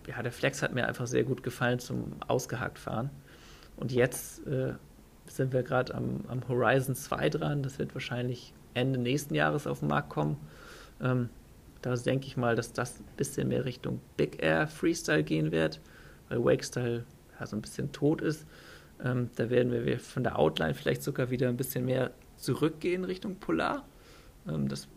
ja, 0.08 0.22
der 0.22 0.32
Flex 0.32 0.62
hat 0.62 0.74
mir 0.74 0.88
einfach 0.88 1.08
sehr 1.08 1.24
gut 1.24 1.44
gefallen 1.44 1.80
zum 1.80 2.16
ausgehakt 2.28 2.78
fahren. 2.78 3.10
Und 3.78 3.92
jetzt 3.92 4.46
äh, 4.46 4.74
sind 5.28 5.54
wir 5.54 5.64
gerade 5.64 5.96
am, 5.96 6.26
am, 6.28 6.48
Horizon 6.48 6.96
2 6.96 7.30
dran. 7.30 7.64
Das 7.64 7.80
wird 7.80 7.94
wahrscheinlich 7.94 8.54
Ende 8.74 9.00
nächsten 9.00 9.36
Jahres 9.36 9.68
auf 9.68 9.80
den 9.80 9.88
Markt 9.88 10.10
kommen. 10.10 10.38
Ähm, 11.02 11.30
da 11.82 11.96
denke 11.96 12.28
ich 12.28 12.38
mal, 12.38 12.56
dass 12.56 12.74
das 12.74 13.00
ein 13.00 13.06
bisschen 13.18 13.48
mehr 13.50 13.66
Richtung 13.66 14.00
Big 14.16 14.42
Air 14.42 14.68
Freestyle 14.68 15.24
gehen 15.24 15.52
wird, 15.52 15.82
weil 16.30 16.44
Wakestyle 16.44 17.06
ja, 17.40 17.46
so 17.46 17.56
ein 17.56 17.62
bisschen 17.62 17.92
tot 17.92 18.22
ist. 18.22 18.46
Ähm, 19.04 19.30
da 19.36 19.50
werden 19.50 19.72
wir 19.72 20.00
von 20.00 20.24
der 20.24 20.40
Outline 20.40 20.74
vielleicht 20.74 21.04
sogar 21.04 21.30
wieder 21.30 21.50
ein 21.50 21.58
bisschen 21.58 21.86
mehr 21.86 22.12
zurückgehen 22.38 23.04
Richtung 23.04 23.36
Polar. 23.36 23.86
Ähm, 24.48 24.68
das, 24.68 24.88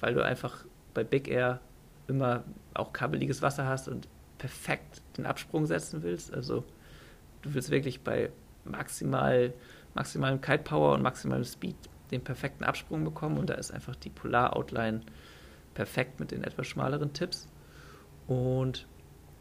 weil 0.00 0.14
du 0.14 0.24
einfach 0.24 0.64
bei 0.92 1.04
Big 1.04 1.28
Air 1.28 1.60
immer 2.06 2.44
auch 2.74 2.92
kabeliges 2.92 3.42
Wasser 3.42 3.66
hast 3.66 3.88
und 3.88 4.08
perfekt 4.38 5.00
den 5.16 5.26
Absprung 5.26 5.66
setzen 5.66 6.02
willst. 6.02 6.32
Also 6.34 6.64
du 7.42 7.54
willst 7.54 7.70
wirklich 7.70 8.02
bei 8.02 8.30
maximal, 8.64 9.52
maximalem 9.94 10.40
Kite 10.40 10.64
Power 10.64 10.94
und 10.94 11.02
maximalem 11.02 11.44
Speed 11.44 11.76
den 12.10 12.22
perfekten 12.22 12.64
Absprung 12.64 13.04
bekommen 13.04 13.38
und 13.38 13.48
da 13.48 13.54
ist 13.54 13.72
einfach 13.72 13.96
die 13.96 14.10
Polar 14.10 14.54
Outline 14.56 15.00
perfekt 15.72 16.20
mit 16.20 16.30
den 16.30 16.44
etwas 16.44 16.66
schmaleren 16.66 17.12
Tipps 17.12 17.48
und 18.26 18.86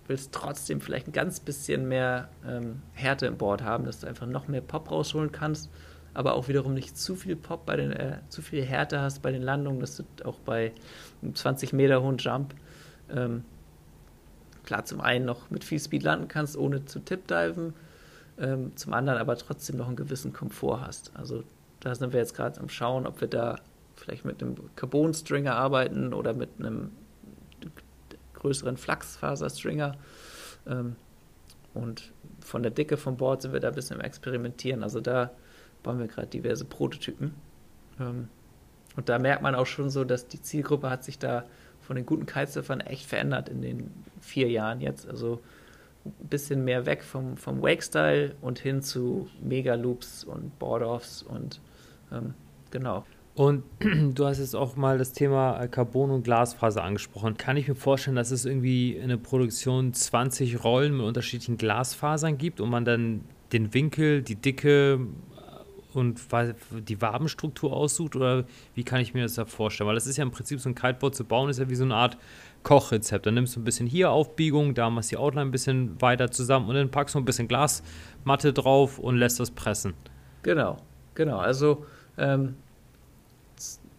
willst 0.08 0.34
trotzdem 0.34 0.82
vielleicht 0.82 1.08
ein 1.08 1.14
ganz 1.14 1.40
bisschen 1.40 1.88
mehr 1.88 2.30
ähm, 2.48 2.82
Härte 2.94 3.26
im 3.26 3.38
Board 3.38 3.64
haben, 3.64 3.86
dass 3.86 4.00
du 4.00 4.08
einfach 4.08 4.28
noch 4.28 4.48
mehr 4.48 4.62
Pop 4.62 4.92
rausholen 4.92 5.32
kannst, 5.32 5.70
aber 6.14 6.34
auch 6.36 6.48
wiederum 6.48 6.74
nicht 6.74 6.98
zu 6.98 7.16
viel 7.16 7.36
Pop 7.36 7.66
bei 7.66 7.78
den, 7.78 7.92
äh, 7.92 8.20
zu 8.30 8.42
viel 8.42 8.64
Härte 8.64 9.00
hast 9.00 9.22
bei 9.22 9.32
den 9.32 9.42
Landungen, 9.42 9.80
dass 9.80 9.98
du 9.98 10.04
auch 10.26 10.40
bei 10.40 10.74
einem 11.22 11.36
20 11.36 11.74
Meter 11.74 12.02
hohen 12.02 12.18
Jump 12.18 12.54
ähm, 13.10 13.46
klar 14.64 14.86
zum 14.86 15.02
einen 15.02 15.26
noch 15.26 15.50
mit 15.50 15.64
viel 15.64 15.80
Speed 15.80 16.04
landen 16.04 16.28
kannst, 16.28 16.58
ohne 16.58 16.86
zu 16.86 17.00
tipdiven, 17.00 17.74
ähm, 18.40 18.76
zum 18.76 18.94
anderen 18.94 19.20
aber 19.20 19.38
trotzdem 19.38 19.78
noch 19.78 19.88
einen 19.88 19.96
gewissen 19.96 20.34
Komfort 20.34 20.82
hast. 20.82 21.12
Also 21.16 21.44
da 21.80 21.94
sind 21.96 22.14
wir 22.14 22.20
jetzt 22.20 22.36
gerade 22.36 22.60
am 22.60 22.70
Schauen, 22.70 23.06
ob 23.06 23.22
wir 23.22 23.28
da 23.28 23.58
vielleicht 23.96 24.26
mit 24.26 24.42
einem 24.42 24.56
Carbon-Stringer 24.76 25.56
arbeiten 25.56 26.14
oder 26.14 26.34
mit 26.34 26.50
einem 26.60 26.92
größeren 28.44 28.78
Flachsfaser-Stringer. 28.78 29.96
Ähm, 30.68 30.96
und 31.74 32.12
von 32.42 32.62
der 32.62 32.72
Dicke 32.72 32.98
vom 32.98 33.18
Board 33.18 33.42
sind 33.42 33.54
wir 33.54 33.60
da 33.60 33.70
ein 33.70 33.76
bisschen 33.76 34.00
im 34.00 34.06
Experimentieren. 34.06 34.84
Also 34.84 35.02
da 35.02 35.32
bauen 35.82 36.00
wir 36.00 36.08
gerade 36.08 36.28
diverse 36.28 36.66
Prototypen. 36.66 37.34
Ähm, 38.00 38.28
und 38.96 39.10
da 39.10 39.18
merkt 39.18 39.42
man 39.42 39.56
auch 39.56 39.66
schon 39.66 39.90
so, 39.90 40.04
dass 40.04 40.28
die 40.28 40.42
Zielgruppe 40.42 40.90
hat 40.90 41.04
sich 41.04 41.18
da 41.18 41.46
von 41.82 41.96
den 41.96 42.06
guten 42.06 42.26
Kitesurfern 42.26 42.82
echt 42.82 43.06
verändert 43.06 43.50
in 43.50 43.62
den 43.62 43.92
vier 44.22 44.50
Jahren 44.50 44.82
jetzt. 44.82 45.08
Also 45.08 45.42
ein 46.06 46.28
bisschen 46.28 46.64
mehr 46.64 46.86
weg 46.86 47.04
vom, 47.04 47.38
vom 47.38 47.62
Wake-Style 47.62 48.36
und 48.42 48.60
hin 48.60 48.82
zu 48.82 49.30
Mega-Loops 49.42 50.26
und 50.26 50.60
Board-Offs 50.60 51.24
und 51.24 51.60
ähm, 52.12 52.34
genau. 52.72 53.06
Und 53.36 53.64
du 53.80 54.26
hast 54.26 54.40
jetzt 54.40 54.56
auch 54.56 54.76
mal 54.76 54.98
das 54.98 55.14
Thema 55.14 55.60
äh, 55.60 55.68
Carbon 55.68 56.12
und 56.12 56.24
Glasfaser 56.24 56.84
angesprochen. 56.84 57.38
Kann 57.38 57.58
ich 57.58 57.68
mir 57.68 57.76
vorstellen, 57.76 58.16
dass 58.16 58.32
es 58.32 58.46
irgendwie 58.46 58.96
in 58.96 59.10
der 59.10 59.18
Produktion 59.18 59.94
20 59.94 60.64
Rollen 60.64 60.96
mit 60.96 61.06
unterschiedlichen 61.06 61.58
Glasfasern 61.58 62.38
gibt 62.38 62.62
und 62.62 62.70
man 62.70 62.86
dann 62.86 63.22
den 63.52 63.74
Winkel, 63.74 64.22
die 64.22 64.36
Dicke 64.36 65.00
äh, 65.00 65.98
und 65.98 66.22
die 66.88 67.02
Wabenstruktur 67.02 67.74
aussucht? 67.74 68.16
Oder 68.16 68.46
wie 68.76 68.84
kann 68.84 69.02
ich 69.02 69.16
mir 69.16 69.24
das 69.24 69.34
da 69.34 69.46
vorstellen? 69.46 69.88
Weil 69.88 69.96
das 69.96 70.06
ist 70.06 70.18
ja 70.18 70.24
im 70.24 70.32
Prinzip 70.32 70.60
so 70.60 70.70
ein 70.70 70.76
Kiteboard 70.76 71.16
zu 71.16 71.26
bauen, 71.26 71.50
ist 71.50 71.60
ja 71.60 71.70
wie 71.70 71.76
so 71.76 71.86
eine 71.86 71.96
Art 71.96 72.20
Kochrezept. 72.62 73.26
Dann 73.26 73.34
nimmst 73.34 73.56
du 73.56 73.62
ein 73.62 73.64
bisschen 73.64 73.88
hier 73.88 74.12
Aufbiegung, 74.12 74.76
da 74.76 74.92
machst 74.92 75.12
du 75.12 75.16
die 75.16 75.20
Outline 75.20 75.48
ein 75.48 75.52
bisschen 75.52 76.00
weiter 76.00 76.30
zusammen 76.30 76.70
und 76.70 76.76
dann 76.76 76.92
packst 76.92 77.16
du 77.16 77.20
ein 77.20 77.26
bisschen 77.26 77.48
Glasmatte 77.48 78.54
drauf 78.54 79.00
und 79.00 79.18
lässt 79.18 79.40
das 79.40 79.50
pressen. 79.50 79.96
Genau, 80.44 80.78
genau. 81.16 81.40
Also 81.40 81.86
ähm, 82.18 82.56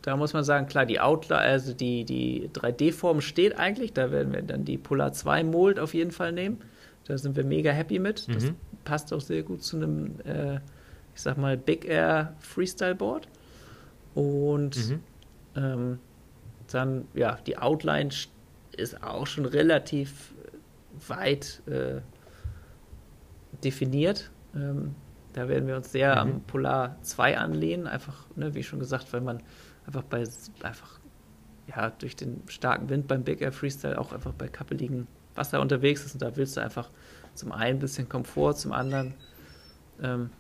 da 0.04 0.18
muss 0.18 0.34
man 0.34 0.44
sagen, 0.44 0.66
klar, 0.66 0.84
die 0.84 1.00
Outline, 1.00 1.40
also 1.40 1.72
die, 1.72 2.04
die 2.04 2.50
3D-Form 2.52 3.22
steht 3.22 3.58
eigentlich. 3.58 3.94
Da 3.94 4.10
werden 4.10 4.34
wir 4.34 4.42
dann 4.42 4.66
die 4.66 4.76
Polar 4.76 5.14
2 5.14 5.44
Mold 5.44 5.78
auf 5.78 5.94
jeden 5.94 6.10
Fall 6.10 6.32
nehmen. 6.32 6.58
Da 7.06 7.16
sind 7.16 7.36
wir 7.36 7.44
mega 7.44 7.70
happy 7.72 7.98
mit. 7.98 8.28
Das 8.28 8.44
mhm. 8.44 8.56
passt 8.84 9.14
auch 9.14 9.22
sehr 9.22 9.42
gut 9.42 9.62
zu 9.62 9.76
einem, 9.76 10.20
äh, 10.26 10.56
ich 11.14 11.22
sag 11.22 11.38
mal, 11.38 11.56
Big 11.56 11.86
Air 11.86 12.34
Freestyle 12.38 12.94
Board. 12.94 13.28
Und 14.14 14.76
mhm. 14.90 15.00
ähm, 15.56 15.98
dann, 16.70 17.08
ja, 17.14 17.38
die 17.46 17.56
Outline 17.56 18.10
ist 18.76 19.02
auch 19.02 19.26
schon 19.26 19.46
relativ 19.46 20.34
weit 21.08 21.62
äh, 21.66 22.02
definiert. 23.62 24.30
Ähm, 24.54 24.94
da 25.32 25.48
werden 25.48 25.66
wir 25.66 25.76
uns 25.76 25.92
sehr 25.92 26.12
mhm. 26.12 26.20
am 26.20 26.40
Polar 26.42 26.98
2 27.00 27.38
anlehnen, 27.38 27.86
einfach, 27.86 28.26
ne, 28.36 28.54
wie 28.54 28.62
schon 28.62 28.80
gesagt, 28.80 29.14
weil 29.14 29.22
man 29.22 29.42
einfach 29.86 30.02
bei 30.02 30.24
einfach 30.62 31.00
ja 31.66 31.90
durch 31.90 32.16
den 32.16 32.42
starken 32.48 32.88
Wind 32.88 33.08
beim 33.08 33.24
Big 33.24 33.40
Air 33.40 33.52
Freestyle 33.52 33.98
auch 33.98 34.12
einfach 34.12 34.32
bei 34.32 34.48
kappeligen 34.48 35.06
Wasser 35.34 35.60
unterwegs 35.60 36.04
ist 36.04 36.14
und 36.14 36.22
da 36.22 36.36
willst 36.36 36.56
du 36.56 36.60
einfach 36.60 36.90
zum 37.34 37.52
einen 37.52 37.78
ein 37.78 37.80
bisschen 37.80 38.08
Komfort, 38.08 38.54
zum 38.54 38.72
anderen 38.72 39.14
ähm, 40.02 40.30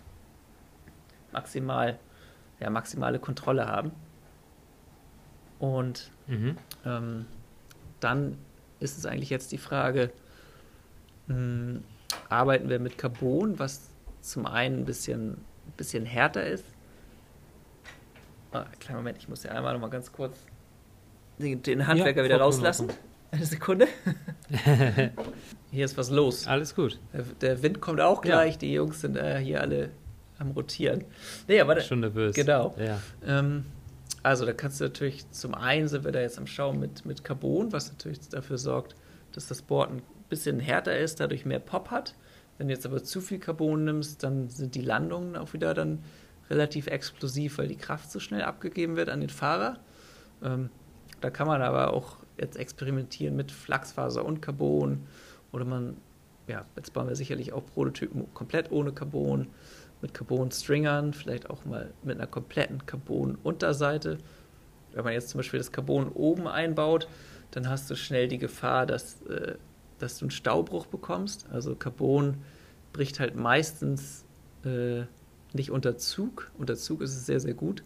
maximal 1.32 1.98
ja 2.60 2.70
maximale 2.70 3.18
Kontrolle 3.18 3.66
haben 3.66 3.90
und 5.58 6.10
mhm. 6.26 6.56
ähm, 6.84 7.26
dann 8.00 8.38
ist 8.80 8.98
es 8.98 9.06
eigentlich 9.06 9.30
jetzt 9.30 9.50
die 9.52 9.58
Frage, 9.58 10.10
mh, 11.26 11.34
hm, 11.34 11.84
arbeiten 12.28 12.68
wir 12.68 12.78
mit 12.78 12.98
Carbon, 12.98 13.58
was 13.58 13.90
zum 14.20 14.46
einen 14.46 14.80
ein 14.80 14.84
bisschen, 14.84 15.32
ein 15.32 15.72
bisschen 15.76 16.04
härter 16.04 16.46
ist 16.46 16.64
Ah, 18.54 18.66
kleinen 18.78 18.98
Moment, 18.98 19.18
ich 19.18 19.28
muss 19.28 19.42
ja 19.42 19.50
einmal 19.50 19.74
noch 19.74 19.80
mal 19.80 19.90
ganz 19.90 20.12
kurz 20.12 20.38
den, 21.38 21.86
Handwerker 21.88 22.20
ja, 22.20 22.24
wieder 22.24 22.40
rauslassen. 22.40 22.88
Eine 23.32 23.44
Sekunde. 23.44 23.88
hier 25.72 25.84
ist 25.84 25.98
was 25.98 26.08
los. 26.08 26.46
Alles 26.46 26.76
gut. 26.76 27.00
Der, 27.40 27.64
Wind 27.64 27.80
kommt 27.80 28.00
auch 28.00 28.20
gleich. 28.20 28.52
Ja. 28.52 28.58
Die 28.60 28.72
Jungs 28.72 29.00
sind 29.00 29.16
äh, 29.16 29.40
hier 29.40 29.60
alle 29.60 29.90
am 30.38 30.52
Rotieren. 30.52 31.02
Nee, 31.48 31.60
aber 31.60 31.80
Schon 31.80 31.98
nervös. 31.98 32.36
Genau. 32.36 32.76
Ja. 32.78 33.00
Ähm, 33.26 33.66
also 34.22 34.46
da 34.46 34.52
kannst 34.52 34.78
du 34.78 34.84
natürlich, 34.84 35.28
zum 35.32 35.56
einen 35.56 35.88
sind 35.88 36.04
wir 36.04 36.12
da 36.12 36.20
jetzt 36.20 36.38
am 36.38 36.46
Schauen 36.46 36.78
mit, 36.78 37.04
mit 37.04 37.24
Carbon, 37.24 37.72
was 37.72 37.90
natürlich 37.90 38.20
dafür 38.28 38.58
sorgt, 38.58 38.94
dass 39.32 39.48
das 39.48 39.62
Board 39.62 39.90
ein 39.90 40.02
bisschen 40.28 40.60
härter 40.60 40.96
ist, 40.96 41.18
dadurch 41.18 41.44
mehr 41.44 41.58
Pop 41.58 41.90
hat. 41.90 42.14
Wenn 42.56 42.68
du 42.68 42.74
jetzt 42.74 42.86
aber 42.86 43.02
zu 43.02 43.20
viel 43.20 43.40
Carbon 43.40 43.82
nimmst, 43.82 44.22
dann 44.22 44.48
sind 44.48 44.76
die 44.76 44.82
Landungen 44.82 45.34
auch 45.34 45.54
wieder 45.54 45.74
dann 45.74 46.04
relativ 46.50 46.86
explosiv, 46.86 47.58
weil 47.58 47.68
die 47.68 47.76
Kraft 47.76 48.10
so 48.10 48.20
schnell 48.20 48.42
abgegeben 48.42 48.96
wird 48.96 49.08
an 49.08 49.20
den 49.20 49.30
Fahrer. 49.30 49.78
Ähm, 50.42 50.70
da 51.20 51.30
kann 51.30 51.46
man 51.46 51.62
aber 51.62 51.92
auch 51.92 52.18
jetzt 52.36 52.56
experimentieren 52.56 53.36
mit 53.36 53.52
Flachsfaser 53.52 54.24
und 54.24 54.42
Carbon 54.42 55.06
oder 55.52 55.64
man, 55.64 55.96
ja, 56.46 56.64
jetzt 56.76 56.92
bauen 56.92 57.08
wir 57.08 57.16
sicherlich 57.16 57.52
auch 57.52 57.64
Prototypen 57.64 58.32
komplett 58.34 58.70
ohne 58.70 58.92
Carbon, 58.92 59.48
mit 60.04 60.12
Carbon-Stringern, 60.12 61.14
vielleicht 61.14 61.48
auch 61.48 61.64
mal 61.64 61.94
mit 62.02 62.18
einer 62.18 62.26
kompletten 62.26 62.84
Carbon-Unterseite. 62.84 64.18
Wenn 64.92 65.04
man 65.04 65.14
jetzt 65.14 65.30
zum 65.30 65.38
Beispiel 65.38 65.58
das 65.58 65.72
Carbon 65.72 66.10
oben 66.12 66.46
einbaut, 66.46 67.08
dann 67.52 67.70
hast 67.70 67.90
du 67.90 67.96
schnell 67.96 68.28
die 68.28 68.36
Gefahr, 68.36 68.84
dass, 68.84 69.22
äh, 69.22 69.54
dass 69.98 70.18
du 70.18 70.26
einen 70.26 70.30
Staubruch 70.30 70.84
bekommst. 70.86 71.46
Also 71.50 71.74
Carbon 71.74 72.42
bricht 72.92 73.18
halt 73.18 73.34
meistens 73.34 74.26
äh, 74.64 75.04
nicht 75.54 75.70
unter 75.70 75.96
Zug, 75.96 76.50
unter 76.58 76.76
Zug 76.76 77.00
ist 77.00 77.14
es 77.16 77.26
sehr, 77.26 77.40
sehr 77.40 77.54
gut, 77.54 77.82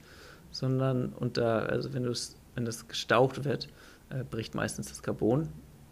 sondern 0.51 1.11
unter, 1.11 1.69
also 1.69 1.93
wenn, 1.93 2.05
wenn 2.55 2.67
es 2.67 2.89
gestaucht 2.89 3.45
wird, 3.45 3.69
äh, 4.11 4.25
bricht 4.25 4.55
meistens 4.55 4.89
das 4.89 5.03
Carbon. 5.03 5.49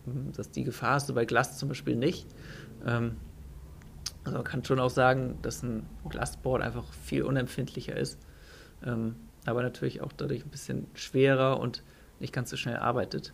Mhm, 0.07 0.33
das 0.35 0.51
die 0.51 0.64
Gefahr 0.64 0.95
hast 0.95 1.09
du 1.09 1.14
bei 1.14 1.24
Glas 1.24 1.59
zum 1.59 1.68
Beispiel 1.68 1.97
nicht. 1.97 2.27
Ähm, 2.87 3.16
also 4.24 4.39
man 4.39 4.45
kann 4.45 4.64
schon 4.64 4.81
auch 4.81 4.91
sagen, 4.91 5.39
dass 5.43 5.62
ein 5.62 5.87
Glasboard 6.09 6.62
einfach 6.62 6.93
viel 7.05 7.22
unempfindlicher 7.22 7.97
ist, 7.97 8.18
ähm, 8.85 9.14
aber 9.45 9.62
natürlich 9.62 10.01
auch 10.01 10.12
dadurch 10.12 10.45
ein 10.45 10.51
bisschen 10.51 10.87
schwerer 10.95 11.61
und 11.61 11.83
nicht 12.18 12.33
ganz 12.33 12.51
so 12.51 12.57
schnell 12.57 12.77
arbeitet. 12.77 13.33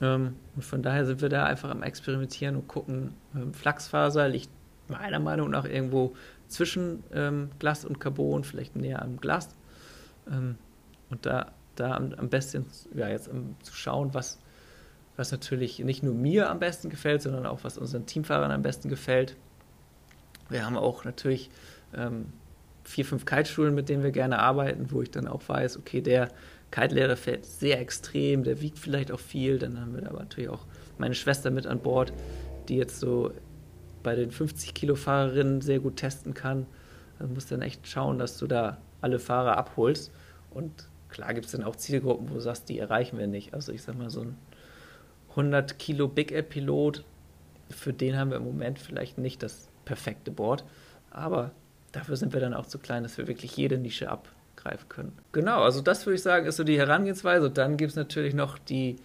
Ähm, 0.00 0.36
und 0.54 0.64
von 0.64 0.82
daher 0.82 1.06
sind 1.06 1.20
wir 1.20 1.28
da 1.28 1.46
einfach 1.46 1.70
am 1.70 1.82
Experimentieren 1.82 2.56
und 2.56 2.68
gucken. 2.68 3.14
Ähm, 3.34 3.54
Flachsfaser 3.54 4.28
liegt 4.28 4.50
meiner 4.88 5.18
Meinung 5.18 5.50
nach 5.50 5.64
irgendwo 5.64 6.14
zwischen 6.48 7.02
ähm, 7.12 7.50
Glas 7.58 7.84
und 7.84 8.00
Carbon, 8.00 8.44
vielleicht 8.44 8.76
näher 8.76 9.02
am 9.02 9.16
Glas. 9.18 9.54
Ähm, 10.30 10.56
und 11.10 11.26
da, 11.26 11.52
da 11.76 11.94
am, 11.94 12.12
am 12.14 12.28
besten 12.28 12.66
ja, 12.94 13.08
jetzt 13.08 13.28
um, 13.28 13.56
zu 13.62 13.74
schauen, 13.74 14.14
was, 14.14 14.38
was 15.16 15.32
natürlich 15.32 15.78
nicht 15.80 16.02
nur 16.02 16.14
mir 16.14 16.50
am 16.50 16.58
besten 16.58 16.90
gefällt, 16.90 17.22
sondern 17.22 17.46
auch 17.46 17.64
was 17.64 17.78
unseren 17.78 18.06
Teamfahrern 18.06 18.50
am 18.50 18.62
besten 18.62 18.88
gefällt. 18.88 19.36
Wir 20.48 20.64
haben 20.64 20.76
auch 20.76 21.04
natürlich 21.04 21.50
ähm, 21.94 22.26
vier, 22.84 23.04
fünf 23.04 23.24
Kiteschulen, 23.24 23.74
mit 23.74 23.88
denen 23.88 24.02
wir 24.02 24.10
gerne 24.10 24.38
arbeiten, 24.38 24.90
wo 24.90 25.02
ich 25.02 25.10
dann 25.10 25.26
auch 25.26 25.42
weiß, 25.46 25.78
okay, 25.78 26.00
der 26.00 26.28
Kite-Lehrer 26.70 27.16
fährt 27.16 27.44
sehr 27.44 27.80
extrem, 27.80 28.42
der 28.42 28.60
wiegt 28.60 28.78
vielleicht 28.78 29.12
auch 29.12 29.20
viel. 29.20 29.58
Dann 29.58 29.80
haben 29.80 29.94
wir 29.94 30.02
da 30.02 30.10
aber 30.10 30.20
natürlich 30.20 30.50
auch 30.50 30.66
meine 30.98 31.14
Schwester 31.14 31.50
mit 31.50 31.66
an 31.66 31.80
Bord, 31.80 32.12
die 32.68 32.76
jetzt 32.76 32.98
so 32.98 33.32
bei 34.04 34.14
den 34.14 34.30
50 34.30 34.74
Kilo 34.74 34.94
Fahrerinnen 34.94 35.60
sehr 35.60 35.80
gut 35.80 35.96
testen 35.96 36.34
kann. 36.34 36.66
Du 37.18 37.26
musst 37.26 37.50
dann 37.50 37.62
echt 37.62 37.88
schauen, 37.88 38.18
dass 38.18 38.38
du 38.38 38.46
da 38.46 38.78
alle 39.00 39.18
Fahrer 39.18 39.56
abholst. 39.56 40.12
Und 40.52 40.70
klar 41.08 41.34
gibt 41.34 41.46
es 41.46 41.52
dann 41.52 41.64
auch 41.64 41.74
Zielgruppen, 41.74 42.30
wo 42.30 42.34
du 42.34 42.40
sagst, 42.40 42.68
die 42.68 42.78
erreichen 42.78 43.18
wir 43.18 43.26
nicht. 43.26 43.54
Also 43.54 43.72
ich 43.72 43.82
sag 43.82 43.98
mal, 43.98 44.10
so 44.10 44.20
ein 44.20 44.36
100 45.30 45.78
Kilo 45.80 46.06
Big 46.06 46.30
Air 46.30 46.42
Pilot, 46.42 47.02
für 47.70 47.92
den 47.92 48.16
haben 48.16 48.30
wir 48.30 48.36
im 48.36 48.44
Moment 48.44 48.78
vielleicht 48.78 49.18
nicht 49.18 49.42
das 49.42 49.68
perfekte 49.84 50.30
Board. 50.30 50.64
Aber 51.10 51.50
dafür 51.92 52.16
sind 52.16 52.32
wir 52.32 52.40
dann 52.40 52.54
auch 52.54 52.66
zu 52.66 52.78
klein, 52.78 53.02
dass 53.02 53.18
wir 53.18 53.26
wirklich 53.26 53.56
jede 53.56 53.78
Nische 53.78 54.10
abgreifen 54.10 54.88
können. 54.88 55.12
Genau, 55.32 55.62
also 55.62 55.80
das 55.80 56.06
würde 56.06 56.16
ich 56.16 56.22
sagen, 56.22 56.46
ist 56.46 56.56
so 56.56 56.64
die 56.64 56.78
Herangehensweise. 56.78 57.46
Und 57.46 57.58
dann 57.58 57.76
gibt 57.76 57.90
es 57.90 57.96
natürlich 57.96 58.34
noch 58.34 58.58
die 58.58 58.96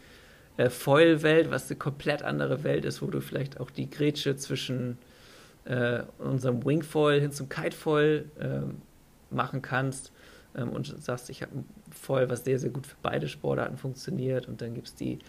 äh, 0.59 0.69
Foil-Welt, 0.69 1.51
was 1.51 1.69
eine 1.69 1.79
komplett 1.79 2.21
andere 2.21 2.65
Welt 2.65 2.83
ist, 2.83 3.01
wo 3.01 3.07
du 3.07 3.21
vielleicht 3.21 3.61
auch 3.61 3.71
die 3.71 3.89
Grätsche 3.89 4.35
zwischen 4.35 4.97
äh, 5.63 6.03
unserem 6.17 6.65
Wingfoil 6.65 7.21
hin 7.21 7.31
zum 7.31 7.47
Kitefoil 7.47 8.25
äh, 8.39 9.33
machen 9.33 9.61
kannst 9.61 10.11
ähm, 10.57 10.69
und 10.69 10.87
sagst, 11.01 11.29
ich 11.29 11.43
habe 11.43 11.59
ein 11.59 11.65
Foil, 11.91 12.29
was 12.29 12.43
sehr, 12.43 12.59
sehr 12.59 12.71
gut 12.71 12.87
für 12.87 12.97
beide 13.01 13.29
Sportarten 13.29 13.77
funktioniert. 13.77 14.49
Und 14.49 14.61
dann 14.61 14.73
gibt 14.73 14.87
es 14.87 14.95
die 14.95 15.19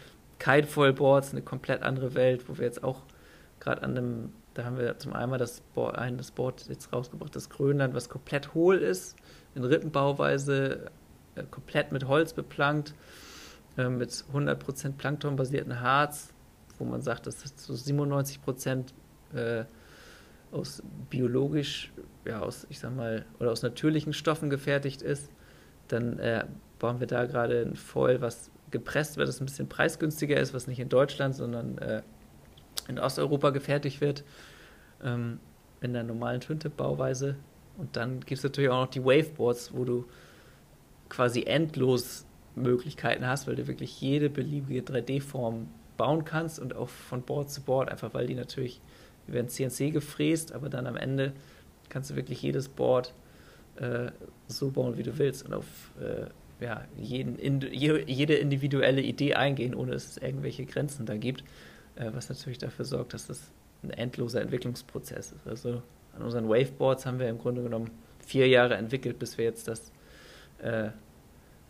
Kitefoil-Boards, 0.41 1.31
eine 1.31 1.43
komplett 1.43 1.83
andere 1.85 2.15
Welt, 2.15 2.49
wo 2.49 2.59
wir 2.59 2.65
jetzt 2.65 2.83
auch 2.83 3.03
gerade 3.61 3.85
an 3.85 3.97
einem, 3.97 4.33
da 4.55 4.65
haben 4.65 4.79
wir 4.79 4.99
zum 4.99 5.13
einen 5.13 5.39
das 5.39 5.61
Board, 5.61 5.97
ein, 5.97 6.17
das 6.17 6.33
Board 6.33 6.67
jetzt 6.69 6.93
rausgebracht, 6.93 7.37
das 7.37 7.51
Grönland, 7.51 7.95
was 7.95 8.09
komplett 8.09 8.53
hohl 8.53 8.79
ist, 8.79 9.15
in 9.55 9.63
Rippenbauweise, 9.63 10.91
äh, 11.37 11.45
komplett 11.53 11.93
mit 11.93 12.09
Holz 12.09 12.33
beplankt, 12.33 12.95
äh, 13.77 13.89
mit 13.89 14.11
100% 14.11 14.93
Plankton-basierten 14.93 15.81
Harz, 15.81 16.33
wo 16.79 16.85
man 16.85 17.03
sagt, 17.03 17.27
das 17.27 17.45
ist 17.45 17.61
so 17.61 17.75
97% 17.75 18.85
äh, 19.35 19.65
aus 20.53 20.83
biologisch, 21.09 21.93
ja, 22.25 22.41
aus, 22.41 22.67
ich 22.71 22.81
sag 22.81 22.95
mal, 22.95 23.25
oder 23.39 23.53
aus 23.53 23.63
natürlichen 23.63 24.13
Stoffen 24.13 24.51
gefertigt 24.51 25.03
ist. 25.03 25.31
Dann 25.89 26.19
äh, 26.19 26.45
bauen 26.79 27.01
wir 27.01 27.07
da 27.07 27.27
gerade 27.27 27.63
ein 27.63 27.77
Foil, 27.77 28.21
was 28.21 28.51
gepresst 28.71 29.17
wird, 29.17 29.29
das 29.29 29.41
ein 29.41 29.47
bisschen 29.47 29.69
preisgünstiger 29.69 30.39
ist, 30.39 30.55
was 30.55 30.67
nicht 30.67 30.79
in 30.81 30.89
Deutschland, 30.89 31.35
sondern 31.35 31.79
äh, 31.79 32.03
in 32.89 32.99
Osteuropa 32.99 33.51
gefertigt 33.51 34.01
wird, 34.01 34.25
ähm, 35.03 35.41
in 35.81 35.93
der 35.93 36.03
normalen 36.03 36.41
Twin-Tip-Bauweise. 36.41 37.37
Und 37.79 37.97
dann 37.97 38.21
gibt 38.21 38.39
es 38.39 38.43
natürlich 38.43 38.71
auch 38.71 38.85
noch 38.85 38.91
die 38.91 39.05
Waveboards, 39.05 39.73
wo 39.75 39.85
du 39.85 40.05
quasi 41.09 41.43
endlos 41.45 42.27
Möglichkeiten 42.55 43.27
hast, 43.27 43.47
weil 43.47 43.57
du 43.57 43.67
wirklich 43.67 44.01
jede 44.01 44.31
beliebige 44.31 44.81
3D-Form 44.81 45.69
bauen 45.97 46.25
kannst 46.25 46.59
und 46.59 46.75
auch 46.75 46.89
von 46.89 47.23
Board 47.23 47.51
zu 47.51 47.63
Board, 47.63 47.91
einfach 47.91 48.15
weil 48.15 48.27
die 48.27 48.35
natürlich, 48.35 48.81
die 49.27 49.33
werden 49.33 49.49
CNC 49.49 49.93
gefräst, 49.93 50.53
aber 50.53 50.69
dann 50.69 50.87
am 50.87 50.97
Ende 50.97 51.33
kannst 51.89 52.11
du 52.11 52.17
wirklich 52.17 52.41
jedes 52.43 52.69
Board 52.69 53.13
äh, 53.77 54.11
so 54.47 54.71
bauen, 54.71 54.97
wie 54.97 55.03
du 55.03 55.19
willst 55.19 55.45
und 55.45 55.55
auf 55.55 55.67
äh, 56.01 56.27
ja, 56.65 56.85
jeden, 56.97 57.37
in, 57.37 57.61
jede 57.61 58.35
individuelle 58.35 59.01
Idee 59.01 59.35
eingehen, 59.35 59.75
ohne 59.75 59.93
dass 59.93 60.07
es 60.07 60.17
irgendwelche 60.19 60.67
Grenzen 60.67 61.07
da 61.07 61.17
gibt, 61.17 61.43
äh, 61.97 62.11
was 62.13 62.29
natürlich 62.29 62.59
dafür 62.59 62.85
sorgt, 62.85 63.15
dass 63.15 63.27
das 63.27 63.51
ein 63.83 63.91
endloser 63.91 64.43
Entwicklungsprozess 64.43 65.33
ist. 65.33 65.47
Also 65.47 65.83
an 66.15 66.23
unseren 66.23 66.49
Waveboards 66.49 67.07
haben 67.07 67.19
wir 67.19 67.29
im 67.29 67.39
Grunde 67.39 67.63
genommen 67.63 67.91
vier 68.25 68.49
Jahre 68.49 68.77
entwickelt, 68.77 69.19
bis 69.19 69.39
wir 69.39 69.45
jetzt 69.45 69.69
das 69.69 69.91
äh, 70.59 70.91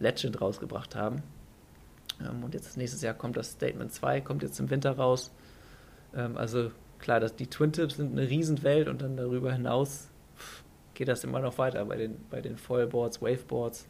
Legend 0.00 0.40
rausgebracht 0.40 0.96
haben. 0.96 1.22
Ähm, 2.20 2.42
und 2.42 2.54
jetzt 2.54 2.76
nächstes 2.76 3.02
Jahr 3.02 3.14
kommt 3.14 3.36
das 3.36 3.52
Statement 3.52 3.92
2, 3.92 4.20
kommt 4.20 4.42
jetzt 4.42 4.58
im 4.58 4.70
Winter 4.70 4.92
raus. 4.92 5.32
Ähm, 6.14 6.36
also 6.36 6.72
klar, 6.98 7.20
dass 7.20 7.36
die 7.36 7.46
Twin 7.46 7.72
Tips 7.72 7.96
sind 7.96 8.12
eine 8.12 8.28
Riesenwelt 8.28 8.88
und 8.88 9.00
dann 9.02 9.16
darüber 9.16 9.52
hinaus 9.52 10.08
geht 10.94 11.08
das 11.08 11.24
immer 11.24 11.40
noch 11.40 11.56
weiter 11.58 11.84
bei 11.84 11.96
den, 11.96 12.16
bei 12.28 12.40
den 12.40 12.56
Foilboards, 12.56 13.22
Waveboards. 13.22 13.86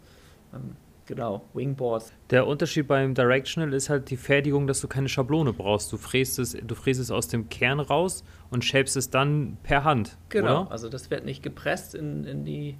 Ähm, 0.54 0.76
Genau, 1.10 1.42
Wingboards. 1.54 2.12
Der 2.30 2.46
Unterschied 2.46 2.86
beim 2.86 3.14
Directional 3.14 3.74
ist 3.74 3.90
halt 3.90 4.10
die 4.10 4.16
Fertigung, 4.16 4.68
dass 4.68 4.80
du 4.80 4.86
keine 4.86 5.08
Schablone 5.08 5.52
brauchst. 5.52 5.90
Du 5.92 5.96
fräst 5.96 6.38
es, 6.38 6.52
du 6.52 6.74
fräst 6.76 7.00
es 7.00 7.10
aus 7.10 7.26
dem 7.26 7.48
Kern 7.48 7.80
raus 7.80 8.22
und 8.48 8.64
shapest 8.64 8.96
es 8.96 9.10
dann 9.10 9.56
per 9.64 9.82
Hand. 9.82 10.16
Genau, 10.28 10.62
oder? 10.62 10.70
also 10.70 10.88
das 10.88 11.10
wird 11.10 11.24
nicht 11.24 11.42
gepresst 11.42 11.96
in, 11.96 12.22
in 12.22 12.44
die 12.44 12.78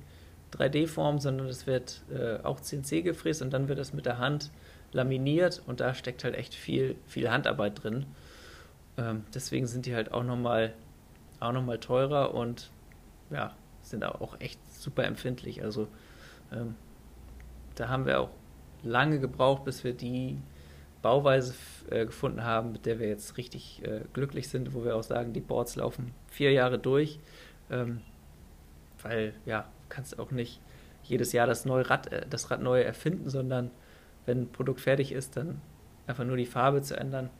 3D-Form, 0.52 1.18
sondern 1.18 1.46
das 1.46 1.66
wird 1.66 2.02
äh, 2.12 2.38
auch 2.42 2.60
CNC 2.60 3.02
gefräst 3.02 3.42
und 3.42 3.50
dann 3.52 3.68
wird 3.68 3.78
das 3.78 3.92
mit 3.92 4.06
der 4.06 4.18
Hand 4.18 4.50
laminiert 4.92 5.62
und 5.66 5.80
da 5.80 5.94
steckt 5.94 6.24
halt 6.24 6.34
echt 6.34 6.54
viel, 6.54 6.96
viel 7.06 7.30
Handarbeit 7.30 7.82
drin. 7.82 8.06
Ähm, 8.96 9.24
deswegen 9.34 9.66
sind 9.66 9.86
die 9.86 9.94
halt 9.94 10.12
auch 10.12 10.24
nochmal 10.24 10.74
auch 11.38 11.52
noch 11.52 11.64
mal 11.64 11.78
teurer 11.78 12.34
und 12.34 12.70
ja, 13.30 13.54
sind 13.82 14.04
auch 14.04 14.38
echt 14.40 14.60
super 14.72 15.04
empfindlich. 15.04 15.62
Also 15.62 15.88
ähm, 16.52 16.74
da 17.76 17.88
haben 17.88 18.04
wir 18.04 18.20
auch 18.20 18.30
lange 18.82 19.20
gebraucht, 19.20 19.64
bis 19.64 19.84
wir 19.84 19.94
die 19.94 20.38
Bauweise 21.02 21.54
äh, 21.90 22.04
gefunden 22.04 22.44
haben, 22.44 22.72
mit 22.72 22.84
der 22.84 22.98
wir 22.98 23.08
jetzt 23.08 23.36
richtig 23.38 23.82
äh, 23.84 24.02
glücklich 24.12 24.48
sind, 24.48 24.74
wo 24.74 24.84
wir 24.84 24.96
auch 24.96 25.02
sagen, 25.02 25.32
die 25.32 25.40
Boards 25.40 25.76
laufen 25.76 26.12
vier 26.28 26.52
Jahre 26.52 26.78
durch, 26.78 27.18
ähm, 27.70 28.02
weil 29.02 29.32
ja, 29.46 29.66
kannst 29.90 30.18
auch 30.18 30.30
nicht 30.30 30.60
jedes 31.02 31.32
Jahr 31.32 31.46
das 31.46 31.64
neue 31.64 31.88
Rad, 31.88 32.12
äh, 32.12 32.26
das 32.28 32.50
Rad 32.50 32.62
neu 32.62 32.80
erfinden, 32.80 33.28
sondern 33.28 33.70
wenn 34.26 34.42
ein 34.42 34.52
Produkt 34.52 34.80
fertig 34.80 35.12
ist, 35.12 35.36
dann 35.36 35.60
einfach 36.06 36.24
nur 36.24 36.36
die 36.36 36.46
Farbe 36.46 36.82
zu 36.82 36.96
ändern, 36.96 37.30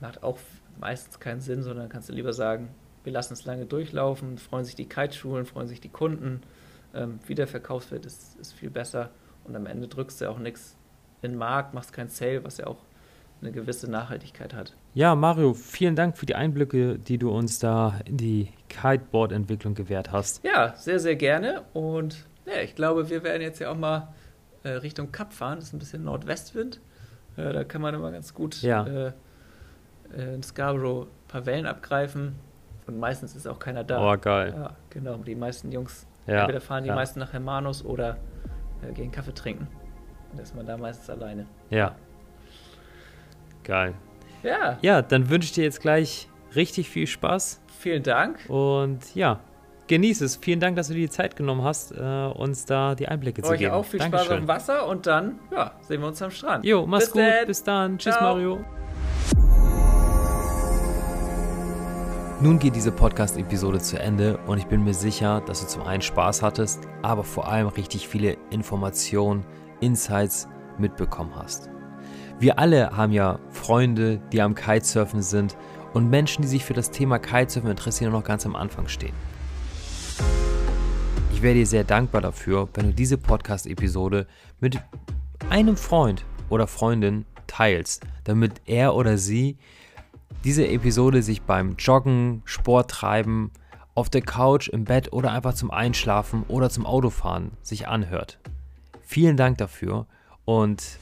macht 0.00 0.22
auch 0.22 0.38
meistens 0.78 1.20
keinen 1.20 1.40
Sinn, 1.40 1.62
sondern 1.62 1.88
kannst 1.88 2.08
du 2.08 2.12
lieber 2.12 2.32
sagen, 2.32 2.70
wir 3.04 3.12
lassen 3.12 3.32
es 3.32 3.44
lange 3.44 3.66
durchlaufen, 3.66 4.38
freuen 4.38 4.64
sich 4.64 4.74
die 4.74 4.88
Kiteschulen, 4.88 5.46
freuen 5.46 5.68
sich 5.68 5.80
die 5.80 5.88
Kunden, 5.88 6.42
ähm, 6.94 7.20
wie 7.26 7.34
der 7.34 7.46
verkauft 7.46 7.90
wird, 7.90 8.06
ist, 8.06 8.38
ist 8.38 8.52
viel 8.52 8.70
besser. 8.70 9.10
Und 9.44 9.56
am 9.56 9.66
Ende 9.66 9.88
drückst 9.88 10.20
du 10.20 10.30
auch 10.30 10.38
nichts 10.38 10.76
in 11.22 11.32
den 11.32 11.38
Markt, 11.38 11.74
machst 11.74 11.92
kein 11.92 12.08
Sale, 12.08 12.44
was 12.44 12.58
ja 12.58 12.66
auch 12.66 12.84
eine 13.40 13.52
gewisse 13.52 13.90
Nachhaltigkeit 13.90 14.54
hat. 14.54 14.74
Ja, 14.94 15.14
Mario, 15.14 15.54
vielen 15.54 15.94
Dank 15.94 16.18
für 16.18 16.26
die 16.26 16.34
Einblicke, 16.34 16.98
die 16.98 17.18
du 17.18 17.30
uns 17.30 17.58
da 17.58 18.00
in 18.04 18.16
die 18.16 18.48
Kiteboard-Entwicklung 18.68 19.74
gewährt 19.74 20.12
hast. 20.12 20.44
Ja, 20.44 20.74
sehr, 20.76 20.98
sehr 20.98 21.16
gerne. 21.16 21.62
Und 21.72 22.26
ja, 22.46 22.60
ich 22.62 22.74
glaube, 22.74 23.10
wir 23.10 23.22
werden 23.22 23.42
jetzt 23.42 23.60
ja 23.60 23.70
auch 23.70 23.76
mal 23.76 24.08
äh, 24.64 24.70
Richtung 24.70 25.12
Kap 25.12 25.32
fahren. 25.32 25.58
Das 25.58 25.68
ist 25.68 25.72
ein 25.72 25.78
bisschen 25.78 26.04
Nordwestwind. 26.04 26.80
Äh, 27.36 27.52
da 27.52 27.64
kann 27.64 27.80
man 27.80 27.94
immer 27.94 28.10
ganz 28.10 28.34
gut 28.34 28.60
ja. 28.62 28.86
äh, 28.86 29.12
äh 30.16 30.34
in 30.34 30.42
Scarborough 30.42 31.06
ein 31.06 31.28
paar 31.28 31.46
Wellen 31.46 31.66
abgreifen. 31.66 32.34
Und 32.86 32.98
meistens 32.98 33.36
ist 33.36 33.46
auch 33.46 33.58
keiner 33.58 33.84
da. 33.84 34.12
Oh, 34.12 34.16
geil. 34.18 34.54
Ja, 34.56 34.76
genau. 34.90 35.16
Die 35.18 35.34
meisten 35.34 35.70
Jungs, 35.70 36.06
ja, 36.26 36.40
entweder 36.40 36.60
fahren 36.60 36.84
die 36.84 36.90
meisten 36.90 37.20
nach 37.20 37.32
Hermanus 37.32 37.84
oder 37.84 38.16
äh, 38.82 38.92
gehen 38.92 39.12
Kaffee 39.12 39.34
trinken. 39.34 39.68
Und 40.32 40.40
ist 40.40 40.56
man 40.56 40.66
da 40.66 40.76
meistens 40.76 41.08
alleine. 41.10 41.46
Ja. 41.70 41.94
Geil. 43.68 43.94
Ja. 44.42 44.78
Ja, 44.80 45.02
dann 45.02 45.28
wünsche 45.28 45.46
ich 45.46 45.52
dir 45.52 45.62
jetzt 45.62 45.80
gleich 45.80 46.28
richtig 46.56 46.88
viel 46.88 47.06
Spaß. 47.06 47.60
Vielen 47.78 48.02
Dank. 48.02 48.38
Und 48.48 49.14
ja, 49.14 49.40
genieß 49.88 50.22
es. 50.22 50.36
Vielen 50.36 50.58
Dank, 50.58 50.76
dass 50.76 50.88
du 50.88 50.94
dir 50.94 51.00
die 51.00 51.10
Zeit 51.10 51.36
genommen 51.36 51.62
hast, 51.62 51.92
äh, 51.92 52.02
uns 52.34 52.64
da 52.64 52.94
die 52.94 53.06
Einblicke 53.08 53.42
Euch 53.42 53.48
zu 53.50 53.56
geben. 53.58 53.72
auch 53.72 53.84
viel 53.84 54.00
Dankeschön. 54.00 54.26
Spaß 54.26 54.36
dem 54.38 54.48
Wasser 54.48 54.86
und 54.88 55.06
dann 55.06 55.38
ja, 55.52 55.72
sehen 55.82 56.00
wir 56.00 56.08
uns 56.08 56.20
am 56.22 56.30
Strand. 56.30 56.64
Jo, 56.64 56.86
mach's 56.86 57.04
Bis 57.04 57.12
gut. 57.12 57.22
dann. 57.22 57.46
Bis 57.46 57.62
dann. 57.62 57.98
Tschüss, 57.98 58.14
Ciao. 58.14 58.34
Mario. 58.34 58.64
Nun 62.40 62.58
geht 62.58 62.74
diese 62.74 62.92
Podcast-Episode 62.92 63.80
zu 63.80 63.98
Ende 64.00 64.38
und 64.46 64.58
ich 64.58 64.66
bin 64.66 64.82
mir 64.82 64.94
sicher, 64.94 65.42
dass 65.44 65.60
du 65.60 65.66
zum 65.66 65.82
einen 65.82 66.02
Spaß 66.02 66.40
hattest, 66.42 66.86
aber 67.02 67.24
vor 67.24 67.48
allem 67.48 67.66
richtig 67.66 68.08
viele 68.08 68.36
Informationen, 68.50 69.44
Insights 69.80 70.48
mitbekommen 70.78 71.32
hast. 71.34 71.68
Wir 72.40 72.60
alle 72.60 72.96
haben 72.96 73.10
ja 73.12 73.40
Freunde, 73.50 74.20
die 74.32 74.40
am 74.40 74.54
Kitesurfen 74.54 75.22
sind 75.22 75.56
und 75.92 76.08
Menschen, 76.08 76.42
die 76.42 76.48
sich 76.48 76.64
für 76.64 76.72
das 76.72 76.92
Thema 76.92 77.18
Kitesurfen 77.18 77.68
interessieren 77.68 78.12
noch 78.12 78.22
ganz 78.22 78.46
am 78.46 78.54
Anfang 78.54 78.86
stehen. 78.86 79.14
Ich 81.32 81.42
wäre 81.42 81.54
dir 81.54 81.66
sehr 81.66 81.82
dankbar 81.82 82.20
dafür, 82.20 82.68
wenn 82.74 82.86
du 82.86 82.92
diese 82.92 83.18
Podcast-Episode 83.18 84.28
mit 84.60 84.78
einem 85.50 85.76
Freund 85.76 86.24
oder 86.48 86.68
Freundin 86.68 87.24
teilst, 87.48 88.06
damit 88.22 88.52
er 88.66 88.94
oder 88.94 89.18
sie 89.18 89.58
diese 90.44 90.68
Episode 90.68 91.24
sich 91.24 91.42
beim 91.42 91.74
Joggen, 91.76 92.42
Sport 92.44 92.88
treiben, 92.92 93.50
auf 93.96 94.10
der 94.10 94.22
Couch, 94.22 94.68
im 94.68 94.84
Bett 94.84 95.12
oder 95.12 95.32
einfach 95.32 95.54
zum 95.54 95.72
Einschlafen 95.72 96.44
oder 96.46 96.70
zum 96.70 96.86
Autofahren 96.86 97.50
sich 97.62 97.88
anhört. 97.88 98.38
Vielen 99.02 99.36
Dank 99.36 99.58
dafür 99.58 100.06
und 100.44 100.98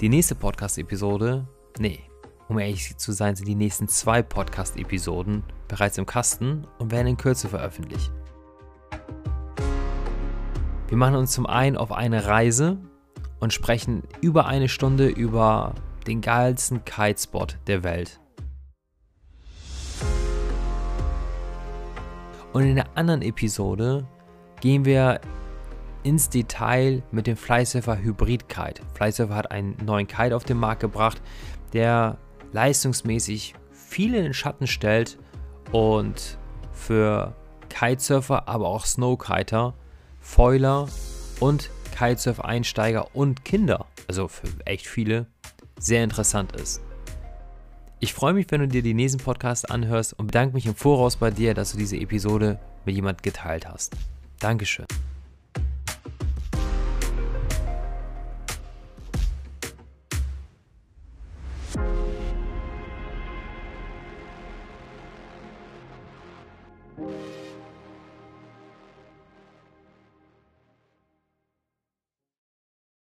die 0.00 0.10
nächste 0.10 0.34
Podcast-Episode, 0.34 1.46
nee, 1.78 2.00
um 2.48 2.58
ehrlich 2.58 2.96
zu 2.98 3.12
sein, 3.12 3.34
sind 3.34 3.48
die 3.48 3.54
nächsten 3.54 3.88
zwei 3.88 4.22
Podcast-Episoden 4.22 5.42
bereits 5.68 5.96
im 5.96 6.04
Kasten 6.04 6.66
und 6.78 6.90
werden 6.90 7.06
in 7.06 7.16
Kürze 7.16 7.48
veröffentlicht. 7.48 8.12
Wir 10.88 10.98
machen 10.98 11.16
uns 11.16 11.32
zum 11.32 11.46
einen 11.46 11.76
auf 11.76 11.92
eine 11.92 12.26
Reise 12.26 12.78
und 13.40 13.52
sprechen 13.52 14.02
über 14.20 14.46
eine 14.46 14.68
Stunde 14.68 15.08
über 15.08 15.74
den 16.06 16.20
geilsten 16.20 16.84
Kitespot 16.84 17.56
der 17.66 17.82
Welt. 17.82 18.20
Und 22.52 22.62
in 22.62 22.76
der 22.76 22.96
anderen 22.96 23.22
Episode 23.22 24.06
gehen 24.60 24.84
wir 24.84 25.20
ins 26.06 26.28
Detail 26.28 27.02
mit 27.10 27.26
dem 27.26 27.36
Flysurfer 27.36 27.98
Hybrid 27.98 28.48
Kite. 28.48 28.80
Flysurfer 28.94 29.34
hat 29.34 29.50
einen 29.50 29.76
neuen 29.84 30.06
Kite 30.06 30.36
auf 30.36 30.44
den 30.44 30.56
Markt 30.56 30.80
gebracht, 30.80 31.20
der 31.72 32.16
leistungsmäßig 32.52 33.54
viel 33.72 34.14
in 34.14 34.22
den 34.22 34.32
Schatten 34.34 34.68
stellt 34.68 35.18
und 35.72 36.38
für 36.72 37.34
Kitesurfer, 37.68 38.46
aber 38.46 38.68
auch 38.68 38.86
Snowkiter, 38.86 39.74
Foiler 40.20 40.88
und 41.40 41.70
Kitesurf-Einsteiger 41.98 43.14
und 43.16 43.44
Kinder, 43.44 43.86
also 44.06 44.28
für 44.28 44.46
echt 44.64 44.86
viele, 44.86 45.26
sehr 45.78 46.04
interessant 46.04 46.54
ist. 46.54 46.80
Ich 47.98 48.14
freue 48.14 48.34
mich, 48.34 48.46
wenn 48.50 48.60
du 48.60 48.68
dir 48.68 48.82
die 48.82 48.94
nächsten 48.94 49.18
Podcasts 49.18 49.64
anhörst 49.64 50.12
und 50.12 50.26
bedanke 50.28 50.54
mich 50.54 50.66
im 50.66 50.76
Voraus 50.76 51.16
bei 51.16 51.32
dir, 51.32 51.52
dass 51.54 51.72
du 51.72 51.78
diese 51.78 51.96
Episode 51.96 52.60
mit 52.84 52.94
jemand 52.94 53.24
geteilt 53.24 53.66
hast. 53.66 53.96
Dankeschön. 54.38 54.86